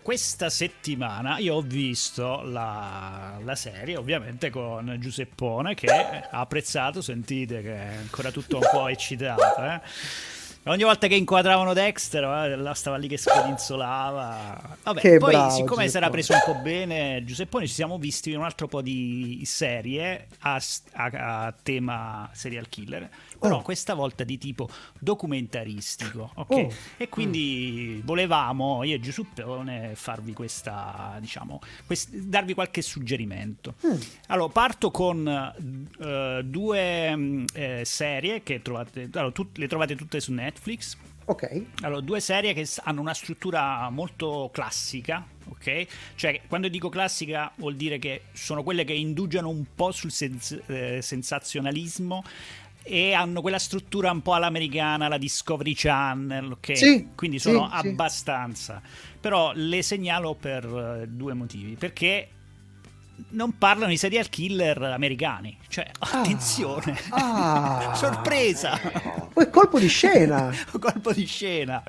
questa 0.09 0.49
settimana 0.49 1.37
io 1.37 1.53
ho 1.53 1.61
visto 1.61 2.41
la, 2.41 3.37
la 3.43 3.53
serie, 3.53 3.95
ovviamente 3.95 4.49
con 4.49 4.97
Giuseppone, 4.99 5.75
che 5.75 5.85
ha 5.85 6.27
apprezzato, 6.31 6.99
sentite 6.99 7.61
che 7.61 7.75
è 7.75 7.95
ancora 7.97 8.31
tutto 8.31 8.55
un 8.57 8.67
po' 8.71 8.87
eccitato. 8.87 9.63
eh. 9.63 9.81
Ogni 10.69 10.83
volta 10.83 11.07
che 11.07 11.15
inquadravano 11.15 11.73
Dexter, 11.73 12.23
eh, 12.23 12.55
là 12.55 12.73
stava 12.73 12.97
lì 12.97 13.07
che 13.07 13.17
scodinzolava. 13.17 14.77
Vabbè, 14.83 14.99
Che 15.01 15.17
poi 15.17 15.31
bravo, 15.31 15.49
siccome 15.49 15.87
si 15.87 15.97
era 15.97 16.09
Giuseppone. 16.09 16.11
preso 16.11 16.33
un 16.33 16.41
po' 16.45 16.61
bene 16.61 17.23
Giuseppone, 17.23 17.67
ci 17.67 17.73
siamo 17.73 17.97
visti 17.97 18.31
in 18.31 18.37
un 18.37 18.43
altro 18.43 18.67
po' 18.67 18.81
di 18.83 19.41
serie 19.45 20.27
a, 20.41 20.61
a- 20.93 21.45
a 21.47 21.53
tema 21.63 22.29
serial 22.33 22.69
killer, 22.69 23.09
però 23.39 23.57
Oh. 23.57 23.61
questa 23.61 23.95
volta 23.95 24.23
di 24.23 24.37
tipo 24.37 24.69
documentaristico, 24.99 26.31
ok? 26.35 26.51
Oh. 26.51 26.71
E 26.97 27.09
quindi 27.09 28.01
volevamo, 28.05 28.83
io 28.83 28.95
e 28.95 28.99
Giuseppone, 28.99 29.95
farvi 29.95 30.33
questa, 30.33 31.17
diciamo, 31.19 31.59
quest- 31.87 32.13
darvi 32.15 32.53
qualche 32.53 32.81
suggerimento. 32.83 33.73
Mm. 33.87 33.95
Allora, 34.27 34.51
parto 34.51 34.91
con 34.91 35.27
eh, 35.27 36.41
due 36.43 37.15
mm, 37.15 37.45
eh, 37.53 37.81
serie 37.85 38.43
che 38.43 38.61
trovate, 38.61 39.09
allora, 39.13 39.31
tut- 39.31 39.57
le 39.57 39.67
trovate 39.67 39.95
tutte 39.95 40.19
su 40.19 40.31
Netflix. 40.31 40.57
Ok. 41.25 41.65
Allora, 41.81 42.01
due 42.01 42.19
serie 42.19 42.53
che 42.53 42.67
hanno 42.83 43.01
una 43.01 43.13
struttura 43.13 43.87
molto 43.91 44.49
classica, 44.51 45.23
ok? 45.49 45.85
Cioè, 46.15 46.41
quando 46.47 46.67
dico 46.69 46.89
classica 46.89 47.51
vuol 47.57 47.75
dire 47.75 47.99
che 47.99 48.23
sono 48.33 48.63
quelle 48.63 48.83
che 48.83 48.93
indugiano 48.93 49.47
un 49.49 49.63
po' 49.75 49.91
sul 49.91 50.11
sens- 50.11 50.59
eh, 50.65 51.01
sensazionalismo 51.03 52.23
e 52.81 53.13
hanno 53.13 53.41
quella 53.41 53.59
struttura 53.59 54.09
un 54.09 54.23
po' 54.23 54.33
all'americana, 54.33 55.07
la 55.07 55.19
Discovery 55.19 55.73
Channel, 55.75 56.53
ok? 56.53 56.75
Sì, 56.75 57.07
Quindi 57.13 57.37
sono 57.37 57.69
sì, 57.71 57.79
sì. 57.81 57.87
abbastanza. 57.89 58.81
Però 59.19 59.51
le 59.53 59.83
segnalo 59.83 60.33
per 60.33 60.65
eh, 61.03 61.07
due 61.07 61.35
motivi. 61.35 61.75
Perché 61.75 62.27
non 63.29 63.57
parlano 63.57 63.89
di 63.89 63.97
serial 63.97 64.29
killer 64.29 64.81
americani. 64.81 65.57
Cioè, 65.67 65.89
attenzione! 65.99 66.97
Ah. 67.09 67.93
Sorpresa! 67.97 68.79
Poi 69.33 69.49
colpo 69.49 69.79
di 69.79 69.87
scena. 69.87 70.53
colpo 70.79 71.13
di 71.13 71.25
scena. 71.25 71.83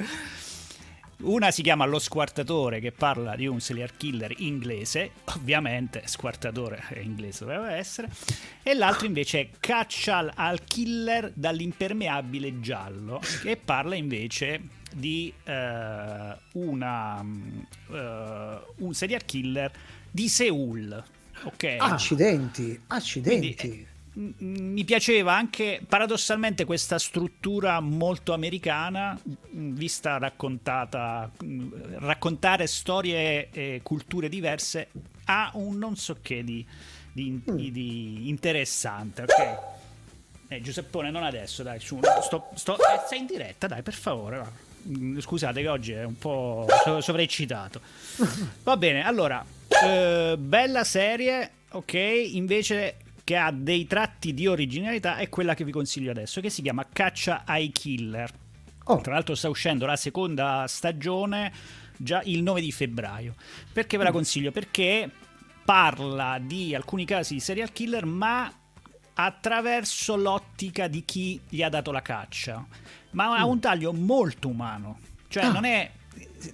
Una 1.23 1.51
si 1.51 1.61
chiama 1.61 1.85
Lo 1.85 1.99
Squartatore, 1.99 2.81
che 2.81 2.93
parla 2.93 3.37
di 3.37 3.47
un 3.47 3.61
serial 3.61 3.95
killer 3.95 4.33
inglese, 4.39 5.11
ovviamente 5.35 6.03
squartatore 6.07 6.83
è 6.89 7.01
inglese 7.01 7.45
doveva 7.45 7.75
essere, 7.75 8.09
e 8.63 8.73
l'altro 8.73 9.05
invece 9.05 9.41
è 9.41 9.49
Caccia 9.61 10.17
al- 10.17 10.33
al 10.35 10.65
killer 10.65 11.31
dall'impermeabile 11.35 12.61
giallo, 12.61 13.21
che 13.43 13.59
parla 13.63 13.97
invece 13.97 14.63
di 14.95 15.31
eh, 15.45 16.37
una, 16.53 17.23
mm, 17.23 17.59
eh, 17.93 18.61
un 18.77 18.95
serial 18.95 19.25
killer 19.27 19.71
di 20.11 20.27
Seoul. 20.27 21.05
Ok? 21.45 21.77
Accidenti, 21.79 22.79
accidenti. 22.89 23.55
Quindi, 23.57 23.87
m- 24.13 24.33
mi 24.73 24.85
piaceva 24.85 25.35
anche 25.35 25.81
paradossalmente 25.87 26.65
questa 26.65 26.99
struttura 26.99 27.81
molto 27.81 28.33
americana 28.33 29.19
vista 29.51 30.19
raccontata 30.19 31.31
raccontare 31.99 32.67
storie 32.67 33.49
e 33.51 33.81
culture 33.83 34.29
diverse 34.29 34.89
ha 35.27 35.51
un 35.55 35.79
non 35.79 35.97
so 35.97 36.19
che 36.21 36.43
di, 36.45 36.67
di- 37.13 37.31
Mm. 37.51 37.55
di- 37.57 37.71
di 37.71 38.29
interessante 38.29 39.23
ok 39.23 39.59
eh, 40.49 40.61
Giuseppone 40.61 41.11
non 41.13 41.23
adesso 41.23 41.63
dai 41.63 41.79
su 41.79 41.99
sto, 42.23 42.49
sto- 42.55 42.77
eh, 42.79 43.07
sei 43.09 43.21
in 43.21 43.27
diretta 43.27 43.69
dai 43.69 43.83
per 43.83 43.95
favore 43.95 44.69
scusate 45.19 45.63
che 45.63 45.69
oggi 45.69 45.93
è 45.93 46.05
un 46.05 46.17
po' 46.19 46.67
so- 46.85 47.01
sovraeccitato 47.01 47.81
va 48.63 48.77
bene 48.77 49.05
allora 49.05 49.45
eh, 49.85 50.37
bella 50.39 50.85
serie 50.85 51.51
ok 51.71 51.93
invece 51.95 52.97
che 53.25 53.37
ha 53.37 53.51
dei 53.53 53.87
tratti 53.87 54.35
di 54.35 54.47
originalità 54.47 55.17
è 55.17 55.29
quella 55.29 55.55
che 55.55 55.65
vi 55.65 55.71
consiglio 55.73 56.11
adesso 56.11 56.41
che 56.41 56.51
si 56.51 56.63
chiama 56.63 56.87
Caccia 56.93 57.43
ai 57.45 57.71
Killer. 57.71 58.29
Oh. 58.85 59.01
tra 59.03 59.13
l'altro 59.13 59.37
sta 59.37 59.49
uscendo 59.49 59.87
la 59.87 59.95
seconda 59.95 60.65
stagione 60.67 61.53
già 61.97 62.23
il 62.25 62.43
9 62.43 62.61
di 62.61 62.73
febbraio. 62.73 63.35
Perché 63.73 63.97
Mm. 63.97 63.99
ve 64.01 64.05
la 64.07 64.11
consiglio? 64.11 64.51
Perché 64.51 65.09
parla 65.65 66.41
di 66.43 66.75
alcuni 66.75 67.05
casi 67.05 67.35
di 67.35 67.41
serial 67.41 67.71
killer 67.73 68.05
ma 68.05 68.53
attraverso 69.15 70.17
l'ottica 70.17 70.89
di 70.89 71.05
chi 71.05 71.41
gli 71.49 71.63
ha 71.63 71.69
dato 71.69 71.93
la 71.93 72.03
caccia 72.03 72.67
ma 73.13 73.37
ha 73.37 73.45
un 73.45 73.59
taglio 73.61 73.93
molto 73.93 74.49
umano 74.49 74.99
cioè 75.29 75.45
Mm. 75.45 75.49
Ah. 75.49 75.53
non 75.53 75.65
è 75.65 75.91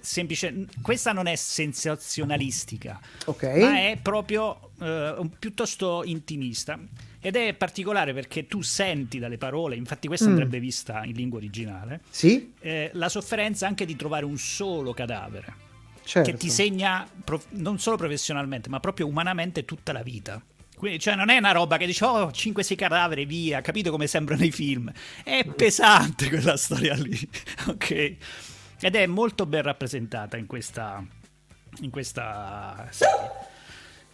semplice 0.01 0.65
questa 0.81 1.11
non 1.13 1.27
è 1.27 1.35
sensazionalistica 1.35 2.99
Ok. 3.25 3.43
ma 3.43 3.77
è 3.79 3.97
proprio 4.01 4.71
eh, 4.79 5.29
piuttosto 5.39 6.03
intimista 6.05 6.77
ed 7.19 7.35
è 7.35 7.53
particolare 7.53 8.13
perché 8.13 8.47
tu 8.47 8.61
senti 8.61 9.19
dalle 9.19 9.37
parole 9.37 9.75
infatti 9.75 10.07
questa 10.07 10.27
Mm. 10.27 10.31
andrebbe 10.31 10.59
vista 10.59 11.03
in 11.03 11.13
lingua 11.13 11.39
originale 11.39 12.01
Sì, 12.09 12.53
eh, 12.59 12.89
la 12.93 13.09
sofferenza 13.09 13.67
anche 13.67 13.85
di 13.85 13.95
trovare 13.95 14.25
un 14.25 14.37
solo 14.37 14.93
cadavere 14.93 15.53
certo. 16.03 16.29
che 16.31 16.37
ti 16.37 16.49
segna 16.49 17.07
prof- 17.23 17.47
non 17.51 17.79
solo 17.79 17.97
professionalmente 17.97 18.69
ma 18.69 18.79
proprio 18.79 19.07
umanamente 19.07 19.65
tutta 19.65 19.91
la 19.93 20.03
vita 20.03 20.41
quindi, 20.77 20.99
cioè, 20.99 21.15
non 21.15 21.29
è 21.29 21.37
una 21.37 21.53
roba 21.53 21.77
che 21.77 21.87
dice, 21.87 22.05
oh, 22.05 22.27
5-6 22.27 22.75
cadaveri, 22.75 23.25
via, 23.25 23.61
capito 23.61 23.89
come 23.89 24.05
sembra 24.05 24.35
nei 24.35 24.51
film. 24.51 24.91
È 25.23 25.43
pesante 25.43 26.29
quella 26.29 26.55
storia 26.55 26.93
lì, 26.93 27.17
ok? 27.67 28.15
Ed 28.79 28.95
è 28.95 29.07
molto 29.07 29.47
ben 29.47 29.63
rappresentata 29.63 30.37
in 30.37 30.45
questa, 30.45 31.03
in 31.79 31.89
questa 31.89 32.87
serie. 32.91 33.31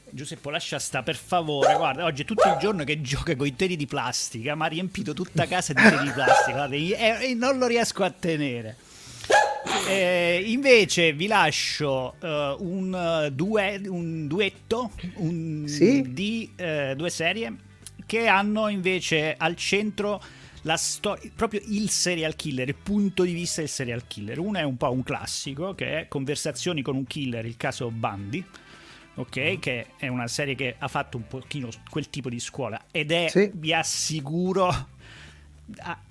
Giuseppe, 0.09 0.51
lascia 0.51 0.79
sta 0.79 1.03
per 1.03 1.17
favore. 1.17 1.75
Guarda, 1.75 2.05
oggi 2.05 2.21
è 2.21 2.25
tutto 2.25 2.47
il 2.47 2.57
giorno 2.59 2.85
che 2.85 3.01
gioca 3.01 3.35
con 3.35 3.47
i 3.47 3.55
teli 3.57 3.75
di 3.75 3.85
plastica. 3.85 4.55
Ma 4.55 4.65
ha 4.65 4.69
riempito 4.69 5.13
tutta 5.13 5.45
casa 5.47 5.73
di 5.73 5.81
teli 5.81 6.03
di 6.03 6.11
plastica. 6.11 6.53
Guarda, 6.53 6.75
e, 6.75 7.29
e 7.29 7.33
non 7.33 7.57
lo 7.57 7.67
riesco 7.67 8.03
a 8.03 8.11
tenere. 8.11 8.77
Eh, 9.87 10.43
invece 10.47 11.13
vi 11.13 11.27
lascio 11.27 12.15
eh, 12.21 12.55
un, 12.59 12.93
eh, 13.25 13.31
due- 13.31 13.81
un 13.87 14.27
duetto 14.27 14.91
un- 15.15 15.63
Sì? 15.67 16.03
di 16.13 16.51
eh, 16.55 16.93
due 16.97 17.09
serie 17.09 17.55
che 18.05 18.27
hanno 18.27 18.67
invece 18.67 19.35
al 19.37 19.55
centro 19.55 20.21
la 20.63 20.77
storia, 20.77 21.29
proprio 21.35 21.61
il 21.67 21.89
serial 21.89 22.35
killer, 22.35 22.67
il 22.69 22.75
punto 22.75 23.23
di 23.23 23.33
vista 23.33 23.61
del 23.61 23.69
serial 23.69 24.05
killer. 24.07 24.39
Uno 24.39 24.57
è 24.59 24.63
un 24.63 24.77
po' 24.77 24.91
un 24.91 25.03
classico 25.03 25.73
che 25.75 25.99
è 26.01 26.07
Conversazioni 26.07 26.81
con 26.81 26.95
un 26.95 27.05
killer, 27.05 27.45
il 27.45 27.57
caso 27.57 27.89
Bundy. 27.91 28.43
Ok, 29.15 29.59
che 29.59 29.87
è 29.97 30.07
una 30.07 30.27
serie 30.27 30.55
che 30.55 30.75
ha 30.77 30.87
fatto 30.87 31.17
un 31.17 31.27
pochino 31.27 31.69
quel 31.89 32.09
tipo 32.09 32.29
di 32.29 32.39
scuola 32.39 32.85
ed 32.91 33.11
è, 33.11 33.27
Sì. 33.29 33.51
vi 33.53 33.71
assicuro, 33.73 34.87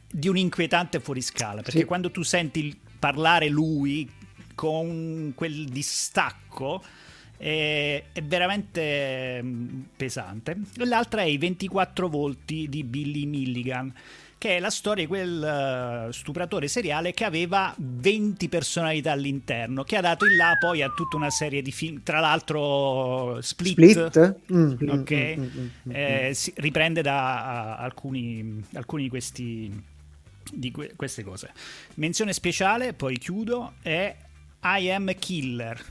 di 0.08 0.28
un 0.28 0.36
inquietante 0.36 1.00
fuoriscala. 1.00 1.62
Perché 1.62 1.80
Sì. 1.80 1.84
quando 1.84 2.10
tu 2.10 2.22
senti 2.22 2.66
il- 2.66 2.76
parlare 3.02 3.48
lui 3.48 4.08
con 4.54 5.32
quel 5.34 5.64
distacco, 5.64 6.80
è, 7.36 8.04
veramente 8.22 9.42
mm, 9.42 9.80
pesante. 9.96 10.56
L'altra 10.76 11.22
è 11.22 11.24
I 11.24 11.36
24 11.36 12.08
volti 12.08 12.68
di 12.68 12.84
Billy 12.84 13.26
Milligan 13.26 13.92
che 14.38 14.56
è 14.56 14.60
la 14.60 14.70
storia 14.70 15.04
di 15.04 15.08
quel 15.08 16.06
uh, 16.08 16.10
stupratore 16.10 16.66
seriale 16.66 17.12
che 17.12 17.24
aveva 17.24 17.72
20 17.76 18.48
personalità 18.48 19.12
all'interno, 19.12 19.84
che 19.84 19.96
ha 19.96 20.00
dato 20.00 20.24
il 20.24 20.34
là 20.34 20.56
poi 20.58 20.82
a 20.82 20.88
tutta 20.88 21.16
una 21.16 21.30
serie 21.30 21.62
di 21.62 21.70
film, 21.70 22.02
tra 22.02 22.18
l'altro 22.18 23.40
Split, 23.40 24.08
Split? 24.08 24.36
Mm, 24.52 24.72
ok, 24.88 25.12
mm, 25.12 25.40
mm, 25.40 25.44
mm, 25.44 25.68
mm, 25.88 25.90
eh, 25.92 26.36
riprende 26.56 27.02
da 27.02 27.76
alcuni, 27.76 28.64
alcuni 28.72 29.04
di 29.04 29.08
questi 29.08 29.82
di 30.50 30.70
que- 30.70 30.94
queste 30.96 31.22
cose. 31.22 31.52
Menzione 31.94 32.32
speciale, 32.32 32.92
poi 32.94 33.18
chiudo, 33.18 33.74
è 33.82 34.16
I 34.62 34.90
Am 34.90 35.14
Killer, 35.18 35.84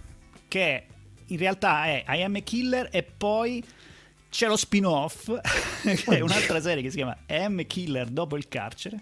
che 0.47 0.85
in 1.25 1.37
realtà 1.37 1.85
è 1.85 2.03
I 2.07 2.23
Am 2.23 2.41
Killer 2.43 2.89
e 2.91 3.03
poi 3.03 3.63
c'è 4.29 4.47
lo 4.47 4.55
spin-off, 4.55 5.29
che 5.83 6.17
è 6.17 6.21
un'altra 6.21 6.61
serie 6.61 6.81
che 6.81 6.89
si 6.89 6.97
chiama 6.97 7.17
M 7.27 7.65
Killer 7.67 8.07
dopo 8.07 8.37
il 8.37 8.47
carcere, 8.47 9.01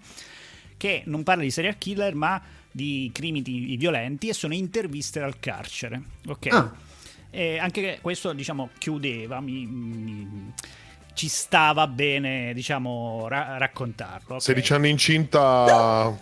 che 0.76 1.04
non 1.06 1.24
parla 1.24 1.44
di 1.44 1.52
serial 1.52 1.78
killer 1.78 2.16
ma 2.16 2.42
di 2.72 3.10
crimini 3.14 3.78
violenti 3.78 4.30
e 4.30 4.34
sono 4.34 4.54
interviste 4.54 5.20
dal 5.20 5.40
carcere. 5.40 6.02
Ok? 6.28 6.48
Ah. 6.48 6.74
Anche 7.60 8.00
questo, 8.02 8.34
diciamo, 8.34 8.70
chiudeva, 8.80 9.40
mi, 9.40 9.66
mi, 9.66 10.54
ci 11.20 11.28
stava 11.28 11.86
bene, 11.86 12.54
diciamo, 12.54 13.28
ra- 13.28 13.58
raccontarlo. 13.58 14.36
okay? 14.36 14.40
16 14.40 14.74
anni 14.74 14.90
incinta, 14.90 16.18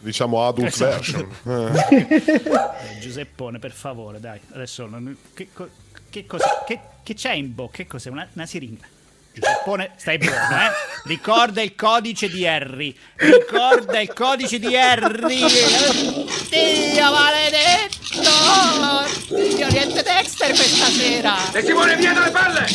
diciamo 0.00 0.46
adult 0.46 0.66
Esatto. 0.68 0.90
version. 0.90 1.86
Eh. 1.90 2.60
Eh, 2.92 2.98
Giuseppone, 3.00 3.58
per 3.58 3.72
favore, 3.72 4.20
dai. 4.20 4.38
Adesso 4.52 4.84
non- 4.86 5.16
che, 5.32 5.48
co- 5.54 5.70
che 6.10 6.26
cosa- 6.26 6.64
che- 6.66 6.80
che 7.02 7.14
c'è 7.14 7.32
in 7.32 7.54
bocca? 7.54 7.76
Che 7.78 7.86
cos'è? 7.86 8.10
Una, 8.10 8.28
una 8.34 8.44
siringa. 8.44 8.86
Giuseppone, 9.32 9.92
stai 9.96 10.18
buono, 10.18 10.36
eh? 10.36 10.70
Ricorda 11.04 11.62
il 11.62 11.74
codice 11.74 12.28
di 12.28 12.46
Harry. 12.46 12.94
Ricorda 13.16 14.00
il 14.00 14.12
codice 14.12 14.58
di 14.58 14.76
Harry. 14.76 15.38
Dio 16.50 17.10
maledetto! 17.10 18.20
Dio 19.56 19.68
niente 19.68 20.02
Dexter 20.02 20.48
questa 20.54 20.84
sera. 20.90 21.50
E 21.54 21.62
Simone, 21.62 21.96
via 21.96 22.12
dalle 22.12 22.30
palle! 22.30 22.66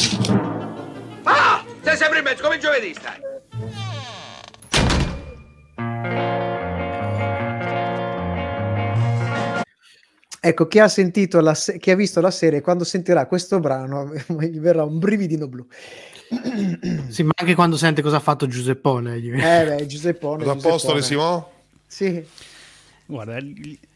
Ah! 1.30 1.62
Sei 1.88 1.96
sempre 1.96 2.18
in 2.18 2.26
mezzo, 2.26 2.42
come 2.44 2.56
il 2.56 2.60
giovedì 2.62 2.94
stai. 2.94 3.22
Ecco, 10.40 10.68
chi 10.68 10.80
ha 10.80 10.88
sentito 10.88 11.42
la 11.42 11.54
se- 11.54 11.78
chi 11.78 11.92
ha 11.92 11.96
visto 11.96 12.22
la 12.22 12.32
serie, 12.32 12.62
quando 12.62 12.84
sentirà 12.84 13.26
questo 13.26 13.60
brano, 13.60 14.12
gli 14.40 14.60
verrà 14.60 14.84
un 14.84 15.00
brividino 15.00 15.48
blu. 15.48 15.66
Sì, 17.10 17.24
ma 17.24 17.32
anche 17.36 17.56
quando 17.56 17.78
sente 17.78 18.02
cosa 18.02 18.18
ha 18.18 18.22
fatto 18.22 18.48
Giuseppone. 18.48 19.20
gli- 19.20 19.32
Eh 19.32 19.66
beh, 19.66 19.86
Giuseppone. 19.86 20.44
Tutto 20.44 20.52
a 20.52 20.56
posto, 20.72 20.94
Giuseppone. 20.94 21.02
Simo? 21.02 21.52
Sì. 21.88 22.26
Guarda, 23.06 23.38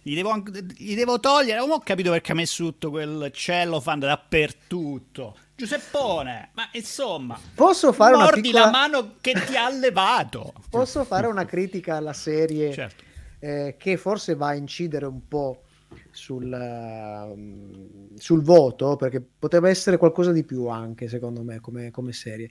gli 0.03 0.15
devo, 0.15 0.29
anche- 0.29 0.65
gli 0.77 0.95
devo 0.95 1.19
togliere. 1.19 1.59
Non 1.59 1.71
ho 1.71 1.79
capito 1.79 2.11
perché 2.11 2.31
ha 2.31 2.35
messo 2.35 2.63
tutto 2.63 2.89
quel 2.89 3.29
cellophane 3.33 3.99
dappertutto. 3.99 5.37
Giuseppone, 5.55 6.49
ma 6.53 6.69
insomma, 6.73 7.39
Posso 7.53 7.91
fare 7.93 8.15
una 8.15 8.23
mordi 8.23 8.41
piccola... 8.41 8.65
la 8.65 8.71
mano 8.71 9.13
che 9.21 9.33
ti 9.45 9.55
ha 9.55 9.69
levato. 9.69 10.53
Posso 10.69 11.03
fare 11.03 11.27
una 11.27 11.45
critica 11.45 11.97
alla 11.97 12.13
serie 12.13 12.71
Certo. 12.73 13.03
eh, 13.39 13.75
che 13.77 13.97
forse 13.97 14.35
va 14.35 14.47
a 14.47 14.55
incidere 14.55 15.05
un 15.05 15.27
po' 15.27 15.63
sul, 16.09 16.51
ehm, 16.51 18.15
sul 18.15 18.41
voto, 18.41 18.95
perché 18.95 19.21
potrebbe 19.21 19.69
essere 19.69 19.97
qualcosa 19.97 20.31
di 20.31 20.43
più 20.43 20.65
anche, 20.67 21.07
secondo 21.07 21.43
me, 21.43 21.59
come, 21.59 21.91
come 21.91 22.11
serie. 22.11 22.49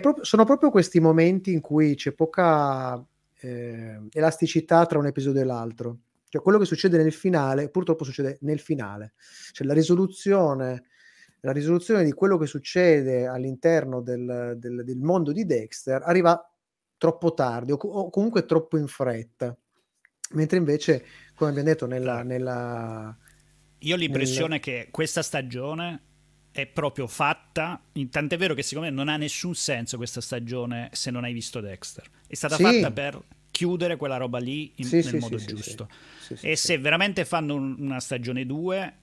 Proprio- 0.00 0.24
sono 0.24 0.44
proprio 0.44 0.70
questi 0.70 1.00
momenti 1.00 1.52
in 1.52 1.60
cui 1.60 1.94
c'è 1.96 2.12
poca 2.12 3.04
eh, 3.40 4.00
elasticità 4.10 4.86
tra 4.86 4.98
un 4.98 5.06
episodio 5.06 5.42
e 5.42 5.44
l'altro. 5.44 5.96
Cioè, 6.28 6.42
quello 6.42 6.58
che 6.58 6.64
succede 6.66 7.02
nel 7.02 7.12
finale, 7.12 7.70
purtroppo 7.70 8.04
succede 8.04 8.38
nel 8.42 8.60
finale. 8.60 9.14
Cioè, 9.52 9.66
la 9.66 9.72
risoluzione, 9.74 10.84
la 11.40 11.52
risoluzione 11.52 12.04
di 12.04 12.12
quello 12.12 12.36
che 12.36 12.46
succede 12.46 13.26
all'interno 13.26 14.00
del, 14.02 14.56
del- 14.58 14.84
del 14.84 14.98
mondo 14.98 15.32
di 15.32 15.44
Dexter 15.44 16.02
arriva 16.04 16.38
troppo 16.96 17.32
tardi 17.32 17.72
o, 17.72 17.76
o 17.76 18.10
comunque 18.10 18.44
troppo 18.44 18.76
in 18.76 18.88
fretta. 18.88 19.56
Mentre 20.32 20.58
invece, 20.58 21.04
come 21.34 21.50
abbiamo 21.50 21.68
detto, 21.68 21.86
nella, 21.86 22.22
nella 22.22 23.16
Io 23.78 23.94
ho 23.94 23.98
l'impressione 23.98 24.60
che 24.60 24.88
questa 24.90 25.22
stagione 25.22 26.02
è 26.50 26.66
proprio 26.66 27.06
fatta, 27.06 27.80
tant'è 28.10 28.36
vero 28.36 28.52
che 28.52 28.62
secondo 28.62 28.90
me 28.90 28.94
non 28.94 29.08
ha 29.08 29.16
nessun 29.16 29.54
senso 29.54 29.96
questa 29.96 30.20
stagione 30.20 30.90
se 30.92 31.10
non 31.10 31.24
hai 31.24 31.32
visto 31.32 31.60
Dexter. 31.60 32.04
È 32.26 32.34
stata 32.34 32.56
Sì. 32.56 32.62
fatta 32.62 32.90
per 32.90 33.22
chiudere 33.58 33.96
quella 33.96 34.18
roba 34.18 34.38
lì 34.38 34.72
in- 34.76 34.86
Sì, 34.86 34.96
nel 35.02 35.04
sì, 35.14 35.16
modo 35.18 35.36
sì, 35.36 35.46
sì, 35.48 35.54
giusto. 35.56 35.88
sì, 36.20 36.36
sì, 36.36 36.46
e 36.46 36.54
sì. 36.54 36.66
se 36.66 36.78
veramente 36.78 37.24
fanno 37.24 37.56
un- 37.56 37.74
una 37.80 37.98
stagione 37.98 38.46
2, 38.46 38.94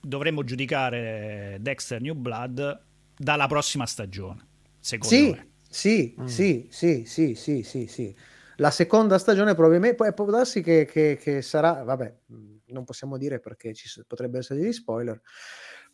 dovremmo 0.00 0.44
giudicare 0.44 1.58
Dexter 1.60 2.00
New 2.00 2.14
Blood 2.14 2.80
dalla 3.16 3.48
prossima 3.48 3.86
stagione, 3.86 4.46
secondo 4.78 5.14
Sì, 5.16 5.30
me. 5.32 5.48
sì, 5.68 6.14
Mm. 6.20 6.26
sì, 6.26 6.68
sì, 6.70 7.04
sì, 7.06 7.34
sì, 7.34 7.62
sì, 7.64 7.86
sì. 7.88 8.14
La 8.58 8.70
seconda 8.70 9.18
stagione 9.18 9.54
probabilmente, 9.56 9.96
poi 9.96 10.14
può 10.14 10.26
darsi 10.26 10.62
che, 10.62 10.84
che- 10.84 11.18
che 11.20 11.42
sarà, 11.42 11.82
vabbè, 11.82 12.14
mh, 12.26 12.56
non 12.66 12.84
possiamo 12.84 13.18
dire 13.18 13.40
perché 13.40 13.74
ci 13.74 13.88
potrebbero 14.06 14.38
essere 14.38 14.60
degli 14.60 14.72
spoiler, 14.72 15.20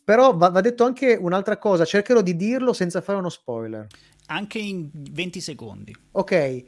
però 0.03 0.37
va, 0.37 0.49
va 0.49 0.61
detto 0.61 0.83
anche 0.83 1.17
un'altra 1.19 1.57
cosa, 1.57 1.85
cercherò 1.85 2.21
di 2.21 2.35
dirlo 2.35 2.71
senza 2.73 3.01
fare 3.01 3.17
uno 3.17 3.29
spoiler. 3.29 3.87
Anche 4.27 4.59
in 4.59 4.89
20 4.93 5.39
secondi. 5.39 5.95
Ok, 6.11 6.63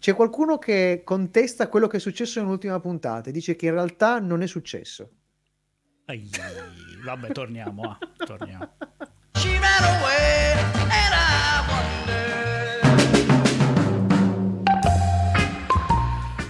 c'è 0.00 0.14
qualcuno 0.14 0.56
che 0.56 1.02
contesta 1.04 1.68
quello 1.68 1.86
che 1.86 1.98
è 1.98 2.00
successo 2.00 2.40
nell'ultima 2.40 2.80
puntata 2.80 3.28
e 3.28 3.32
dice 3.32 3.54
che 3.54 3.66
in 3.66 3.72
realtà 3.72 4.18
non 4.18 4.40
è 4.40 4.46
successo. 4.46 5.10
Ai, 6.06 6.28
vabbè, 7.04 7.32
torniamo, 7.32 7.82
ah, 7.82 7.98
torniamo. 8.24 8.72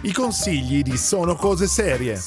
I 0.02 0.12
consigli 0.12 0.82
di 0.82 0.96
Sono 0.96 1.34
Cose 1.34 1.66
Serie. 1.66 2.20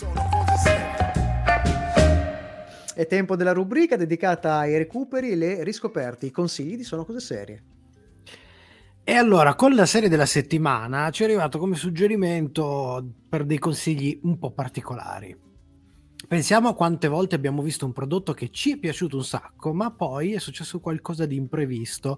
È 2.93 3.07
tempo 3.07 3.37
della 3.37 3.53
rubrica 3.53 3.95
dedicata 3.95 4.57
ai 4.57 4.77
recuperi 4.77 5.31
e 5.31 5.35
le 5.37 5.63
riscoperte, 5.63 6.25
i 6.25 6.31
consigli 6.31 6.75
di 6.75 6.83
Sono 6.83 7.05
Cose 7.05 7.21
Serie. 7.21 7.72
E 9.05 9.15
allora, 9.15 9.55
con 9.55 9.75
la 9.75 9.85
serie 9.85 10.07
della 10.07 10.25
settimana 10.25 11.09
ci 11.09 11.23
è 11.23 11.25
arrivato 11.25 11.59
come 11.59 11.75
suggerimento 11.75 13.05
per 13.27 13.43
dei 13.43 13.59
consigli 13.59 14.17
un 14.23 14.39
po' 14.39 14.51
particolari. 14.51 15.35
Pensiamo 16.25 16.69
a 16.69 16.73
quante 16.73 17.09
volte 17.09 17.35
abbiamo 17.35 17.61
visto 17.61 17.85
un 17.85 17.91
prodotto 17.91 18.33
che 18.33 18.49
ci 18.49 18.71
è 18.71 18.77
piaciuto 18.77 19.17
un 19.17 19.25
sacco, 19.25 19.73
ma 19.73 19.91
poi 19.91 20.31
è 20.31 20.39
successo 20.39 20.79
qualcosa 20.79 21.25
di 21.25 21.35
imprevisto, 21.35 22.17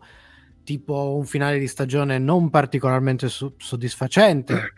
tipo 0.64 1.16
un 1.16 1.26
finale 1.26 1.58
di 1.58 1.66
stagione 1.66 2.20
non 2.20 2.52
particolarmente 2.52 3.30
so- 3.30 3.56
soddisfacente. 3.58 4.74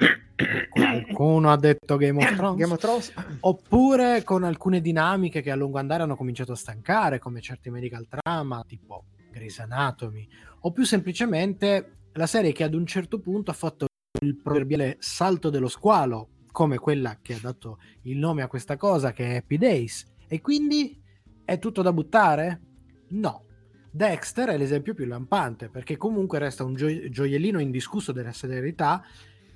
Qualcuno 0.70 1.52
ha 1.52 1.58
detto 1.58 1.98
Game 1.98 2.24
of 2.24 2.36
Thrones. 2.36 2.56
Game 2.62 2.74
of 2.74 2.80
Thrones? 2.80 3.14
Oppure 3.42 4.24
con 4.24 4.46
alcune 4.46 4.80
dinamiche 4.80 5.42
che 5.42 5.52
a 5.52 5.56
lungo 5.56 5.78
andare 5.78 6.04
hanno 6.04 6.16
cominciato 6.16 6.54
a 6.54 6.56
stancare, 6.56 7.20
come 7.20 7.42
certi 7.42 7.70
medical 7.70 8.08
drama, 8.08 8.64
tipo 8.66 9.04
Grey's 9.38 9.60
Anatomy, 9.60 10.28
o 10.62 10.72
più 10.72 10.84
semplicemente 10.84 11.98
la 12.14 12.28
serie 12.28 12.52
che 12.52 12.64
ad 12.64 12.74
un 12.74 12.86
certo 12.86 13.20
punto 13.20 13.52
ha 13.52 13.54
fatto 13.54 13.86
il 14.22 14.36
proverbiale 14.36 14.98
salto 15.00 15.50
dello 15.50 15.68
squalo, 15.68 16.30
come 16.52 16.80
quella 16.80 17.20
che 17.22 17.36
ha 17.36 17.40
dato 17.40 17.80
il 18.04 18.18
nome 18.18 18.42
a 18.42 18.48
questa 18.48 18.78
cosa, 18.78 19.14
che 19.14 19.28
è 19.28 19.36
Happy 19.38 19.58
Days. 19.58 20.06
E 20.28 20.42
quindi 20.42 21.00
è 21.46 21.60
tutto 21.60 21.84
da 21.84 21.94
buttare? 21.94 22.62
No. 23.10 23.44
Dexter 23.92 24.50
è 24.50 24.58
l'esempio 24.58 24.96
più 24.96 25.06
lampante, 25.06 25.70
perché 25.70 25.98
comunque 25.98 26.40
resta 26.40 26.64
un 26.64 26.74
gio- 26.74 27.10
gioiellino 27.10 27.60
indiscusso 27.60 28.12
della 28.12 28.34
serialità, 28.34 29.04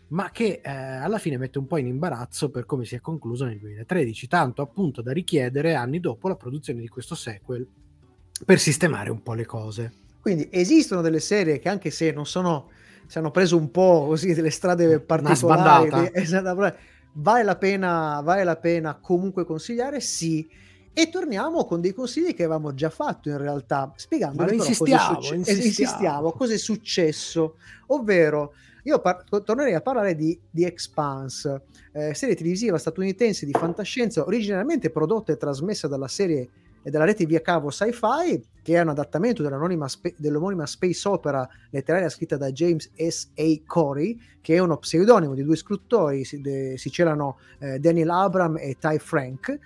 ma 0.10 0.30
che 0.30 0.62
eh, 0.64 0.70
alla 0.70 1.18
fine 1.18 1.38
mette 1.38 1.58
un 1.58 1.68
po' 1.68 1.78
in 1.78 1.88
imbarazzo 1.88 2.50
per 2.50 2.66
come 2.66 2.86
si 2.86 2.96
è 2.96 3.00
concluso 3.00 3.46
nel 3.46 3.60
2013, 3.60 4.28
tanto 4.28 4.62
appunto 4.62 5.02
da 5.02 5.12
richiedere 5.12 5.74
anni 5.74 6.00
dopo 6.00 6.28
la 6.28 6.36
produzione 6.36 6.82
di 6.82 6.88
questo 6.88 7.16
sequel 7.16 7.68
per 8.46 8.60
sistemare 8.60 9.10
un 9.10 9.22
po' 9.22 9.34
le 9.34 9.46
cose. 9.46 9.92
Quindi 10.22 10.50
esistono 10.52 11.02
delle 11.02 11.20
serie 11.20 11.60
che 11.60 11.70
anche 11.70 11.90
se 11.90 12.12
non 12.12 12.26
sono, 12.26 12.70
si 13.08 13.18
hanno 13.18 13.32
preso 13.32 13.58
un 13.58 13.72
po' 13.72 14.06
così 14.08 14.34
delle 14.34 14.52
strade 14.52 15.00
particolari, 15.00 15.90
di- 15.90 16.10
esatto, 16.20 16.76
vale 17.14 17.44
la 17.44 17.56
pena, 17.56 18.22
vale 18.24 18.44
la 18.44 18.56
pena 18.56 18.96
comunque 18.96 19.46
consigliare, 19.46 20.00
sì. 20.00 20.48
E 20.94 21.10
torniamo 21.10 21.66
con 21.66 21.80
dei 21.80 21.94
consigli 21.94 22.36
che 22.36 22.44
avevamo 22.44 22.74
già 22.74 22.90
fatto 22.90 23.30
in 23.30 23.38
realtà, 23.38 23.94
spiegando 23.96 24.44
però 24.44 24.58
cosa 24.58 24.70
insistiamo, 24.70 25.20
insistiamo. 25.20 25.62
insistiamo, 25.62 26.32
cosa 26.34 26.54
è 26.54 26.58
successo, 26.58 27.56
ovvero 27.88 28.54
io 28.84 29.00
par- 29.00 29.24
tornerei 29.24 29.74
a 29.74 29.82
parlare 29.82 30.16
di, 30.16 30.38
di 30.50 30.66
Expanse, 30.66 31.62
eh, 31.94 32.14
serie 32.14 32.36
televisiva 32.36 32.78
statunitense 32.78 33.46
di 33.46 33.54
fantascienza 33.54 34.26
originariamente 34.26 34.90
prodotta 34.90 35.32
e 35.32 35.38
trasmessa 35.38 35.88
dalla 35.88 36.08
serie 36.10 36.50
e 36.84 36.90
della 36.90 37.06
rete 37.06 37.26
via 37.26 37.42
cavo 37.42 37.70
Sci-Fi, 37.70 38.44
che 38.64 38.76
è 38.76 38.82
un 38.82 38.90
adattamento 38.90 39.44
spe- 39.88 40.16
dell'omonima 40.18 40.66
space 40.66 41.08
opera 41.08 41.48
letteraria 41.70 42.10
scritta 42.10 42.38
da 42.38 42.52
James 42.52 42.92
S.A. 42.96 43.62
Corey, 43.66 44.20
che 44.42 44.56
è 44.56 44.60
uno 44.60 44.78
pseudonimo 44.78 45.34
di 45.34 45.44
due 45.44 45.56
scrittori, 45.56 46.24
si, 46.24 46.42
de- 46.42 46.78
si 46.78 46.90
celano 46.90 47.38
eh, 47.60 47.80
Daniel 47.80 48.10
Abram 48.10 48.58
e 48.58 48.78
Ty 48.80 48.98
Frank. 48.98 49.60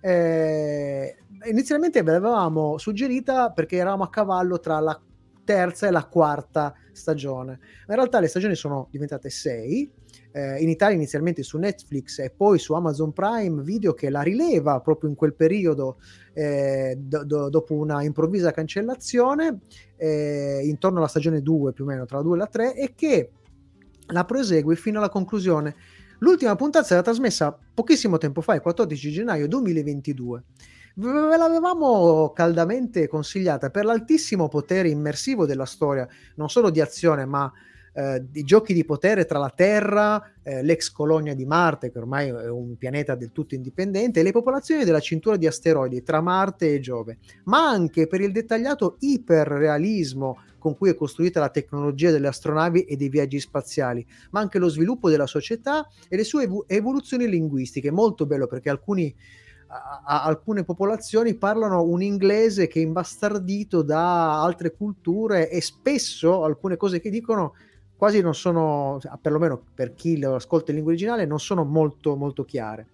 Eh, 0.00 1.16
inizialmente 1.44 2.02
ve 2.02 2.12
l'avevamo 2.12 2.78
suggerita 2.78 3.50
perché 3.50 3.76
eravamo 3.76 4.04
a 4.04 4.10
cavallo 4.10 4.58
tra 4.58 4.78
la 4.80 4.98
terza 5.44 5.88
e 5.88 5.90
la 5.90 6.04
quarta 6.04 6.74
stagione. 6.92 7.58
In 7.88 7.94
realtà 7.94 8.20
le 8.20 8.28
stagioni 8.28 8.54
sono 8.54 8.88
diventate 8.90 9.30
sei, 9.30 9.90
eh, 10.32 10.62
in 10.62 10.68
Italia 10.68 10.96
inizialmente 10.96 11.42
su 11.42 11.58
Netflix 11.58 12.18
e 12.18 12.30
poi 12.30 12.58
su 12.58 12.72
Amazon 12.74 13.12
Prime 13.12 13.62
Video 13.62 13.94
che 13.94 14.10
la 14.10 14.22
rileva 14.22 14.80
proprio 14.80 15.10
in 15.10 15.16
quel 15.16 15.34
periodo 15.34 15.98
eh, 16.32 16.96
do, 16.98 17.24
do, 17.24 17.48
dopo 17.48 17.74
una 17.74 18.02
improvvisa 18.02 18.50
cancellazione 18.50 19.60
eh, 19.96 20.60
intorno 20.64 20.98
alla 20.98 21.08
stagione 21.08 21.42
2 21.42 21.72
più 21.72 21.84
o 21.84 21.86
meno 21.86 22.04
tra 22.04 22.18
la 22.18 22.22
2 22.22 22.34
e 22.34 22.38
la 22.38 22.46
3 22.46 22.74
e 22.74 22.92
che 22.94 23.30
la 24.06 24.24
prosegue 24.24 24.76
fino 24.76 24.98
alla 24.98 25.08
conclusione. 25.08 25.74
L'ultima 26.18 26.54
puntata 26.54 26.84
stata 26.84 27.02
trasmessa 27.02 27.56
pochissimo 27.72 28.18
tempo 28.18 28.40
fa, 28.40 28.54
il 28.54 28.60
14 28.60 29.10
gennaio 29.10 29.48
2022. 29.48 30.44
Ve 30.96 31.36
l'avevamo 31.36 32.30
caldamente 32.34 33.08
consigliata 33.08 33.70
per 33.70 33.84
l'altissimo 33.84 34.48
potere 34.48 34.90
immersivo 34.90 35.46
della 35.46 35.64
storia, 35.64 36.06
non 36.34 36.50
solo 36.50 36.68
di 36.68 36.80
azione, 36.80 37.24
ma 37.24 37.50
eh, 37.92 38.24
di 38.30 38.42
giochi 38.44 38.72
di 38.72 38.84
potere 38.84 39.24
tra 39.24 39.38
la 39.38 39.52
Terra, 39.54 40.22
eh, 40.42 40.62
l'ex 40.62 40.90
colonia 40.90 41.34
di 41.34 41.44
Marte, 41.44 41.90
che 41.90 41.98
ormai 41.98 42.28
è 42.28 42.48
un 42.48 42.76
pianeta 42.76 43.14
del 43.14 43.32
tutto 43.32 43.54
indipendente, 43.54 44.20
e 44.20 44.22
le 44.22 44.32
popolazioni 44.32 44.84
della 44.84 45.00
cintura 45.00 45.36
di 45.36 45.46
asteroidi 45.46 46.02
tra 46.02 46.20
Marte 46.20 46.74
e 46.74 46.80
Giove, 46.80 47.18
ma 47.44 47.68
anche 47.68 48.06
per 48.06 48.20
il 48.20 48.32
dettagliato 48.32 48.96
iperrealismo 49.00 50.38
con 50.58 50.76
cui 50.76 50.90
è 50.90 50.94
costruita 50.94 51.40
la 51.40 51.48
tecnologia 51.48 52.10
delle 52.10 52.28
astronavi 52.28 52.84
e 52.84 52.96
dei 52.96 53.08
viaggi 53.08 53.40
spaziali, 53.40 54.06
ma 54.30 54.40
anche 54.40 54.58
lo 54.58 54.68
sviluppo 54.68 55.08
della 55.08 55.26
società 55.26 55.88
e 56.08 56.16
le 56.16 56.24
sue 56.24 56.44
ev- 56.44 56.64
evoluzioni 56.66 57.28
linguistiche. 57.28 57.90
Molto 57.90 58.26
bello 58.26 58.46
perché 58.46 58.68
alcuni 58.68 59.14
a, 59.70 60.24
alcune 60.24 60.64
popolazioni 60.64 61.34
parlano 61.34 61.82
un 61.82 62.02
inglese 62.02 62.66
che 62.66 62.80
è 62.80 62.82
imbastardito 62.82 63.82
da 63.82 64.42
altre 64.42 64.72
culture 64.72 65.48
e 65.48 65.60
spesso 65.60 66.44
alcune 66.44 66.76
cose 66.76 67.00
che 67.00 67.10
dicono 67.10 67.54
quasi 68.00 68.22
non 68.22 68.34
sono, 68.34 68.98
perlomeno 69.20 69.62
per 69.74 69.92
chi 69.92 70.18
lo 70.18 70.34
ascolta 70.34 70.70
in 70.70 70.76
lingua 70.76 70.94
originale, 70.94 71.26
non 71.26 71.38
sono 71.38 71.64
molto 71.64 72.16
molto 72.16 72.46
chiare. 72.46 72.86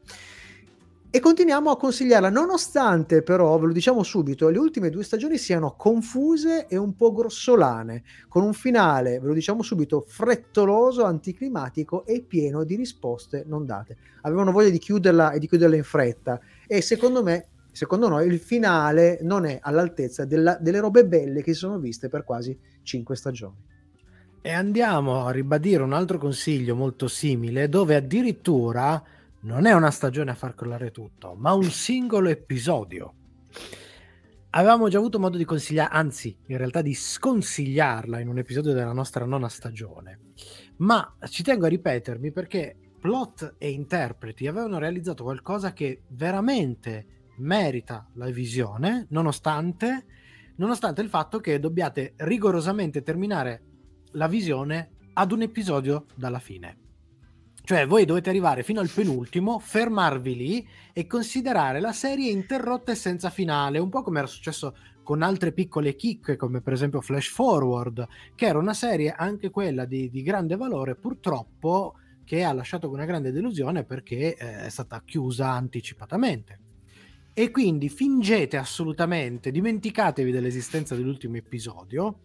E 1.10 1.20
continuiamo 1.20 1.70
a 1.70 1.76
consigliarla, 1.76 2.28
nonostante 2.28 3.22
però, 3.22 3.56
ve 3.56 3.68
lo 3.68 3.72
diciamo 3.72 4.02
subito, 4.02 4.48
le 4.48 4.58
ultime 4.58 4.90
due 4.90 5.04
stagioni 5.04 5.38
siano 5.38 5.76
confuse 5.76 6.66
e 6.66 6.76
un 6.76 6.96
po' 6.96 7.12
grossolane, 7.12 8.02
con 8.26 8.42
un 8.42 8.52
finale, 8.52 9.20
ve 9.20 9.28
lo 9.28 9.32
diciamo 9.32 9.62
subito, 9.62 10.02
frettoloso, 10.08 11.04
anticlimatico 11.04 12.04
e 12.04 12.24
pieno 12.26 12.64
di 12.64 12.74
risposte 12.74 13.44
non 13.46 13.64
date. 13.64 13.96
Avevano 14.22 14.50
voglia 14.50 14.70
di 14.70 14.78
chiuderla 14.78 15.30
e 15.30 15.38
di 15.38 15.46
chiuderla 15.46 15.76
in 15.76 15.84
fretta 15.84 16.40
e 16.66 16.80
secondo 16.80 17.22
me, 17.22 17.46
secondo 17.70 18.08
noi, 18.08 18.26
il 18.26 18.40
finale 18.40 19.20
non 19.22 19.44
è 19.44 19.60
all'altezza 19.62 20.24
della, 20.24 20.58
delle 20.60 20.80
robe 20.80 21.06
belle 21.06 21.44
che 21.44 21.52
si 21.52 21.60
sono 21.60 21.78
viste 21.78 22.08
per 22.08 22.24
quasi 22.24 22.58
cinque 22.82 23.14
stagioni. 23.14 23.74
E 24.46 24.52
andiamo 24.52 25.26
a 25.26 25.32
ribadire 25.32 25.82
un 25.82 25.92
altro 25.92 26.18
consiglio 26.18 26.76
molto 26.76 27.08
simile, 27.08 27.68
dove 27.68 27.96
addirittura 27.96 29.02
non 29.40 29.66
è 29.66 29.72
una 29.72 29.90
stagione 29.90 30.30
a 30.30 30.36
far 30.36 30.54
crollare 30.54 30.92
tutto, 30.92 31.34
ma 31.34 31.52
un 31.52 31.64
singolo 31.64 32.28
episodio. 32.28 33.12
Avevamo 34.50 34.88
già 34.88 34.98
avuto 34.98 35.18
modo 35.18 35.36
di 35.36 35.44
consigliare, 35.44 35.92
anzi, 35.92 36.38
in 36.46 36.58
realtà 36.58 36.80
di 36.80 36.94
sconsigliarla 36.94 38.20
in 38.20 38.28
un 38.28 38.38
episodio 38.38 38.72
della 38.72 38.92
nostra 38.92 39.24
nona 39.24 39.48
stagione. 39.48 40.20
Ma 40.76 41.16
ci 41.28 41.42
tengo 41.42 41.66
a 41.66 41.68
ripetermi 41.68 42.30
perché 42.30 42.76
plot 43.00 43.56
e 43.58 43.70
interpreti 43.70 44.46
avevano 44.46 44.78
realizzato 44.78 45.24
qualcosa 45.24 45.72
che 45.72 46.02
veramente 46.10 47.32
merita 47.38 48.08
la 48.14 48.30
visione, 48.30 49.06
nonostante, 49.10 50.04
nonostante 50.58 51.02
il 51.02 51.08
fatto 51.08 51.40
che 51.40 51.58
dobbiate 51.58 52.12
rigorosamente 52.18 53.02
terminare 53.02 53.65
la 54.16 54.28
visione 54.28 54.90
ad 55.14 55.32
un 55.32 55.42
episodio 55.42 56.06
dalla 56.14 56.38
fine. 56.38 56.84
Cioè, 57.62 57.86
voi 57.86 58.04
dovete 58.04 58.30
arrivare 58.30 58.62
fino 58.62 58.80
al 58.80 58.88
penultimo, 58.88 59.58
fermarvi 59.58 60.36
lì 60.36 60.68
e 60.92 61.06
considerare 61.06 61.80
la 61.80 61.92
serie 61.92 62.30
interrotta 62.30 62.92
e 62.92 62.94
senza 62.94 63.28
finale, 63.28 63.78
un 63.78 63.88
po' 63.88 64.02
come 64.02 64.18
era 64.18 64.28
successo 64.28 64.76
con 65.02 65.22
altre 65.22 65.52
piccole 65.52 65.96
chicche, 65.96 66.36
come 66.36 66.60
per 66.60 66.72
esempio 66.72 67.00
Flash 67.00 67.28
Forward, 67.28 68.06
che 68.34 68.46
era 68.46 68.58
una 68.58 68.74
serie 68.74 69.12
anche 69.12 69.50
quella 69.50 69.84
di, 69.84 70.08
di 70.10 70.22
grande 70.22 70.56
valore, 70.56 70.94
purtroppo 70.94 71.94
che 72.24 72.42
ha 72.44 72.52
lasciato 72.52 72.90
una 72.90 73.04
grande 73.04 73.32
delusione 73.32 73.84
perché 73.84 74.36
eh, 74.36 74.64
è 74.64 74.68
stata 74.68 75.02
chiusa 75.04 75.50
anticipatamente. 75.50 76.60
E 77.34 77.50
quindi 77.50 77.88
fingete 77.88 78.56
assolutamente, 78.56 79.50
dimenticatevi 79.50 80.30
dell'esistenza 80.30 80.94
dell'ultimo 80.94 81.36
episodio, 81.36 82.20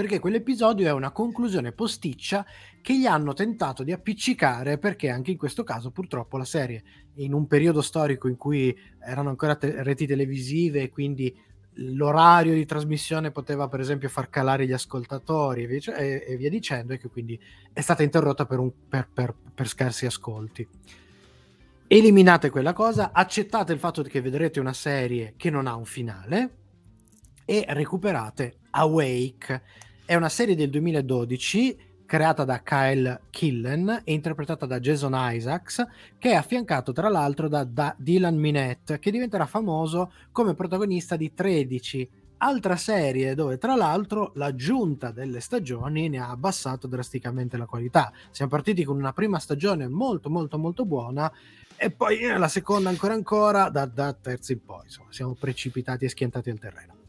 perché 0.00 0.18
quell'episodio 0.18 0.86
è 0.86 0.92
una 0.92 1.10
conclusione 1.10 1.72
posticcia 1.72 2.46
che 2.80 2.98
gli 2.98 3.04
hanno 3.04 3.34
tentato 3.34 3.82
di 3.82 3.92
appiccicare 3.92 4.78
perché 4.78 5.10
anche 5.10 5.32
in 5.32 5.36
questo 5.36 5.62
caso 5.62 5.90
purtroppo 5.90 6.38
la 6.38 6.46
serie 6.46 6.82
in 7.16 7.34
un 7.34 7.46
periodo 7.46 7.82
storico 7.82 8.26
in 8.26 8.38
cui 8.38 8.74
erano 8.98 9.28
ancora 9.28 9.56
te- 9.56 9.82
reti 9.82 10.06
televisive 10.06 10.80
e 10.80 10.88
quindi 10.88 11.38
l'orario 11.74 12.54
di 12.54 12.64
trasmissione 12.64 13.30
poteva 13.30 13.68
per 13.68 13.80
esempio 13.80 14.08
far 14.08 14.30
calare 14.30 14.64
gli 14.64 14.72
ascoltatori 14.72 15.64
e 15.64 15.66
via, 15.66 15.94
e, 15.94 16.24
e 16.26 16.36
via 16.38 16.48
dicendo 16.48 16.94
e 16.94 16.98
che 16.98 17.10
quindi 17.10 17.38
è 17.70 17.82
stata 17.82 18.02
interrotta 18.02 18.46
per, 18.46 18.58
un, 18.58 18.72
per, 18.88 19.06
per, 19.12 19.34
per 19.54 19.68
scarsi 19.68 20.06
ascolti. 20.06 20.66
Eliminate 21.86 22.48
quella 22.48 22.72
cosa 22.72 23.10
accettate 23.12 23.74
il 23.74 23.78
fatto 23.78 24.00
che 24.00 24.22
vedrete 24.22 24.60
una 24.60 24.72
serie 24.72 25.34
che 25.36 25.50
non 25.50 25.66
ha 25.66 25.74
un 25.74 25.84
finale 25.84 26.54
e 27.44 27.66
recuperate 27.68 28.60
Awake 28.70 29.62
è 30.10 30.16
una 30.16 30.28
serie 30.28 30.56
del 30.56 30.70
2012 30.70 31.78
creata 32.04 32.42
da 32.42 32.64
Kyle 32.64 33.20
Killen 33.30 34.02
e 34.02 34.12
interpretata 34.12 34.66
da 34.66 34.80
Jason 34.80 35.12
Isaacs, 35.14 35.86
che 36.18 36.30
è 36.30 36.34
affiancato 36.34 36.90
tra 36.90 37.08
l'altro 37.08 37.46
da, 37.46 37.62
da 37.62 37.94
Dylan 37.96 38.34
Minette, 38.34 38.98
che 38.98 39.12
diventerà 39.12 39.46
famoso 39.46 40.10
come 40.32 40.54
protagonista 40.54 41.14
di 41.14 41.32
13, 41.32 42.10
altra 42.38 42.74
serie 42.74 43.36
dove 43.36 43.56
tra 43.56 43.76
l'altro 43.76 44.32
l'aggiunta 44.34 45.12
delle 45.12 45.38
stagioni 45.38 46.08
ne 46.08 46.18
ha 46.18 46.30
abbassato 46.30 46.88
drasticamente 46.88 47.56
la 47.56 47.66
qualità. 47.66 48.12
Siamo 48.32 48.50
partiti 48.50 48.82
con 48.82 48.96
una 48.96 49.12
prima 49.12 49.38
stagione 49.38 49.86
molto 49.86 50.28
molto 50.28 50.58
molto 50.58 50.84
buona 50.84 51.32
e 51.76 51.92
poi 51.92 52.26
la 52.36 52.48
seconda 52.48 52.88
ancora 52.88 53.14
ancora 53.14 53.68
da, 53.68 53.86
da 53.86 54.12
terzo 54.12 54.50
in 54.50 54.64
poi, 54.64 54.86
insomma, 54.86 55.12
siamo 55.12 55.36
precipitati 55.38 56.04
e 56.04 56.08
schiantati 56.08 56.50
al 56.50 56.58
terreno. 56.58 56.99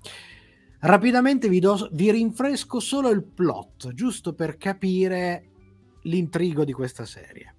Rapidamente 0.83 1.47
vi, 1.47 1.59
do, 1.59 1.89
vi 1.91 2.09
rinfresco 2.11 2.79
solo 2.79 3.09
il 3.11 3.21
plot, 3.21 3.93
giusto 3.93 4.33
per 4.33 4.57
capire 4.57 5.45
l'intrigo 6.03 6.63
di 6.63 6.73
questa 6.73 7.05
serie. 7.05 7.53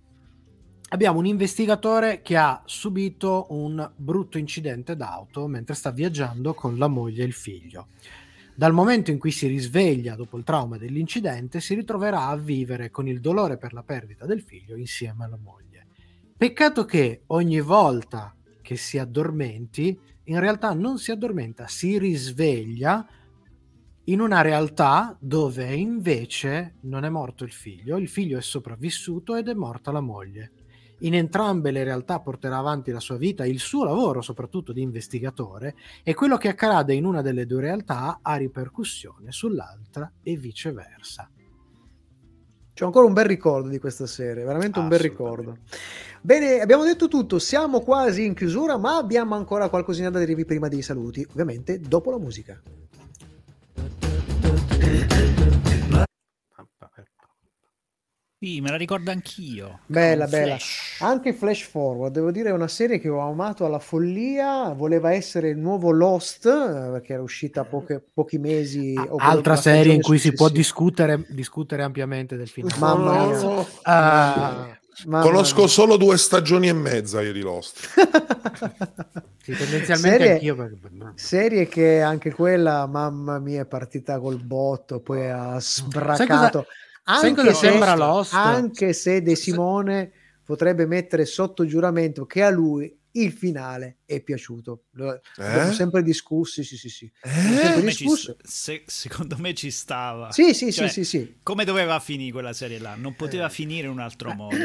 Abbiamo 0.88 1.20
un 1.20 1.26
investigatore 1.26 2.20
che 2.20 2.36
ha 2.36 2.62
subito 2.66 3.46
un 3.50 3.90
brutto 3.94 4.38
incidente 4.38 4.96
d'auto 4.96 5.46
mentre 5.46 5.74
sta 5.74 5.92
viaggiando 5.92 6.52
con 6.52 6.76
la 6.76 6.88
moglie 6.88 7.22
e 7.22 7.26
il 7.26 7.32
figlio. 7.32 7.86
Dal 8.54 8.72
momento 8.72 9.12
in 9.12 9.18
cui 9.18 9.30
si 9.30 9.46
risveglia 9.46 10.16
dopo 10.16 10.36
il 10.36 10.44
trauma 10.44 10.76
dell'incidente, 10.76 11.60
si 11.60 11.74
ritroverà 11.74 12.26
a 12.26 12.36
vivere 12.36 12.90
con 12.90 13.06
il 13.06 13.20
dolore 13.20 13.56
per 13.56 13.72
la 13.72 13.84
perdita 13.84 14.26
del 14.26 14.42
figlio 14.42 14.76
insieme 14.76 15.24
alla 15.24 15.38
moglie. 15.40 15.86
Peccato 16.36 16.84
che 16.84 17.22
ogni 17.28 17.60
volta 17.60 18.34
che 18.60 18.76
si 18.76 18.98
addormenti, 18.98 19.96
in 20.24 20.40
realtà 20.40 20.72
non 20.72 20.98
si 20.98 21.10
addormenta, 21.10 21.66
si 21.66 21.98
risveglia 21.98 23.06
in 24.04 24.20
una 24.20 24.40
realtà 24.40 25.16
dove 25.20 25.72
invece 25.74 26.74
non 26.82 27.04
è 27.04 27.08
morto 27.08 27.44
il 27.44 27.52
figlio, 27.52 27.96
il 27.96 28.08
figlio 28.08 28.38
è 28.38 28.42
sopravvissuto 28.42 29.36
ed 29.36 29.48
è 29.48 29.54
morta 29.54 29.92
la 29.92 30.00
moglie. 30.00 30.52
In 31.02 31.14
entrambe 31.14 31.72
le 31.72 31.82
realtà 31.82 32.20
porterà 32.20 32.58
avanti 32.58 32.92
la 32.92 33.00
sua 33.00 33.16
vita, 33.16 33.44
il 33.44 33.58
suo 33.58 33.84
lavoro 33.84 34.20
soprattutto 34.20 34.72
di 34.72 34.82
investigatore 34.82 35.74
e 36.04 36.14
quello 36.14 36.36
che 36.36 36.48
accade 36.48 36.94
in 36.94 37.04
una 37.04 37.22
delle 37.22 37.46
due 37.46 37.60
realtà 37.60 38.20
ha 38.22 38.36
ripercussione 38.36 39.32
sull'altra 39.32 40.12
e 40.22 40.36
viceversa. 40.36 41.28
C'è 42.82 42.88
ancora 42.88 43.06
un 43.06 43.12
bel 43.12 43.26
ricordo 43.26 43.68
di 43.68 43.78
questa 43.78 44.08
serie, 44.08 44.42
veramente 44.42 44.80
un 44.80 44.88
bel 44.88 44.98
ricordo. 44.98 45.58
Bene, 46.20 46.58
abbiamo 46.58 46.82
detto 46.82 47.06
tutto, 47.06 47.38
siamo 47.38 47.80
quasi 47.80 48.24
in 48.24 48.34
chiusura, 48.34 48.76
ma 48.76 48.96
abbiamo 48.96 49.36
ancora 49.36 49.68
qualcosina 49.68 50.10
da 50.10 50.18
dirvi 50.18 50.44
prima 50.44 50.66
dei 50.66 50.82
saluti, 50.82 51.24
ovviamente 51.30 51.78
dopo 51.78 52.10
la 52.10 52.18
musica. 52.18 52.60
Sì, 58.44 58.60
me 58.60 58.70
la 58.70 58.76
ricordo 58.76 59.12
anch'io. 59.12 59.78
Bella, 59.86 60.26
bella. 60.26 60.56
Flash. 60.56 60.96
Anche 61.00 61.32
Flash 61.32 61.62
Forward, 61.62 62.12
devo 62.12 62.32
dire, 62.32 62.48
è 62.48 62.52
una 62.52 62.66
serie 62.66 62.98
che 62.98 63.08
ho 63.08 63.20
amato 63.20 63.64
alla 63.64 63.78
follia. 63.78 64.72
Voleva 64.72 65.12
essere 65.12 65.50
il 65.50 65.58
nuovo 65.58 65.92
Lost, 65.92 66.46
eh, 66.46 66.90
perché 66.90 67.12
era 67.12 67.22
uscita 67.22 67.62
poche- 67.62 68.02
pochi 68.12 68.38
mesi. 68.38 68.94
o 68.96 69.14
Altra 69.18 69.54
serie 69.54 69.94
in 69.94 70.02
cui 70.02 70.18
si 70.18 70.32
può 70.32 70.48
discutere, 70.48 71.24
discutere 71.28 71.84
ampiamente 71.84 72.36
del 72.36 72.48
film. 72.48 72.66
Mamma 72.78 73.26
mia. 73.26 73.40
No. 73.42 73.66
Ah, 73.82 74.76
Mamma 75.06 75.22
Conosco 75.24 75.58
mia. 75.60 75.68
solo 75.68 75.96
due 75.96 76.18
stagioni 76.18 76.66
e 76.68 76.72
mezza 76.72 77.20
io 77.22 77.32
di 77.32 77.40
Lost. 77.42 77.78
sì, 79.40 79.52
tendenzialmente 79.54 80.18
Serie- 80.18 80.32
anch'io. 80.32 80.56
perché- 80.56 80.78
Serie 81.14 81.68
che 81.68 82.00
anche 82.00 82.32
quella, 82.32 82.86
mamma 82.86 83.38
mia, 83.38 83.62
è 83.62 83.66
partita 83.66 84.18
col 84.18 84.42
botto, 84.42 84.98
poi 85.00 85.30
ha 85.30 85.58
sbracato. 85.60 86.66
Sai 87.04 87.30
Anche 87.30 87.42
cosa 87.42 87.54
se, 87.54 87.68
sembra 87.68 87.94
Lost? 87.94 88.32
anche 88.34 88.92
se 88.92 89.22
De 89.22 89.34
Simone 89.36 90.12
potrebbe 90.44 90.86
mettere 90.86 91.24
sotto 91.24 91.64
giuramento 91.66 92.26
che 92.26 92.42
a 92.42 92.50
lui 92.50 92.94
il 93.14 93.30
finale 93.32 93.98
è 94.06 94.20
piaciuto. 94.22 94.84
Lo 94.92 95.20
abbiamo 95.36 95.70
Eh? 95.70 95.74
sempre 95.74 96.02
discussi, 96.02 96.64
sì, 96.64 96.76
sì, 96.78 96.88
sì. 96.88 97.12
Ci 97.22 97.80
discusso. 97.82 98.36
sta- 98.38 98.48
se- 98.48 98.82
secondo 98.86 99.36
me 99.38 99.52
ci 99.54 99.70
stava. 99.70 100.32
Sì, 100.32 100.54
sì, 100.54 100.72
Cioè, 100.72 100.88
sì, 100.88 101.04
sì, 101.04 101.18
sì. 101.18 101.36
Come 101.42 101.64
doveva 101.64 102.00
finire 102.00 102.32
quella 102.32 102.52
serie 102.54 102.78
là? 102.78 102.94
Non 102.94 103.14
poteva 103.14 103.48
finire 103.50 103.86
in 103.86 103.92
un 103.92 103.98
altro 104.00 104.32
modo. 104.32 104.56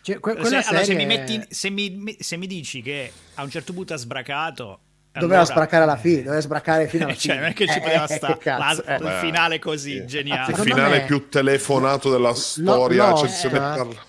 Cioè, 0.00 0.18
que- 0.20 0.32
Se, 0.44 0.56
allora, 0.56 0.84
se, 0.84 0.94
mi 0.94 1.04
metti- 1.04 1.44
se 1.50 1.68
mi- 1.68 2.16
se 2.18 2.36
mi 2.38 2.46
dici 2.46 2.80
che 2.80 3.12
a 3.34 3.42
un 3.42 3.50
certo 3.50 3.74
punto 3.74 3.92
ha 3.92 3.98
sbracato, 3.98 4.80
Doveva 5.18 5.40
allora- 5.40 5.54
sbraccare 5.54 5.82
alla 5.84 5.96
fine, 5.96 6.22
doveva 6.22 6.40
sbraccare 6.40 6.86
fino 6.88 7.04
alla 7.04 7.12
cioè, 7.16 7.20
fine. 7.20 7.34
non 7.36 7.44
è 7.44 7.52
che 7.52 7.66
ci 7.66 7.78
Eh, 7.78 7.80
poteva 7.80 8.06
eh, 8.06 8.14
stare 8.16 8.32
che 8.34 8.38
cazzo, 8.40 8.82
la- 8.86 8.96
eh. 8.96 9.02
il 9.04 9.10
finale 9.26 9.58
così, 9.58 9.92
Il 9.92 10.04
geniale. 10.06 10.44
Secondo 10.46 10.74
finale 10.74 10.98
me- 10.98 11.04
più 11.04 11.28
telefonato 11.28 12.10
della 12.10 12.34
storia. 12.34 13.10
Lost, 13.10 13.22
cioè, 13.24 13.28
se 13.34 13.48
ne 13.48 13.56
eh, 13.56 13.58
parla- 13.58 14.06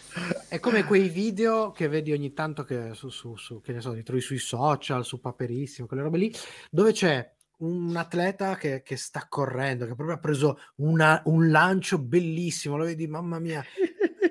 È 0.50 0.60
come 0.60 0.84
quei 0.84 1.08
video 1.10 1.72
che 1.72 1.88
vedi 1.88 2.12
ogni 2.12 2.34
tanto 2.34 2.64
che 2.64 2.92
su, 2.94 3.10
su, 3.10 3.36
su- 3.38 3.62
che 3.62 3.72
ne 3.74 3.80
so, 3.82 3.92
li 3.94 4.04
trovi 4.04 4.22
sui 4.22 4.38
social, 4.40 5.06
su 5.06 5.20
Paperissimo, 5.22 5.88
quelle 5.88 6.04
robe 6.04 6.18
lì, 6.18 6.36
dove 6.70 6.92
c'è 6.92 7.30
un 7.60 7.96
atleta 7.96 8.56
che, 8.56 8.82
che 8.84 8.96
sta 8.98 9.26
correndo, 9.28 9.86
che 9.86 9.96
proprio 9.96 10.16
ha 10.16 10.20
preso 10.20 10.60
una- 10.78 11.22
un 11.26 11.50
lancio 11.50 11.98
bellissimo, 12.00 12.78
lo 12.78 12.86
vedi, 12.86 13.06
mamma 13.08 13.40
mia, 13.40 13.64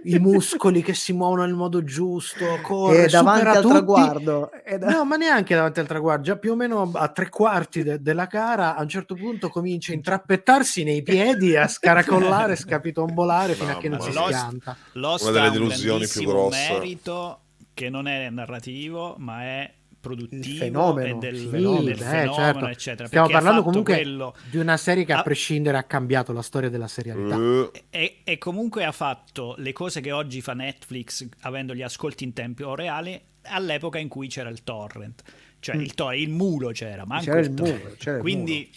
i 0.05 0.19
muscoli 0.19 0.81
che 0.83 0.95
si 0.95 1.13
muovono 1.13 1.45
nel 1.45 1.53
modo 1.55 1.85
giusto, 1.85 2.45
corre, 2.63 3.05
E 3.05 3.09
davanti 3.09 3.41
supera 3.41 3.57
al 3.57 3.63
tutti. 3.63 3.75
traguardo. 3.75 4.51
è 4.65 4.79
da- 4.79 4.89
No, 4.91 5.05
ma 5.05 5.17
neanche 5.17 5.55
davanti 5.55 5.81
al 5.81 5.87
traguardo, 5.87 6.23
già 6.23 6.37
più 6.39 6.53
o 6.53 6.55
meno 6.57 6.91
a 6.95 7.09
tre 7.09 7.29
quarti 7.29 7.83
de- 7.83 8.01
della 8.01 8.25
gara, 8.25 8.75
a 8.77 8.81
un 8.83 8.89
certo 8.89 9.15
punto 9.15 9.51
comincia 9.51 9.93
a 9.93 9.97
intrappettarsi 9.97 10.83
nei 10.85 11.03
piedi, 11.03 11.55
a 11.57 11.69
scaracollare, 11.69 12.57
scapitombolare 12.57 13.53
fino 13.55 13.73
a 13.73 13.77
che 13.77 13.89
non 13.91 14.01
si 14.01 14.09
mia. 14.11 14.23
schianta. 14.25 14.77
Lost 14.93 15.25
Una 15.25 15.33
delle 15.33 15.51
delusioni 15.51 16.07
più 16.07 16.23
grosse. 16.27 16.73
merito 16.73 17.41
che 17.75 17.91
non 17.91 18.09
è 18.09 18.31
narrativo, 18.31 19.17
ma 19.19 19.43
è 19.43 19.75
produttivo 20.09 20.59
fenomeno, 20.59 21.17
e 21.17 21.19
del, 21.19 21.37
sì, 21.37 21.49
del 21.49 21.85
beh, 21.85 21.95
fenomeno, 21.97 22.33
certo. 22.35 22.67
eccetera. 22.67 23.09
Stiamo 23.09 23.29
parlando 23.29 23.63
comunque 23.63 23.95
quello- 23.95 24.35
di 24.51 24.57
una 24.59 24.77
serie 24.77 25.05
che 25.05 25.13
a 25.13 25.19
Ah. 25.19 25.23
prescindere 25.23 25.77
ha 25.79 25.85
cambiato 25.85 26.33
la 26.33 26.43
storia 26.43 26.69
della 26.69 26.89
serialità. 26.89 27.37
Eh, 27.37 27.85
E, 27.91 28.17
e 28.25 28.39
comunque 28.39 28.85
ha 28.85 28.93
fatto 28.93 29.55
le 29.59 29.73
cose 29.73 30.01
che 30.01 30.13
oggi 30.13 30.41
fa 30.41 30.55
Netflix, 30.55 31.27
avendo 31.43 31.75
gli 31.75 31.83
ascolti 31.83 32.25
in 32.25 32.33
tempo 32.33 32.75
reale, 32.75 33.23
all'epoca 33.43 33.99
in 33.99 34.09
cui 34.09 34.29
c'era 34.29 34.49
il 34.49 34.63
torrent. 34.65 35.23
Cioè 35.61 35.77
il, 35.77 35.95
to- 35.95 36.13
il 36.13 36.29
mulo 36.31 36.69
c'era, 36.71 37.05
ma 37.05 37.17
anche 37.17 37.27
C'era 37.27 37.41
il 37.41 37.47
il 37.49 37.55
torrent. 37.55 37.83
mulo, 37.83 37.95
c'era 37.99 38.17
il 38.17 38.23
Quindi 38.23 38.71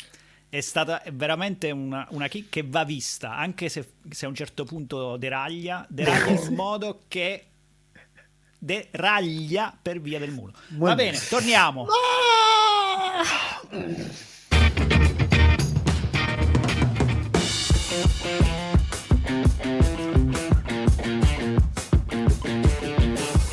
è 0.49 0.59
stata 0.61 1.01
veramente 1.13 1.71
una, 1.71 2.05
una 2.09 2.27
kick 2.27 2.49
che 2.49 2.63
va 2.67 2.83
vista, 2.83 3.37
anche 3.37 3.69
se, 3.69 3.91
se 4.09 4.25
a 4.25 4.29
un 4.29 4.35
certo 4.35 4.65
punto 4.65 5.15
deraglia, 5.17 5.85
deraglia 5.89 6.31
in 6.49 6.55
modo 6.55 7.01
che 7.07 7.45
deraglia 8.63 9.75
per 9.81 9.99
via 9.99 10.19
del 10.19 10.31
mulo. 10.31 10.51
Va 10.53 10.59
Buon- 10.77 10.95
bene, 10.95 11.19
torniamo. 11.29 11.87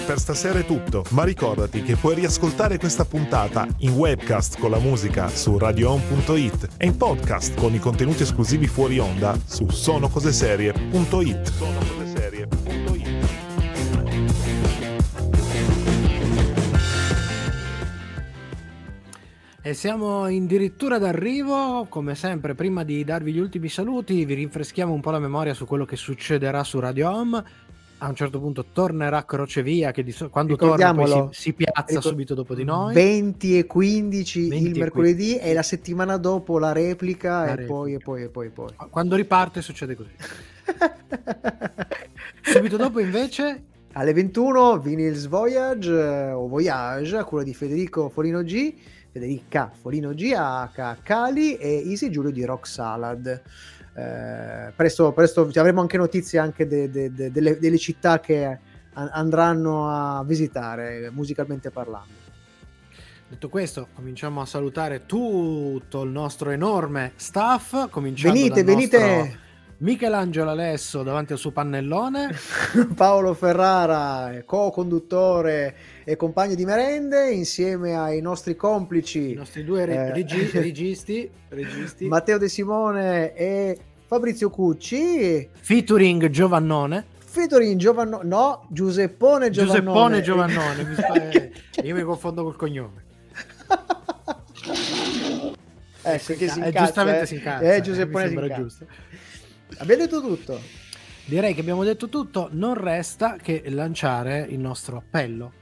Per 0.06 0.18
stasera 0.18 0.60
è 0.60 0.64
tutto, 0.64 1.04
ma 1.10 1.24
ricordati 1.24 1.82
che 1.82 1.96
puoi 1.96 2.14
riascoltare 2.14 2.78
questa 2.78 3.04
puntata 3.04 3.66
in 3.78 3.90
webcast 3.92 4.58
con 4.58 4.70
la 4.70 4.78
musica 4.78 5.28
su 5.28 5.58
radioon.it 5.58 6.68
e 6.78 6.86
in 6.86 6.96
podcast 6.96 7.54
con 7.56 7.74
i 7.74 7.78
contenuti 7.78 8.22
esclusivi 8.22 8.66
fuori 8.66 8.98
onda 8.98 9.38
su 9.44 9.68
sonocoseserie.it. 9.68 11.97
E 19.68 19.74
siamo 19.74 20.22
addirittura 20.22 20.96
d'arrivo, 20.96 21.84
come 21.90 22.14
sempre, 22.14 22.54
prima 22.54 22.84
di 22.84 23.04
darvi 23.04 23.34
gli 23.34 23.38
ultimi 23.38 23.68
saluti, 23.68 24.24
vi 24.24 24.32
rinfreschiamo 24.32 24.94
un 24.94 25.02
po' 25.02 25.10
la 25.10 25.18
memoria 25.18 25.52
su 25.52 25.66
quello 25.66 25.84
che 25.84 25.94
succederà 25.94 26.64
su 26.64 26.80
Radio 26.80 27.10
Home. 27.10 27.44
A 27.98 28.08
un 28.08 28.14
certo 28.14 28.40
punto 28.40 28.64
tornerà 28.72 29.26
Crocevia, 29.26 29.90
che 29.90 30.10
so- 30.10 30.30
quando 30.30 30.56
torna 30.56 30.94
si, 31.04 31.42
si 31.42 31.52
piazza 31.52 31.84
Ricor- 31.86 32.02
subito 32.02 32.32
dopo 32.32 32.54
di 32.54 32.64
noi. 32.64 32.94
20 32.94 33.58
e 33.58 33.66
15 33.66 34.48
20 34.48 34.68
il 34.70 34.74
e 34.74 34.78
mercoledì 34.78 35.36
e 35.36 35.52
la 35.52 35.60
settimana 35.62 36.16
dopo 36.16 36.58
la 36.58 36.72
replica, 36.72 37.44
La 37.44 37.52
e, 37.52 37.64
Poi, 37.66 37.92
e 37.92 37.98
replica. 37.98 38.04
poi 38.04 38.22
e 38.22 38.28
poi 38.30 38.46
e 38.46 38.50
poi 38.50 38.68
Quando 38.88 39.16
riparte 39.16 39.60
succede 39.60 39.94
così. 39.94 40.12
Subito 42.40 42.78
dopo 42.78 43.00
invece 43.00 43.64
Alle 43.92 44.14
21 44.14 44.78
Vinils 44.78 45.26
Voyage 45.26 45.92
eh, 45.92 46.30
o 46.30 46.48
Voyage 46.48 47.18
a 47.18 47.24
cura 47.24 47.42
di 47.42 47.52
Federico 47.52 48.08
Folino 48.08 48.42
G, 48.42 48.96
Federica 49.10 49.70
Folino 49.80 50.12
G, 50.12 50.32
H 50.34 50.96
Cali 51.02 51.56
e 51.56 51.82
Easy 51.88 52.10
Giulio 52.10 52.30
di 52.30 52.44
Rock 52.44 52.66
Salad. 52.66 53.42
Eh, 53.94 54.72
presto, 54.76 55.12
presto 55.12 55.50
avremo 55.54 55.80
anche 55.80 55.96
notizie 55.96 56.38
anche 56.38 56.66
de- 56.68 56.90
de- 56.90 57.12
de- 57.12 57.32
delle, 57.32 57.58
delle 57.58 57.78
città 57.78 58.20
che 58.20 58.58
andranno 58.92 59.88
a 59.88 60.22
visitare 60.24 61.10
musicalmente 61.12 61.70
parlando. 61.70 62.26
Detto 63.28 63.48
questo, 63.48 63.88
cominciamo 63.94 64.40
a 64.40 64.46
salutare 64.46 65.04
tutto 65.04 66.02
il 66.02 66.10
nostro 66.10 66.50
enorme 66.50 67.12
staff. 67.16 67.88
Venite, 68.32 68.64
dal 68.64 68.74
nostro 68.74 68.98
venite! 68.98 69.38
Michelangelo 69.80 70.50
Alesso 70.50 71.04
davanti 71.04 71.32
al 71.32 71.38
suo 71.38 71.52
pannellone. 71.52 72.30
Paolo 72.96 73.32
Ferrara, 73.34 74.42
co-conduttore 74.44 75.74
e 76.02 76.16
compagno 76.16 76.56
di 76.56 76.64
merende, 76.64 77.30
insieme 77.30 77.94
ai 77.96 78.20
nostri 78.20 78.56
complici 78.56 79.30
I 79.30 79.34
nostri 79.34 79.62
due 79.64 79.82
Eh. 79.86 80.12
regi- 80.12 80.50
registi, 80.58 81.30
registi. 81.50 82.06
Matteo 82.08 82.38
De 82.38 82.48
Simone 82.48 83.32
e 83.34 83.78
Fabrizio 84.06 84.50
Cucci. 84.50 85.48
featuring 85.60 86.28
Giovannone. 86.28 87.04
Featuring 87.30 87.78
Giovanno, 87.78 88.20
no, 88.24 88.66
Giuseppone 88.70 89.50
Giovannone. 89.50 90.20
Giuseppone 90.20 90.22
Giovannone. 90.22 90.82
mi 90.84 90.94
spa- 90.94 91.14
eh, 91.30 91.52
io 91.84 91.94
mi 91.94 92.02
confondo 92.02 92.42
col 92.42 92.56
cognome. 92.56 93.04
Eh, 96.02 96.18
si 96.18 96.32
Eh, 96.32 96.44
incazza, 96.46 96.70
giustamente 96.84 97.20
eh. 97.22 97.26
si 97.26 97.34
incazza. 97.34 97.62
Eh, 97.64 97.76
eh, 97.76 97.80
Giuseppone 97.80 98.24
mi 98.24 98.28
si 98.30 98.34
sembra 98.36 98.44
incazza. 98.46 98.62
giusto. 98.62 98.86
Abbiamo 99.78 100.02
detto 100.02 100.20
tutto. 100.20 100.60
Direi 101.26 101.54
che 101.54 101.60
abbiamo 101.60 101.84
detto 101.84 102.08
tutto. 102.08 102.48
Non 102.52 102.74
resta 102.74 103.36
che 103.36 103.62
lanciare 103.66 104.46
il 104.48 104.58
nostro 104.58 104.96
appello. 104.96 105.52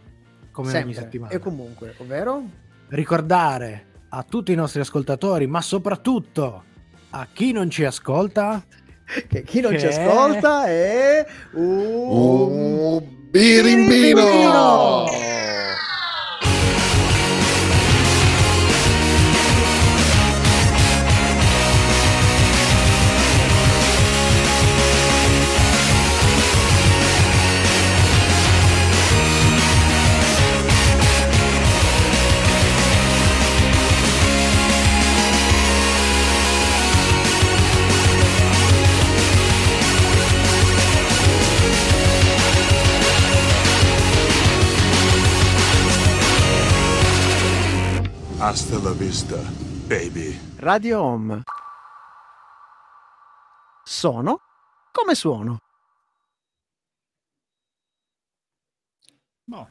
Come 0.53 0.69
ogni 0.69 0.77
Sempre. 0.77 0.95
settimana. 0.95 1.33
E 1.33 1.39
comunque, 1.39 1.95
ovvero? 1.99 2.43
Ricordare 2.89 3.87
a 4.11 4.23
tutti 4.23 4.53
i 4.53 4.55
nostri 4.55 4.81
ascoltatori, 4.81 5.47
ma 5.47 5.61
soprattutto 5.61 6.63
a 7.11 7.27
chi 7.33 7.53
non 7.53 7.69
ci 7.69 7.85
ascolta, 7.85 8.65
Che 9.29 9.43
chi 9.45 9.61
non 9.61 9.73
Che- 9.73 9.79
ci 9.79 9.87
ascolta 9.87 10.67
è 10.67 11.25
un... 11.53 11.69
Un 12.09 13.29
birimbino! 13.31 14.25
birimbino! 14.25 15.36
la 48.87 48.93
vista, 48.93 49.37
baby. 49.89 50.39
Radio 50.59 51.03
Home. 51.03 51.43
Sono 53.83 54.41
come 54.93 55.17
suono. 55.17 55.59
Boh. 59.43 59.69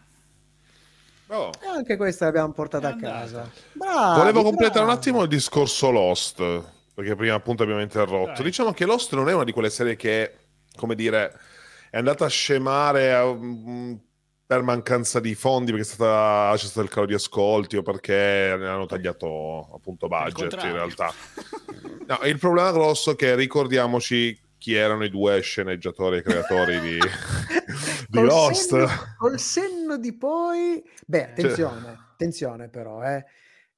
Oh. 1.28 1.50
E 1.62 1.66
anche 1.66 1.96
questa 1.96 2.26
l'abbiamo 2.26 2.52
portata 2.52 2.90
a 2.90 2.98
casa. 2.98 3.50
Bravi, 3.72 4.20
Volevo 4.20 4.44
completare 4.44 4.84
bravi. 4.84 4.92
un 4.92 4.98
attimo 4.98 5.22
il 5.22 5.30
discorso 5.30 5.92
Lost, 5.92 6.64
perché 6.94 7.16
prima 7.16 7.36
appunto 7.36 7.64
abbiamo 7.64 7.82
interrotto. 7.82 8.34
Dai. 8.34 8.44
Diciamo 8.44 8.74
che 8.74 8.86
Lost 8.86 9.14
non 9.16 9.30
è 9.30 9.34
una 9.34 9.46
di 9.46 9.54
quelle 9.54 9.70
serie 9.70 9.96
che, 9.96 10.40
come 10.76 10.94
dire, 10.94 11.40
è 11.90 11.98
andata 11.98 12.26
a 12.26 12.30
scemare 12.30 13.14
a 13.14 13.24
per 14.48 14.62
mancanza 14.62 15.20
di 15.20 15.34
fondi, 15.34 15.72
perché 15.72 15.88
è 15.88 15.90
stata- 15.92 16.52
c'è 16.56 16.66
stato 16.66 16.82
il 16.82 16.90
calo 16.90 17.06
di 17.08 17.14
ascolti 17.16 17.78
o 17.78 17.82
perché 17.82 18.56
ne 18.58 18.68
hanno 18.68 18.86
tagliato 18.86 19.72
appunto 19.74 20.08
budget 20.08 20.54
in 20.64 20.72
realtà. 20.74 21.12
No, 22.08 22.20
il 22.26 22.38
problema 22.38 22.72
grosso 22.72 23.12
è 23.12 23.16
che 23.16 23.36
ricordiamoci 23.36 24.40
chi 24.58 24.74
erano 24.74 25.04
i 25.04 25.10
due 25.10 25.42
sceneggiatori 25.42 26.18
e 26.18 26.22
creatori 26.22 26.80
di, 26.80 26.98
di 28.08 28.18
Col 28.18 28.26
Lost. 28.26 28.70
senno- 28.70 28.90
col 29.18 29.40
senno 29.40 29.98
di 29.98 30.16
poi... 30.16 30.84
Beh, 31.06 31.30
attenzione, 31.30 31.98
attenzione 32.12 32.70
però, 32.70 33.04
eh. 33.04 33.26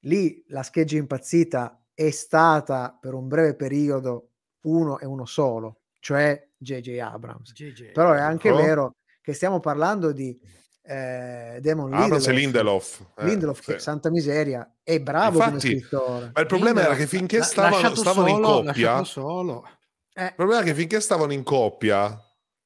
Lì 0.02 0.44
la 0.48 0.62
scheggia 0.62 0.96
impazzita 0.96 1.82
è 1.94 2.10
stata 2.10 2.96
per 3.00 3.14
un 3.14 3.26
breve 3.26 3.54
periodo 3.56 4.28
uno 4.62 4.98
e 4.98 5.06
uno 5.06 5.24
solo, 5.24 5.80
cioè 5.98 6.46
J.J. 6.56 6.98
Abrams. 6.98 7.52
GG. 7.52 7.92
Però 7.92 8.12
è 8.12 8.20
anche 8.20 8.48
Ecco. 8.48 8.56
vero 8.56 8.94
che 9.28 9.34
stiamo 9.34 9.60
parlando 9.60 10.10
di 10.10 10.40
eh, 10.84 11.58
Damon 11.60 11.92
Abrams 11.92 12.26
e 12.28 12.32
Lindelof. 12.32 12.98
Lindelof. 12.98 13.18
Eh, 13.18 13.24
Lindelof, 13.26 13.60
che 13.62 13.72
sì. 13.74 13.78
santa 13.78 14.08
miseria, 14.08 14.66
è 14.82 14.98
bravo 15.00 15.38
come 15.38 15.52
Infatti, 15.52 15.78
scrittore. 15.80 16.30
Ma 16.32 16.40
il 16.40 16.46
problema 16.46 16.80
era 16.80 16.94
che 16.94 17.00
Lindelof, 17.00 17.18
finché 17.18 17.42
stavano, 17.42 17.94
stavano 17.94 18.28
in 18.28 18.34
solo, 18.36 18.46
coppia, 18.46 18.64
lasciato 18.64 19.04
solo. 19.04 19.68
Eh, 20.14 20.24
il 20.24 20.34
problema 20.34 20.62
è 20.62 20.64
che 20.64 20.74
finché 20.74 21.00
stavano 21.00 21.34
in 21.34 21.42
coppia 21.42 22.18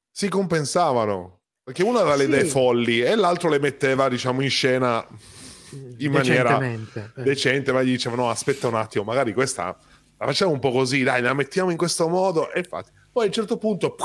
si 0.09 0.29
compensavano. 0.29 1.41
Perché 1.61 1.83
uno 1.83 1.99
aveva 1.99 2.15
le 2.15 2.23
Sì. 2.23 2.29
idee 2.29 2.45
folli 2.45 3.01
e 3.01 3.15
l'altro 3.15 3.49
le 3.49 3.59
metteva, 3.59 4.07
diciamo, 4.07 4.41
in 4.41 4.49
scena 4.49 5.05
in 5.97 6.11
maniera 6.11 6.61
eh. 6.61 6.79
decente, 7.15 7.73
ma 7.73 7.83
gli 7.83 7.91
dicevano: 7.91 8.23
no, 8.23 8.29
aspetta 8.29 8.69
un 8.69 8.75
attimo, 8.75 9.03
magari 9.03 9.33
questa 9.33 9.77
la 10.17 10.25
facciamo 10.25 10.53
un 10.53 10.59
po' 10.59 10.71
così, 10.71 11.03
dai, 11.03 11.21
la 11.21 11.33
mettiamo 11.33 11.71
in 11.71 11.77
questo 11.77 12.07
modo. 12.07 12.49
E 12.53 12.59
infatti, 12.59 12.89
poi 13.11 13.23
a 13.25 13.27
un 13.27 13.33
certo 13.33 13.57
punto. 13.57 13.97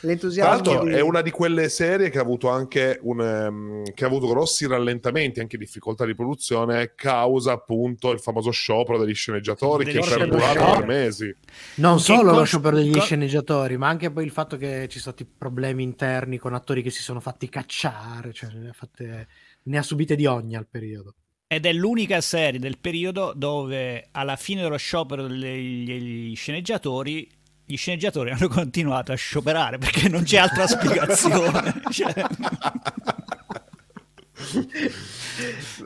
L'en- 0.00 0.18
Tra 0.18 0.28
l'entusiasmo 0.28 0.50
l'altro 0.72 0.84
di- 0.84 0.92
è 0.94 1.00
una 1.00 1.22
di 1.22 1.30
quelle 1.30 1.68
serie 1.68 2.10
che 2.10 2.18
ha 2.18 2.22
avuto 2.22 2.48
anche 2.48 2.98
un, 3.02 3.20
ehm, 3.20 3.92
che 3.94 4.04
ha 4.04 4.06
avuto 4.06 4.26
grossi 4.28 4.66
rallentamenti, 4.66 5.40
anche 5.40 5.56
difficoltà 5.58 6.04
di 6.04 6.14
produzione, 6.14 6.92
causa 6.94 7.52
appunto 7.52 8.10
il 8.10 8.20
famoso 8.20 8.50
sciopero 8.50 8.98
degli 8.98 9.14
sceneggiatori 9.14 9.84
Degli 9.84 9.98
che 9.98 10.00
è 10.00 10.16
perdurato 10.16 10.78
per 10.78 10.86
mesi. 10.86 11.34
Non 11.76 11.96
Che 11.96 12.02
solo 12.02 12.30
lo 12.30 12.38
cos- 12.38 12.48
sciopero 12.48 12.76
degli 12.76 12.92
co- 12.92 13.00
sceneggiatori, 13.00 13.76
ma 13.76 13.88
anche 13.88 14.10
poi 14.10 14.24
il 14.24 14.30
fatto 14.30 14.56
che 14.56 14.86
ci 14.88 14.98
sono 14.98 15.14
stati 15.14 15.24
problemi 15.36 15.82
interni 15.82 16.38
con 16.38 16.54
attori 16.54 16.82
che 16.82 16.90
si 16.90 17.02
sono 17.02 17.20
fatti 17.20 17.48
cacciare, 17.48 18.32
cioè 18.32 18.50
ne 18.52 18.68
ha, 18.68 18.72
fatte- 18.72 19.28
ne 19.62 19.78
ha 19.78 19.82
subite 19.82 20.14
di 20.16 20.26
ogni 20.26 20.56
al 20.56 20.66
periodo. 20.70 21.14
Ed 21.48 21.64
è 21.64 21.72
l'unica 21.72 22.20
serie 22.20 22.58
del 22.58 22.76
periodo 22.78 23.32
dove 23.36 24.08
alla 24.10 24.34
fine 24.34 24.62
dello 24.62 24.76
sciopero 24.76 25.28
degli 25.28 26.34
sceneggiatori 26.34 27.28
gli 27.66 27.76
sceneggiatori 27.76 28.30
hanno 28.30 28.48
continuato 28.48 29.12
a 29.12 29.16
scioperare 29.16 29.76
perché 29.78 30.08
non 30.08 30.22
c'è 30.22 30.38
altra 30.38 30.66
spiegazione. 30.68 31.82
Cioè, 31.90 32.12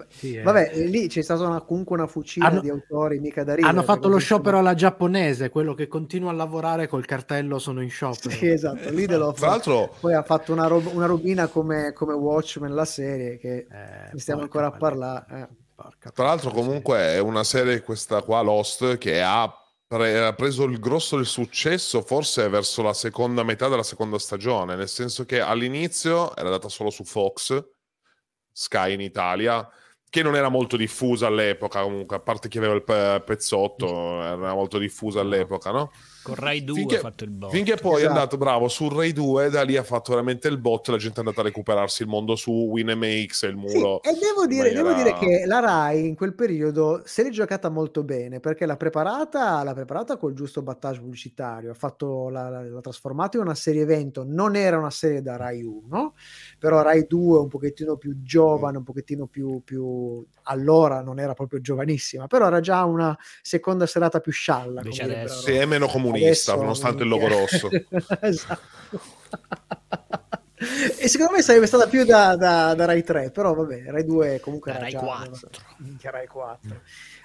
Sì, 0.08 0.34
eh. 0.36 0.42
Vabbè, 0.42 0.70
e 0.74 0.84
lì 0.86 1.08
c'è 1.08 1.22
stata 1.22 1.46
una- 1.46 1.60
comunque 1.62 1.96
una 1.96 2.06
fucina 2.06 2.46
Hanno- 2.46 2.60
di 2.60 2.68
autori 2.68 3.18
mica 3.18 3.42
da 3.42 3.54
ridere. 3.54 3.72
Hanno 3.72 3.82
fatto 3.82 4.08
lo 4.08 4.18
sciopero 4.18 4.58
alla 4.58 4.74
giapponese, 4.74 5.48
quello 5.50 5.74
che 5.74 5.86
continua 5.88 6.30
a 6.30 6.34
lavorare 6.34 6.86
col 6.88 7.04
cartello 7.06 7.58
sono 7.58 7.80
in 7.80 7.88
sciopero. 7.90 8.30
Sì, 8.30 8.48
esatto. 8.48 8.90
Lindelof 8.90 9.38
Tra 9.38 9.48
l'altro, 9.48 9.94
poi 10.00 10.14
ha 10.14 10.22
fatto 10.22 10.52
una, 10.52 10.66
rob- 10.66 10.92
una 10.92 11.06
robina 11.06 11.46
come, 11.48 11.92
come 11.94 12.12
Watchmen, 12.12 12.74
la 12.74 12.84
serie, 12.84 13.38
che 13.38 13.66
Eh, 13.70 14.10
ne 14.12 14.18
stiamo 14.18 14.42
ancora 14.42 14.66
a 14.66 14.72
parlare. 14.72 15.24
eh. 15.30 15.48
Tra 16.12 16.24
l'altro, 16.26 16.50
comunque, 16.50 16.98
è 16.98 17.18
una 17.20 17.42
serie, 17.42 17.80
questa 17.80 18.20
qua, 18.20 18.42
Lost, 18.42 18.98
che 18.98 19.22
ha, 19.22 19.50
ha 19.92 20.32
preso 20.34 20.64
il 20.64 20.78
grosso 20.78 21.16
del 21.16 21.26
successo 21.26 22.02
forse 22.02 22.48
verso 22.48 22.80
la 22.82 22.92
seconda 22.92 23.42
metà 23.42 23.68
della 23.68 23.82
seconda 23.82 24.18
stagione, 24.18 24.76
nel 24.76 24.88
senso 24.88 25.24
che 25.24 25.40
all'inizio 25.40 26.34
era 26.36 26.48
data 26.48 26.68
solo 26.68 26.90
su 26.90 27.02
Fox, 27.04 27.60
Sky 28.52 28.94
in 28.94 29.00
Italia, 29.00 29.68
che 30.08 30.22
non 30.22 30.36
era 30.36 30.48
molto 30.48 30.76
diffusa 30.76 31.26
all'epoca, 31.26 31.82
comunque, 31.82 32.16
a 32.16 32.20
parte 32.20 32.48
chi 32.48 32.58
aveva 32.58 32.74
il 32.74 32.84
pe- 32.84 33.22
pezzotto, 33.24 34.22
era 34.22 34.54
molto 34.54 34.78
diffusa 34.78 35.20
all'epoca, 35.20 35.70
no? 35.72 35.90
Con 36.22 36.34
Rai 36.34 36.64
2 36.64 36.74
Finché- 36.76 36.96
ha 36.96 37.00
fatto 37.00 37.24
il 37.24 37.30
botto. 37.30 37.52
Finché 37.52 37.76
poi 37.76 37.92
è 37.92 37.96
Esatto. 37.98 38.12
andato 38.12 38.36
bravo 38.36 38.68
su 38.68 38.88
Rai 38.88 39.12
2, 39.12 39.50
da 39.50 39.62
lì 39.62 39.76
ha 39.76 39.82
fatto 39.82 40.10
veramente 40.12 40.48
il 40.48 40.58
bot, 40.58 40.88
la 40.88 40.96
gente 40.96 41.16
è 41.16 41.18
andata 41.20 41.40
a 41.40 41.44
recuperarsi 41.44 42.02
il 42.02 42.08
mondo 42.08 42.36
su 42.36 42.50
WinMX 42.52 43.42
e 43.44 43.46
il 43.48 43.62
Sì, 43.66 43.76
muro. 43.78 44.02
e 44.02 44.12
devo 44.18 44.46
dire, 44.46 44.72
devo 44.72 44.92
dire 44.92 45.12
maniera- 45.12 45.18
che 45.18 45.46
la 45.46 45.60
Rai 45.60 46.06
in 46.06 46.14
quel 46.14 46.34
periodo 46.34 47.02
se 47.04 47.22
l'è 47.22 47.30
giocata 47.30 47.68
molto 47.70 48.02
bene 48.04 48.40
perché 48.40 48.66
l'ha 48.66 48.76
preparata, 48.76 49.62
l'ha 49.62 49.74
preparata 49.74 50.16
col 50.16 50.34
giusto 50.34 50.62
battage 50.62 51.00
pubblicitario, 51.00 51.70
ha 51.70 51.74
fatto 51.74 52.28
la, 52.28 52.48
la- 52.48 52.62
l'ha 52.62 52.80
trasformata 52.80 53.36
in 53.38 53.44
una 53.44 53.54
serie 53.54 53.82
evento, 53.82 54.24
non 54.26 54.56
era 54.56 54.78
una 54.78 54.90
serie 54.90 55.22
da 55.22 55.36
Rai 55.36 55.62
1, 55.62 56.14
però 56.58 56.82
Rai 56.82 57.06
2 57.08 57.38
un 57.38 57.48
pochettino 57.48 57.96
più 57.96 58.22
giovane, 58.22 58.76
un 58.78 58.84
pochettino 58.84 59.26
più, 59.26 59.62
più 59.64 60.24
allora 60.44 61.00
non 61.02 61.18
era 61.18 61.32
proprio 61.34 61.60
giovanissima, 61.60 62.26
però 62.26 62.46
era 62.46 62.60
già 62.60 62.84
una 62.84 63.16
seconda 63.42 63.86
serata 63.86 64.20
più 64.20 64.32
scialla. 64.32 64.80
Invece 64.82 65.02
adesso-. 65.04 65.42
Sì, 65.42 65.52
è 65.52 65.64
meno 65.64 65.86
comunista, 66.10 66.52
Adesso, 66.52 66.62
nonostante 66.64 67.02
il 67.02 67.08
logo 67.08 67.28
rosso. 67.28 67.68
esatto. 68.20 69.00
E 70.98 71.08
secondo 71.08 71.32
me 71.32 71.42
sarebbe 71.42 71.66
stata 71.66 71.86
più 71.86 72.04
da, 72.04 72.36
da, 72.36 72.74
da 72.74 72.84
Rai 72.84 73.02
3, 73.02 73.30
però 73.30 73.54
vabbè, 73.54 73.84
Rai 73.86 74.04
2 74.04 74.40
comunque 74.40 74.72
Da 74.72 74.76
era 74.78 74.86
Rai 74.86 74.92
già 74.92 74.98
4. 74.98 75.48
minchia, 75.78 76.10
Rai 76.10 76.26
4. 76.26 76.80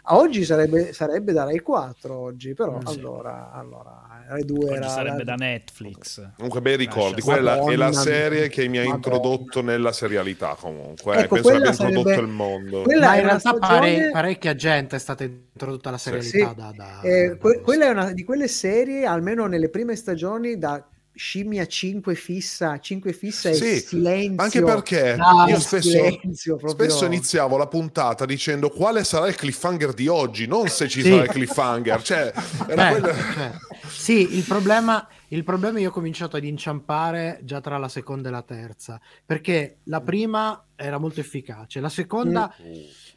A 0.07 0.17
oggi 0.17 0.45
sarebbe, 0.45 0.93
sarebbe 0.93 1.33
da 1.33 1.45
Rai 1.45 1.59
4 1.61 2.15
oggi, 2.15 2.53
però 2.53 2.77
Mm, 2.77 2.85
sì. 2.85 2.99
allora, 2.99 3.51
allora 3.51 4.23
Rai 4.27 4.43
2 4.45 4.57
Oggi 4.65 4.73
era 4.75 4.87
sarebbe 4.87 5.23
da 5.23 5.33
Netflix. 5.35 6.29
Comunque, 6.35 6.61
bei 6.61 6.75
ricordi. 6.77 7.21
Lascia 7.21 7.31
Quella 7.31 7.53
è 7.53 7.75
la 7.75 7.85
Madonna 7.85 7.91
serie 7.91 8.47
che 8.49 8.67
mi 8.67 8.77
ha 8.77 8.83
Madonna. 8.83 8.95
introdotto 8.95 9.61
nella 9.61 9.91
serialità. 9.91 10.55
Comunque, 10.59 11.15
Ecco, 11.17 11.35
penso 11.35 11.49
abbia 11.49 11.69
introdotto 11.69 12.09
sarebbe- 12.09 12.21
il 12.21 12.27
mondo. 12.27 12.81
quella- 12.83 13.07
Ma 13.07 13.15
in 13.15 13.21
realtà 13.23 13.39
stagione- 13.55 13.67
pare- 13.97 14.09
parecchia 14.11 14.55
gente 14.55 14.95
è 14.95 14.99
stata 14.99 15.23
introdotta 15.23 15.89
alla 15.89 15.97
serialità 15.97 16.49
Sì, 16.49 16.55
da, 16.55 16.71
da- 16.75 17.01
eh, 17.01 17.27
da 17.29 17.35
que- 17.37 17.61
quella 17.61 17.85
è 17.85 17.89
una 17.89 18.11
di 18.13 18.23
quelle 18.23 18.47
serie, 18.47 19.05
almeno 19.05 19.45
nelle 19.47 19.69
prime 19.69 19.95
stagioni, 19.95 20.57
da 20.57 20.83
scimmia 21.15 21.65
5 21.65 22.13
fissa, 22.13 22.77
5 22.77 23.13
fissa 23.13 23.49
e 23.49 23.53
Sì, 23.55 23.79
silenzio. 23.79 24.43
Anche 24.43 24.61
perché 24.63 25.15
Ah, 25.17 25.47
io 25.47 25.59
spesso, 25.59 25.89
silenzio, 25.89 26.59
spesso 26.67 27.05
iniziavo 27.05 27.57
la 27.57 27.67
puntata 27.67 28.25
dicendo 28.25 28.69
quale 28.69 29.03
sarà 29.03 29.27
il 29.27 29.35
cliffhanger 29.35 29.93
di 29.93 30.07
oggi, 30.07 30.45
non 30.45 30.67
se 30.67 30.87
ci 30.89 31.01
Sì. 31.01 31.09
sarà 31.09 31.23
il 31.23 31.29
cliffhanger. 31.29 32.01
Cioè, 32.01 32.33
era 32.67 32.89
Eh, 32.89 33.01
cioè, 33.01 33.55
sì, 33.87 34.35
il 34.35 34.43
problema, 34.43 35.07
il 35.29 35.43
problema 35.43 35.79
io 35.79 35.89
ho 35.89 35.93
cominciato 35.93 36.35
ad 36.35 36.43
inciampare 36.43 37.39
già 37.43 37.61
tra 37.61 37.77
la 37.77 37.87
seconda 37.89 38.27
e 38.27 38.31
la 38.31 38.43
terza, 38.43 38.99
perché 39.25 39.79
la 39.85 40.01
prima 40.01 40.67
era 40.75 40.97
molto 40.97 41.21
efficace, 41.21 41.79
la 41.79 41.89
seconda 41.89 42.53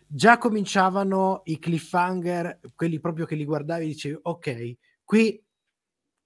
già 0.07 0.39
cominciavano 0.39 1.43
i 1.47 1.59
cliffhanger, 1.59 2.61
quelli 2.77 3.01
proprio 3.01 3.27
che 3.27 3.35
li 3.35 3.45
guardavi 3.45 3.85
e 3.85 3.89
dicevi, 3.89 4.19
ok, 4.23 4.73
qui 5.05 5.43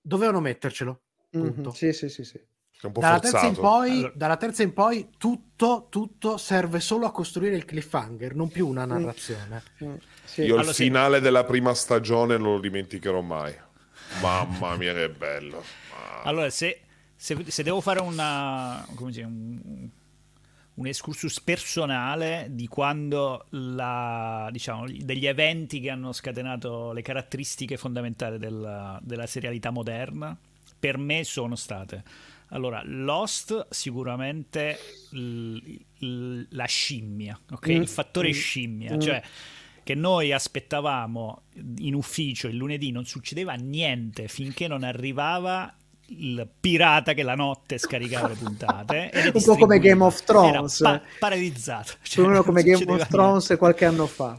dovevano 0.01 0.41
mettercelo. 0.41 1.01
Mhm, 1.33 1.53
punto. 1.53 1.71
Sì, 1.73 1.93
sì, 1.93 2.09
sì, 2.09 2.25
sì. 2.25 2.37
è 2.39 2.87
un 2.87 2.93
po' 2.93 3.01
Dalla 3.01 3.21
terza, 3.21 3.51
poi, 3.53 3.91
Allora- 3.91 4.13
dalla 4.15 4.37
terza 4.37 4.63
in 4.63 4.73
poi 4.73 5.09
tutto, 5.17 5.87
tutto 5.89 6.37
serve 6.37 6.81
solo 6.81 7.07
a 7.07 7.13
costruire 7.13 7.57
il 7.57 7.65
cliffhanger, 7.65 8.35
non 8.35 8.49
più 8.49 8.67
una 8.69 8.85
narrazione. 8.85 9.63
Mm, 9.85 9.95
sì. 10.25 10.43
Io 10.43 10.55
Allora, 10.55 10.69
il 10.69 10.75
sì. 10.75 10.83
finale 10.85 11.21
della 11.21 11.45
prima 11.45 11.75
stagione 11.75 12.37
non 12.37 12.55
lo 12.55 12.61
dimenticherò 12.61 13.21
mai. 13.21 13.55
Mamma 14.21 14.77
mia, 14.77 14.93
che 14.93 15.09
bello. 15.09 15.63
Ah. 15.95 16.23
Allora, 16.25 16.51
se, 16.51 16.81
se- 17.17 17.45
se 17.51 17.63
devo 17.63 17.81
fare 17.81 18.01
una, 18.01 18.85
come 18.95 19.11
dire, 19.11 19.25
un, 19.27 19.89
un 20.75 20.87
excursus 20.87 21.41
personale 21.41 22.49
di 22.51 22.67
quando 22.67 23.47
la, 23.51 24.49
diciamo, 24.51 24.87
degli 24.89 25.27
eventi 25.27 25.81
che 25.81 25.91
hanno 25.91 26.13
scatenato 26.13 26.93
le 26.93 27.03
caratteristiche 27.03 27.77
fondamentali 27.77 28.39
della, 28.39 28.99
della 29.03 29.27
serialità 29.27 29.71
moderna, 29.71 30.37
per 30.83 30.99
me 30.99 31.23
sono 31.23 31.55
state. 31.55 32.03
Allora, 32.49 32.83
Lost 32.85 33.69
sicuramente 33.71 34.77
l- 35.11 35.57
l- 36.05 36.47
la 36.51 36.65
scimmia, 36.65 37.39
ok? 37.53 37.69
Mm, 37.69 37.81
il 37.83 37.89
fattore 37.89 38.31
mm, 38.31 38.33
scimmia, 38.33 38.97
mm. 38.97 39.01
cioè 39.01 39.23
che 39.85 39.95
noi 39.95 40.33
aspettavamo 40.33 41.43
in 41.79 41.95
ufficio 41.95 42.49
il 42.49 42.57
lunedì, 42.57 42.91
non 42.91 43.05
succedeva 43.05 43.55
niente 43.55 44.27
finché 44.27 44.67
non 44.67 44.83
arrivava 44.83 45.73
il 46.07 46.49
pirata 46.61 47.15
che 47.15 47.23
la 47.23 47.37
notte 47.37 47.79
scaricava 47.79 48.27
le 48.29 48.35
puntate. 48.35 49.11
Un 49.33 49.43
po' 49.45 49.57
come. 49.57 49.79
Game 49.79 50.03
of 50.03 50.25
Thrones. 50.25 50.81
Pa- 50.81 51.01
paralizzato. 51.21 51.93
Più 52.03 52.23
o 52.23 52.27
meno 52.27 52.39
non 52.39 52.45
come 52.45 52.65
Game 52.65 52.85
of 52.91 53.07
Thrones 53.07 53.55
qualche 53.57 53.85
anno 53.85 54.09
fa. 54.09 54.37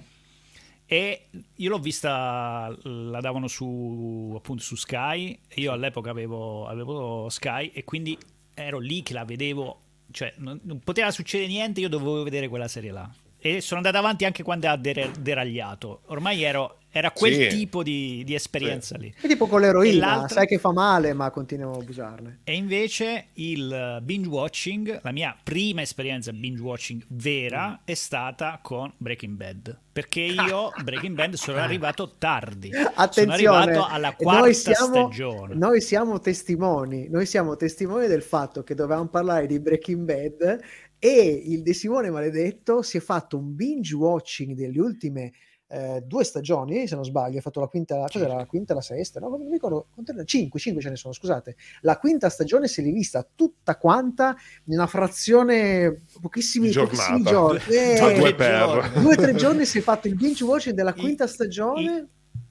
E 0.93 1.29
io 1.55 1.69
l'ho 1.69 1.79
vista, 1.79 2.71
la 2.83 3.19
davano 3.19 3.47
su, 3.47 4.31
appunto, 4.37 4.61
su 4.61 4.75
Sky, 4.75 5.39
e 5.47 5.61
io 5.61 5.71
all'epoca 5.71 6.11
avevo, 6.11 6.67
avevo 6.67 7.29
Sky 7.29 7.71
e 7.73 7.83
quindi 7.83 8.15
ero 8.53 8.77
lì 8.77 9.01
che 9.01 9.13
la 9.13 9.25
vedevo 9.25 9.79
cioè, 10.11 10.35
non, 10.37 10.59
non 10.61 10.81
poteva 10.81 11.09
succedere 11.09 11.49
niente, 11.49 11.79
io 11.79 11.89
dovevo 11.89 12.21
vedere 12.21 12.47
quella 12.47 12.67
serie 12.67 12.91
là. 12.91 13.11
E 13.39 13.59
sono 13.59 13.79
andato 13.79 13.97
avanti 13.97 14.23
anche 14.23 14.43
quando 14.43 14.69
ha 14.69 14.77
der- 14.77 15.17
deragliato. 15.17 16.01
Ormai 16.05 16.43
ero, 16.43 16.77
era 16.95 17.09
quel 17.09 17.33
Sì. 17.33 17.47
tipo 17.47 17.81
di, 17.81 18.21
di 18.23 18.35
esperienza 18.35 18.95
lì. 18.97 19.11
È 19.19 19.25
tipo 19.27 19.47
con 19.47 19.61
l'eroina, 19.61 20.27
sai 20.27 20.45
che 20.45 20.59
fa 20.59 20.71
male, 20.71 21.11
ma 21.13 21.31
continuiamo 21.31 21.73
a 21.73 21.79
abusarne. 21.79 22.39
E 22.43 22.53
invece 22.55 23.29
il 23.33 23.99
binge 24.03 24.29
watching, 24.29 24.99
la 25.01 25.11
mia 25.11 25.35
prima 25.43 25.81
esperienza 25.81 26.31
binge 26.31 26.61
watching 26.61 27.03
vera 27.09 27.81
è 27.83 27.95
stata 27.95 28.59
con 28.61 28.93
Breaking 28.97 29.35
Bad. 29.35 29.79
Perché 29.91 30.21
io 30.21 30.69
Breaking 30.83 31.15
Bad 31.15 31.33
sono 31.33 31.57
arrivato 31.57 32.13
tardi. 32.19 32.71
Sono 32.71 32.91
Attenzione, 32.93 33.33
arrivato 33.57 33.85
alla 33.87 34.13
quarta 34.13 34.41
noi 34.41 34.53
siamo, 34.53 34.85
stagione. 35.09 35.55
noi 35.55 35.81
siamo 35.81 36.19
testimoni, 36.19 37.09
noi 37.09 37.25
siamo 37.25 37.55
testimoni 37.55 38.05
del 38.05 38.21
fatto 38.21 38.61
che 38.63 38.75
dovevamo 38.75 39.07
parlare 39.07 39.47
di 39.47 39.59
Breaking 39.59 40.05
Bad 40.05 40.59
e 40.99 41.41
il 41.47 41.63
De 41.63 41.73
Simone 41.73 42.11
maledetto 42.11 42.81
si 42.83 42.97
è 42.97 42.99
fatto 43.01 43.37
un 43.37 43.55
binge 43.55 43.95
watching 43.95 44.55
delle 44.55 44.79
ultime 44.79 45.31
eh, 45.73 46.03
due 46.05 46.23
stagioni, 46.23 46.87
se 46.87 46.93
non 46.93 47.03
sbaglio, 47.03 47.39
ha 47.39 47.41
fatto 47.41 47.59
la 47.59 47.65
quinta, 47.65 48.05
cos'era 48.11 48.35
la 48.35 48.45
quinta 48.45 48.73
e 48.73 48.75
la 48.75 48.81
sesta, 48.81 49.19
no? 49.19 49.29
Non 49.29 49.41
mi 49.41 49.51
ricordo, 49.53 49.87
cinque, 50.25 50.59
cinque 50.59 50.83
ce 50.83 50.89
ne 50.89 50.95
sono, 50.95 51.13
scusate. 51.13 51.55
La 51.81 51.97
quinta 51.97 52.29
stagione 52.29 52.67
se 52.67 52.83
l'è 52.83 52.91
vista 52.91 53.25
tutta 53.35 53.75
quanta 53.77 54.35
in 54.65 54.73
una 54.73 54.85
frazione, 54.85 56.03
pochissimi, 56.21 56.71
pochissimi 56.71 57.23
giorni. 57.23 57.59
Eh, 57.73 57.97
Due 57.99 58.13
Due 58.19 58.35
per. 58.35 58.91
o 59.03 59.15
tre 59.15 59.33
giorni 59.33 59.65
si 59.65 59.79
è 59.79 59.81
fatto 59.81 60.07
il 60.07 60.15
binge 60.15 60.43
watching 60.43 60.75
della 60.75 60.93
quinta 60.93 61.25
stagione. 61.25 62.07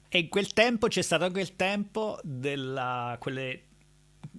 E 0.09 0.19
in 0.19 0.29
quel 0.29 0.51
tempo 0.53 0.87
c'è 0.87 1.01
stato 1.01 1.23
anche 1.23 1.39
il 1.39 1.55
tempo 1.55 2.19
della, 2.23 3.15
quelle- 3.19 3.61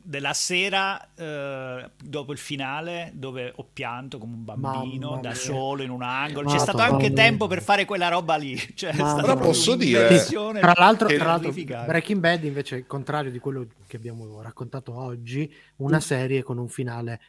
della 0.07 0.35
sera 0.35 1.13
eh, 1.15 1.91
dopo 2.03 2.33
il 2.33 2.39
finale 2.39 3.11
dove 3.15 3.51
ho 3.57 3.67
pianto 3.73 4.19
come 4.19 4.35
un 4.35 4.45
bambino 4.45 5.09
Mamma 5.11 5.21
da 5.23 5.29
mia. 5.31 5.35
solo 5.39 5.83
in 5.83 5.89
un 5.91 6.03
angolo. 6.03 6.51
C'è 6.51 6.59
stato 6.59 6.79
anche 6.79 7.13
tempo 7.13 7.47
per 7.47 7.63
fare 7.63 7.87
quella 7.87 8.09
roba 8.09 8.37
lì. 8.37 8.55
Cioè, 8.75 8.93
proprio 8.95 9.37
posso 9.37 9.75
dire- 9.77 9.99
un'inversione 10.01 10.61
Tra 10.61 10.75
l'altro, 10.77 11.09
tra 11.09 11.25
l'altro. 11.25 11.53
Breaking 11.53 12.21
Bad 12.21 12.45
invece, 12.45 12.77
il 12.77 12.87
contrario 12.87 13.31
di 13.31 13.39
quello 13.39 13.67
che 13.87 13.97
abbiamo 13.97 14.43
raccontato 14.43 14.95
oggi, 14.95 15.51
una 15.77 16.01
serie 16.01 16.43
con 16.43 16.59
un 16.59 16.69
finale 16.69 17.21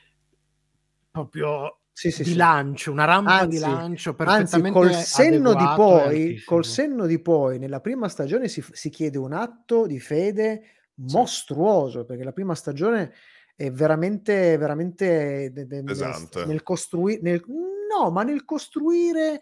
proprio 1.11 1.79
Sì, 1.93 2.11
sì, 2.11 2.23
di 2.23 2.31
sì. 2.31 2.35
lancio, 2.35 2.91
una 2.91 3.05
rampa 3.05 3.35
Anzi- 3.35 3.55
di 3.57 3.59
lancio 3.63 4.09
Anzi, 4.09 4.15
perfettamente 4.15 4.71
col 4.77 4.93
senno 4.93 5.53
di 5.53 5.65
poi, 5.75 6.41
col 6.43 6.65
senno 6.65 7.05
di 7.05 7.19
poi, 7.19 7.57
nella 7.57 7.79
prima 7.79 8.09
stagione 8.09 8.49
si, 8.49 8.61
si 8.69 8.89
chiede 8.89 9.17
un 9.17 9.31
atto 9.31 9.87
di 9.87 9.99
fede 10.01 10.61
mostruoso, 10.95 12.05
perché 12.05 12.23
la 12.23 12.31
prima 12.31 12.55
stagione 12.55 13.13
è 13.55 13.71
veramente, 13.71 14.57
veramente 14.57 15.51
de- 15.51 15.65
nel, 15.65 15.83
Pesante. 15.83 16.45
nel 16.45 16.63
costruire, 16.63 17.21
nel, 17.21 17.43
no, 17.47 18.11
ma 18.11 18.23
nel 18.23 18.43
costruire 18.43 19.41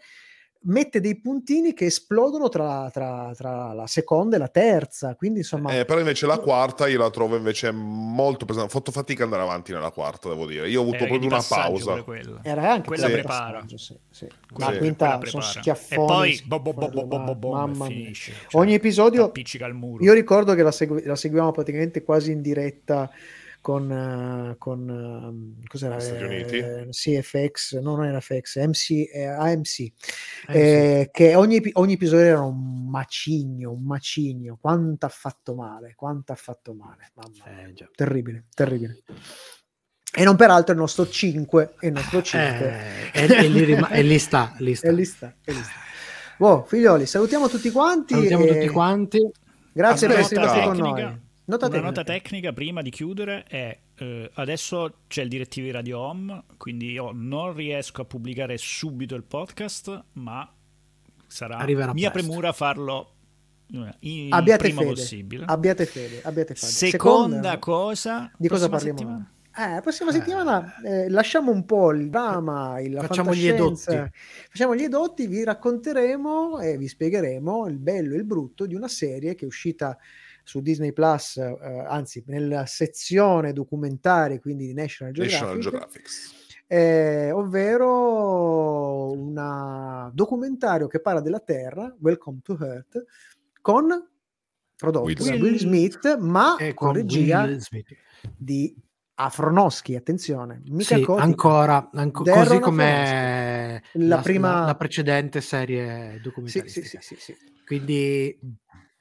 mette 0.66 1.00
dei 1.00 1.20
puntini 1.20 1.72
che 1.74 1.86
esplodono 1.86 2.48
tra, 2.48 2.88
tra- 2.92 3.32
tra 3.36 3.72
la 3.72 3.86
seconda 3.86 4.36
e 4.36 4.38
la 4.38 4.48
terza, 4.48 5.14
quindi 5.14 5.40
insomma... 5.40 5.72
Eh, 5.78 5.84
però 5.84 5.98
invece 6.00 6.26
la 6.26 6.38
quarta 6.38 6.86
io 6.88 6.98
la 6.98 7.10
trovo 7.10 7.36
invece 7.36 7.70
molto 7.70 8.44
pesante. 8.44 8.68
Ho 8.68 8.78
fatto 8.78 8.90
fatica 8.90 9.24
ad 9.24 9.32
andare 9.32 9.48
avanti 9.48 9.72
nella 9.72 9.90
quarta, 9.90 10.28
devo 10.28 10.46
dire. 10.46 10.68
Io 10.68 10.80
ho 10.80 10.82
avuto 10.82 10.96
Era 10.98 11.06
proprio 11.06 11.28
una 11.28 11.44
pausa. 11.46 12.02
quella. 12.02 12.40
Era 12.42 12.72
anche 12.72 12.86
Quella 12.88 13.04
quel 13.06 13.18
prepara. 13.18 13.64
sì, 13.66 13.96
sì. 14.10 14.26
La 14.56 14.76
quinta 14.76 15.16
quella 15.16 15.30
sono 15.30 15.42
schiaffoni. 15.42 16.02
E 16.02 16.06
poi 16.06 16.36
fuori 16.36 16.42
bo- 16.46 16.60
bo- 16.60 16.72
bo- 16.72 16.86
dalle 16.86 17.04
bo- 17.04 17.06
bo- 17.06 17.18
mani, 17.18 17.34
bo- 17.38 17.52
mamma 17.52 17.86
finisce. 17.86 18.32
Cioè, 18.48 18.60
Ogni 18.60 18.74
episodio 18.74 19.24
appiccica 19.24 19.66
al 19.66 19.74
muro. 19.74 20.02
Io 20.02 20.12
ricordo 20.12 20.54
che 20.54 20.62
la, 20.62 20.72
segui- 20.72 21.02
la 21.04 21.16
seguivamo 21.16 21.52
praticamente 21.52 22.02
quasi 22.02 22.32
in 22.32 22.40
diretta 22.40 23.10
con, 23.64 23.90
eh, 23.90 24.56
con 24.58 24.86
ehm, 24.90 25.66
cos'era? 25.66 25.98
Stati 25.98 26.22
Uniti? 26.22 26.58
Eh, 26.58 26.86
sì, 26.90 27.20
FX, 27.20 27.80
no, 27.80 27.96
non 27.96 28.04
era 28.04 28.20
FX, 28.20 28.62
MC, 28.62 28.90
eh, 29.10 29.24
AMC, 29.24 29.78
Eh, 30.48 30.58
eh, 30.58 31.08
che 31.10 31.34
ogni, 31.34 31.62
ogni 31.72 31.94
episodio 31.94 32.26
era 32.26 32.42
un 32.42 32.90
macigno, 32.90 33.72
un 33.72 33.82
macigno, 33.84 34.58
quanto 34.60 35.06
ha 35.06 35.08
fatto 35.08 35.54
male, 35.54 35.94
quanto 35.96 36.32
ha 36.32 36.34
fatto 36.34 36.74
male, 36.74 37.10
mamma 37.14 37.56
mia. 37.56 37.68
Eh, 37.68 37.88
terribile, 37.94 38.44
terribile. 38.54 39.02
E 40.14 40.24
non 40.24 40.36
peraltro 40.36 40.74
il 40.74 40.80
nostro 40.80 41.08
5, 41.08 41.76
il 41.80 41.92
nostro 41.92 42.22
5. 42.22 43.10
Eh, 43.14 43.22
e, 43.22 43.44
e 43.44 43.48
lì 43.48 43.64
rima- 43.64 43.88
e 43.88 44.02
lì 44.02 44.18
sta, 44.18 44.54
lì 44.58 44.74
sta. 44.76 44.88
E 44.88 44.92
lì 44.92 45.04
sta, 45.06 45.34
e 45.42 45.52
lì 45.52 45.62
sta. 45.62 45.72
Boh, 46.36 46.64
figlioli, 46.64 47.06
salutiamo 47.06 47.48
tutti 47.48 47.70
quanti. 47.70 48.12
Salutiamo 48.12 48.44
e 48.44 48.48
tutti 48.48 48.68
quanti. 48.68 49.30
Grazie 49.72 50.06
per 50.06 50.18
essere 50.18 50.46
stati 50.46 50.66
con 50.66 50.76
Tecnica. 50.76 51.08
noi. 51.08 51.23
Nota 51.46 51.66
Una 51.66 51.80
nota 51.80 52.04
tecnica 52.04 52.54
prima 52.54 52.80
di 52.80 52.88
chiudere 52.88 53.44
è 53.46 53.78
eh, 53.96 54.30
adesso 54.34 55.00
c'è 55.08 55.22
il 55.22 55.28
direttivo 55.28 55.66
di 55.66 55.72
Radio 55.72 55.98
Home, 55.98 56.44
quindi 56.56 56.92
io 56.92 57.10
non 57.12 57.52
riesco 57.52 58.00
a 58.00 58.06
pubblicare 58.06 58.56
subito 58.56 59.14
il 59.14 59.24
podcast, 59.24 60.04
ma 60.12 60.50
sarà 61.26 61.58
Arriverà 61.58 61.92
mia 61.92 62.10
presto. 62.10 62.28
premura 62.28 62.52
farlo 62.52 63.12
eh, 63.74 63.94
il 64.00 64.32
abbiate 64.32 64.64
prima 64.64 64.80
fede, 64.80 64.92
possibile. 64.94 65.44
abbiate 65.46 65.84
fede, 65.84 66.22
abbiate 66.22 66.54
fede. 66.54 66.72
Seconda 66.72 67.58
cosa, 67.58 68.30
di 68.38 68.48
cosa 68.48 68.70
parliamo? 68.70 68.98
settimana? 68.98 69.32
Eh, 69.56 69.74
la 69.74 69.80
prossima 69.82 70.12
settimana 70.12 70.80
eh, 70.82 71.10
lasciamo 71.10 71.52
un 71.52 71.66
po' 71.66 71.92
il 71.92 72.08
drama, 72.08 72.80
il, 72.80 72.92
la 72.92 73.02
Facciamo 73.02 73.34
gli 73.34 73.46
edotti. 73.46 73.94
Facciamo 74.48 74.74
gli 74.74 74.82
edotti, 74.82 75.26
vi 75.26 75.44
racconteremo 75.44 76.58
e 76.60 76.78
vi 76.78 76.88
spiegheremo 76.88 77.66
il 77.66 77.78
bello 77.78 78.14
e 78.14 78.16
il 78.16 78.24
brutto 78.24 78.64
di 78.64 78.74
una 78.74 78.88
serie 78.88 79.34
che 79.34 79.44
è 79.44 79.46
uscita 79.46 79.98
su 80.44 80.60
Disney 80.60 80.92
Plus, 80.92 81.36
eh, 81.38 81.84
anzi 81.88 82.22
nella 82.26 82.66
sezione 82.66 83.52
documentari, 83.52 84.38
quindi 84.38 84.66
di 84.66 84.74
National 84.74 85.12
Geographic, 85.12 85.40
National 85.42 85.62
Geographic. 85.62 86.08
eh, 86.66 87.30
ovvero 87.32 89.10
un 89.12 90.10
documentario 90.12 90.86
che 90.86 91.00
parla 91.00 91.20
della 91.20 91.40
Terra, 91.40 91.94
Welcome 91.98 92.38
to 92.42 92.56
Earth, 92.60 93.04
con 93.60 93.86
prodotto 94.76 95.04
Will 95.06 95.16
da 95.16 95.22
Smith. 95.24 95.40
Will 95.42 95.56
Smith, 95.56 96.16
ma 96.18 96.56
E 96.58 96.74
con 96.74 96.88
con 96.88 96.96
regia 96.96 97.48
di 98.36 98.76
Afronoschi, 99.16 99.94
attenzione, 99.94 100.60
mica 100.66 100.96
Sì, 100.96 101.02
Kotick. 101.02 101.22
ancora, 101.24 101.88
anco- 101.92 102.24
così 102.24 102.58
come 102.58 102.82
Aronofsky. 102.82 104.08
La 104.08 104.20
prima- 104.20 104.64
la 104.64 104.74
precedente 104.74 105.40
serie 105.40 106.14
Sì, 106.14 106.20
documentaristica. 106.20 107.00
sì, 107.00 107.14
sì, 107.14 107.14
sì, 107.14 107.32
sì. 107.32 107.36
Quindi 107.64 108.36
proprio 108.40 108.93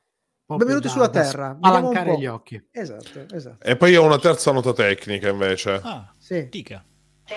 Benvenuti 0.57 0.87
da- 0.87 0.93
sulla 0.93 1.07
da 1.07 1.21
Terra. 1.21 1.55
Spalancare 1.57 2.17
gli 2.17 2.25
occhi. 2.25 2.67
Esatto, 2.71 3.25
esatto. 3.35 3.63
E 3.63 3.75
poi 3.77 3.95
ho 3.95 4.03
una 4.03 4.19
terza 4.19 4.51
nota 4.51 4.73
tecnica 4.73 5.29
invece. 5.29 5.79
Ah, 5.83 6.13
Sì. 6.17 6.47
dica. 6.49 6.83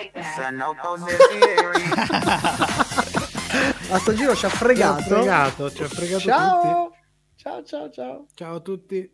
A 3.89 3.97
sto 3.99 4.13
giro 4.13 4.35
ci 4.35 4.45
ha 4.45 4.49
Ci 4.49 4.55
ha 4.55 4.57
fregato. 4.57 5.01
fregato, 5.03 5.71
ci 5.71 5.83
ha 5.83 5.87
fregato 5.87 6.19
tutti. 6.19 6.27
Ciao. 6.29 6.91
Ciao, 7.35 7.63
ciao, 7.63 7.89
ciao. 7.89 8.25
Ciao 8.33 8.55
a 8.55 8.59
tutti. 8.59 9.09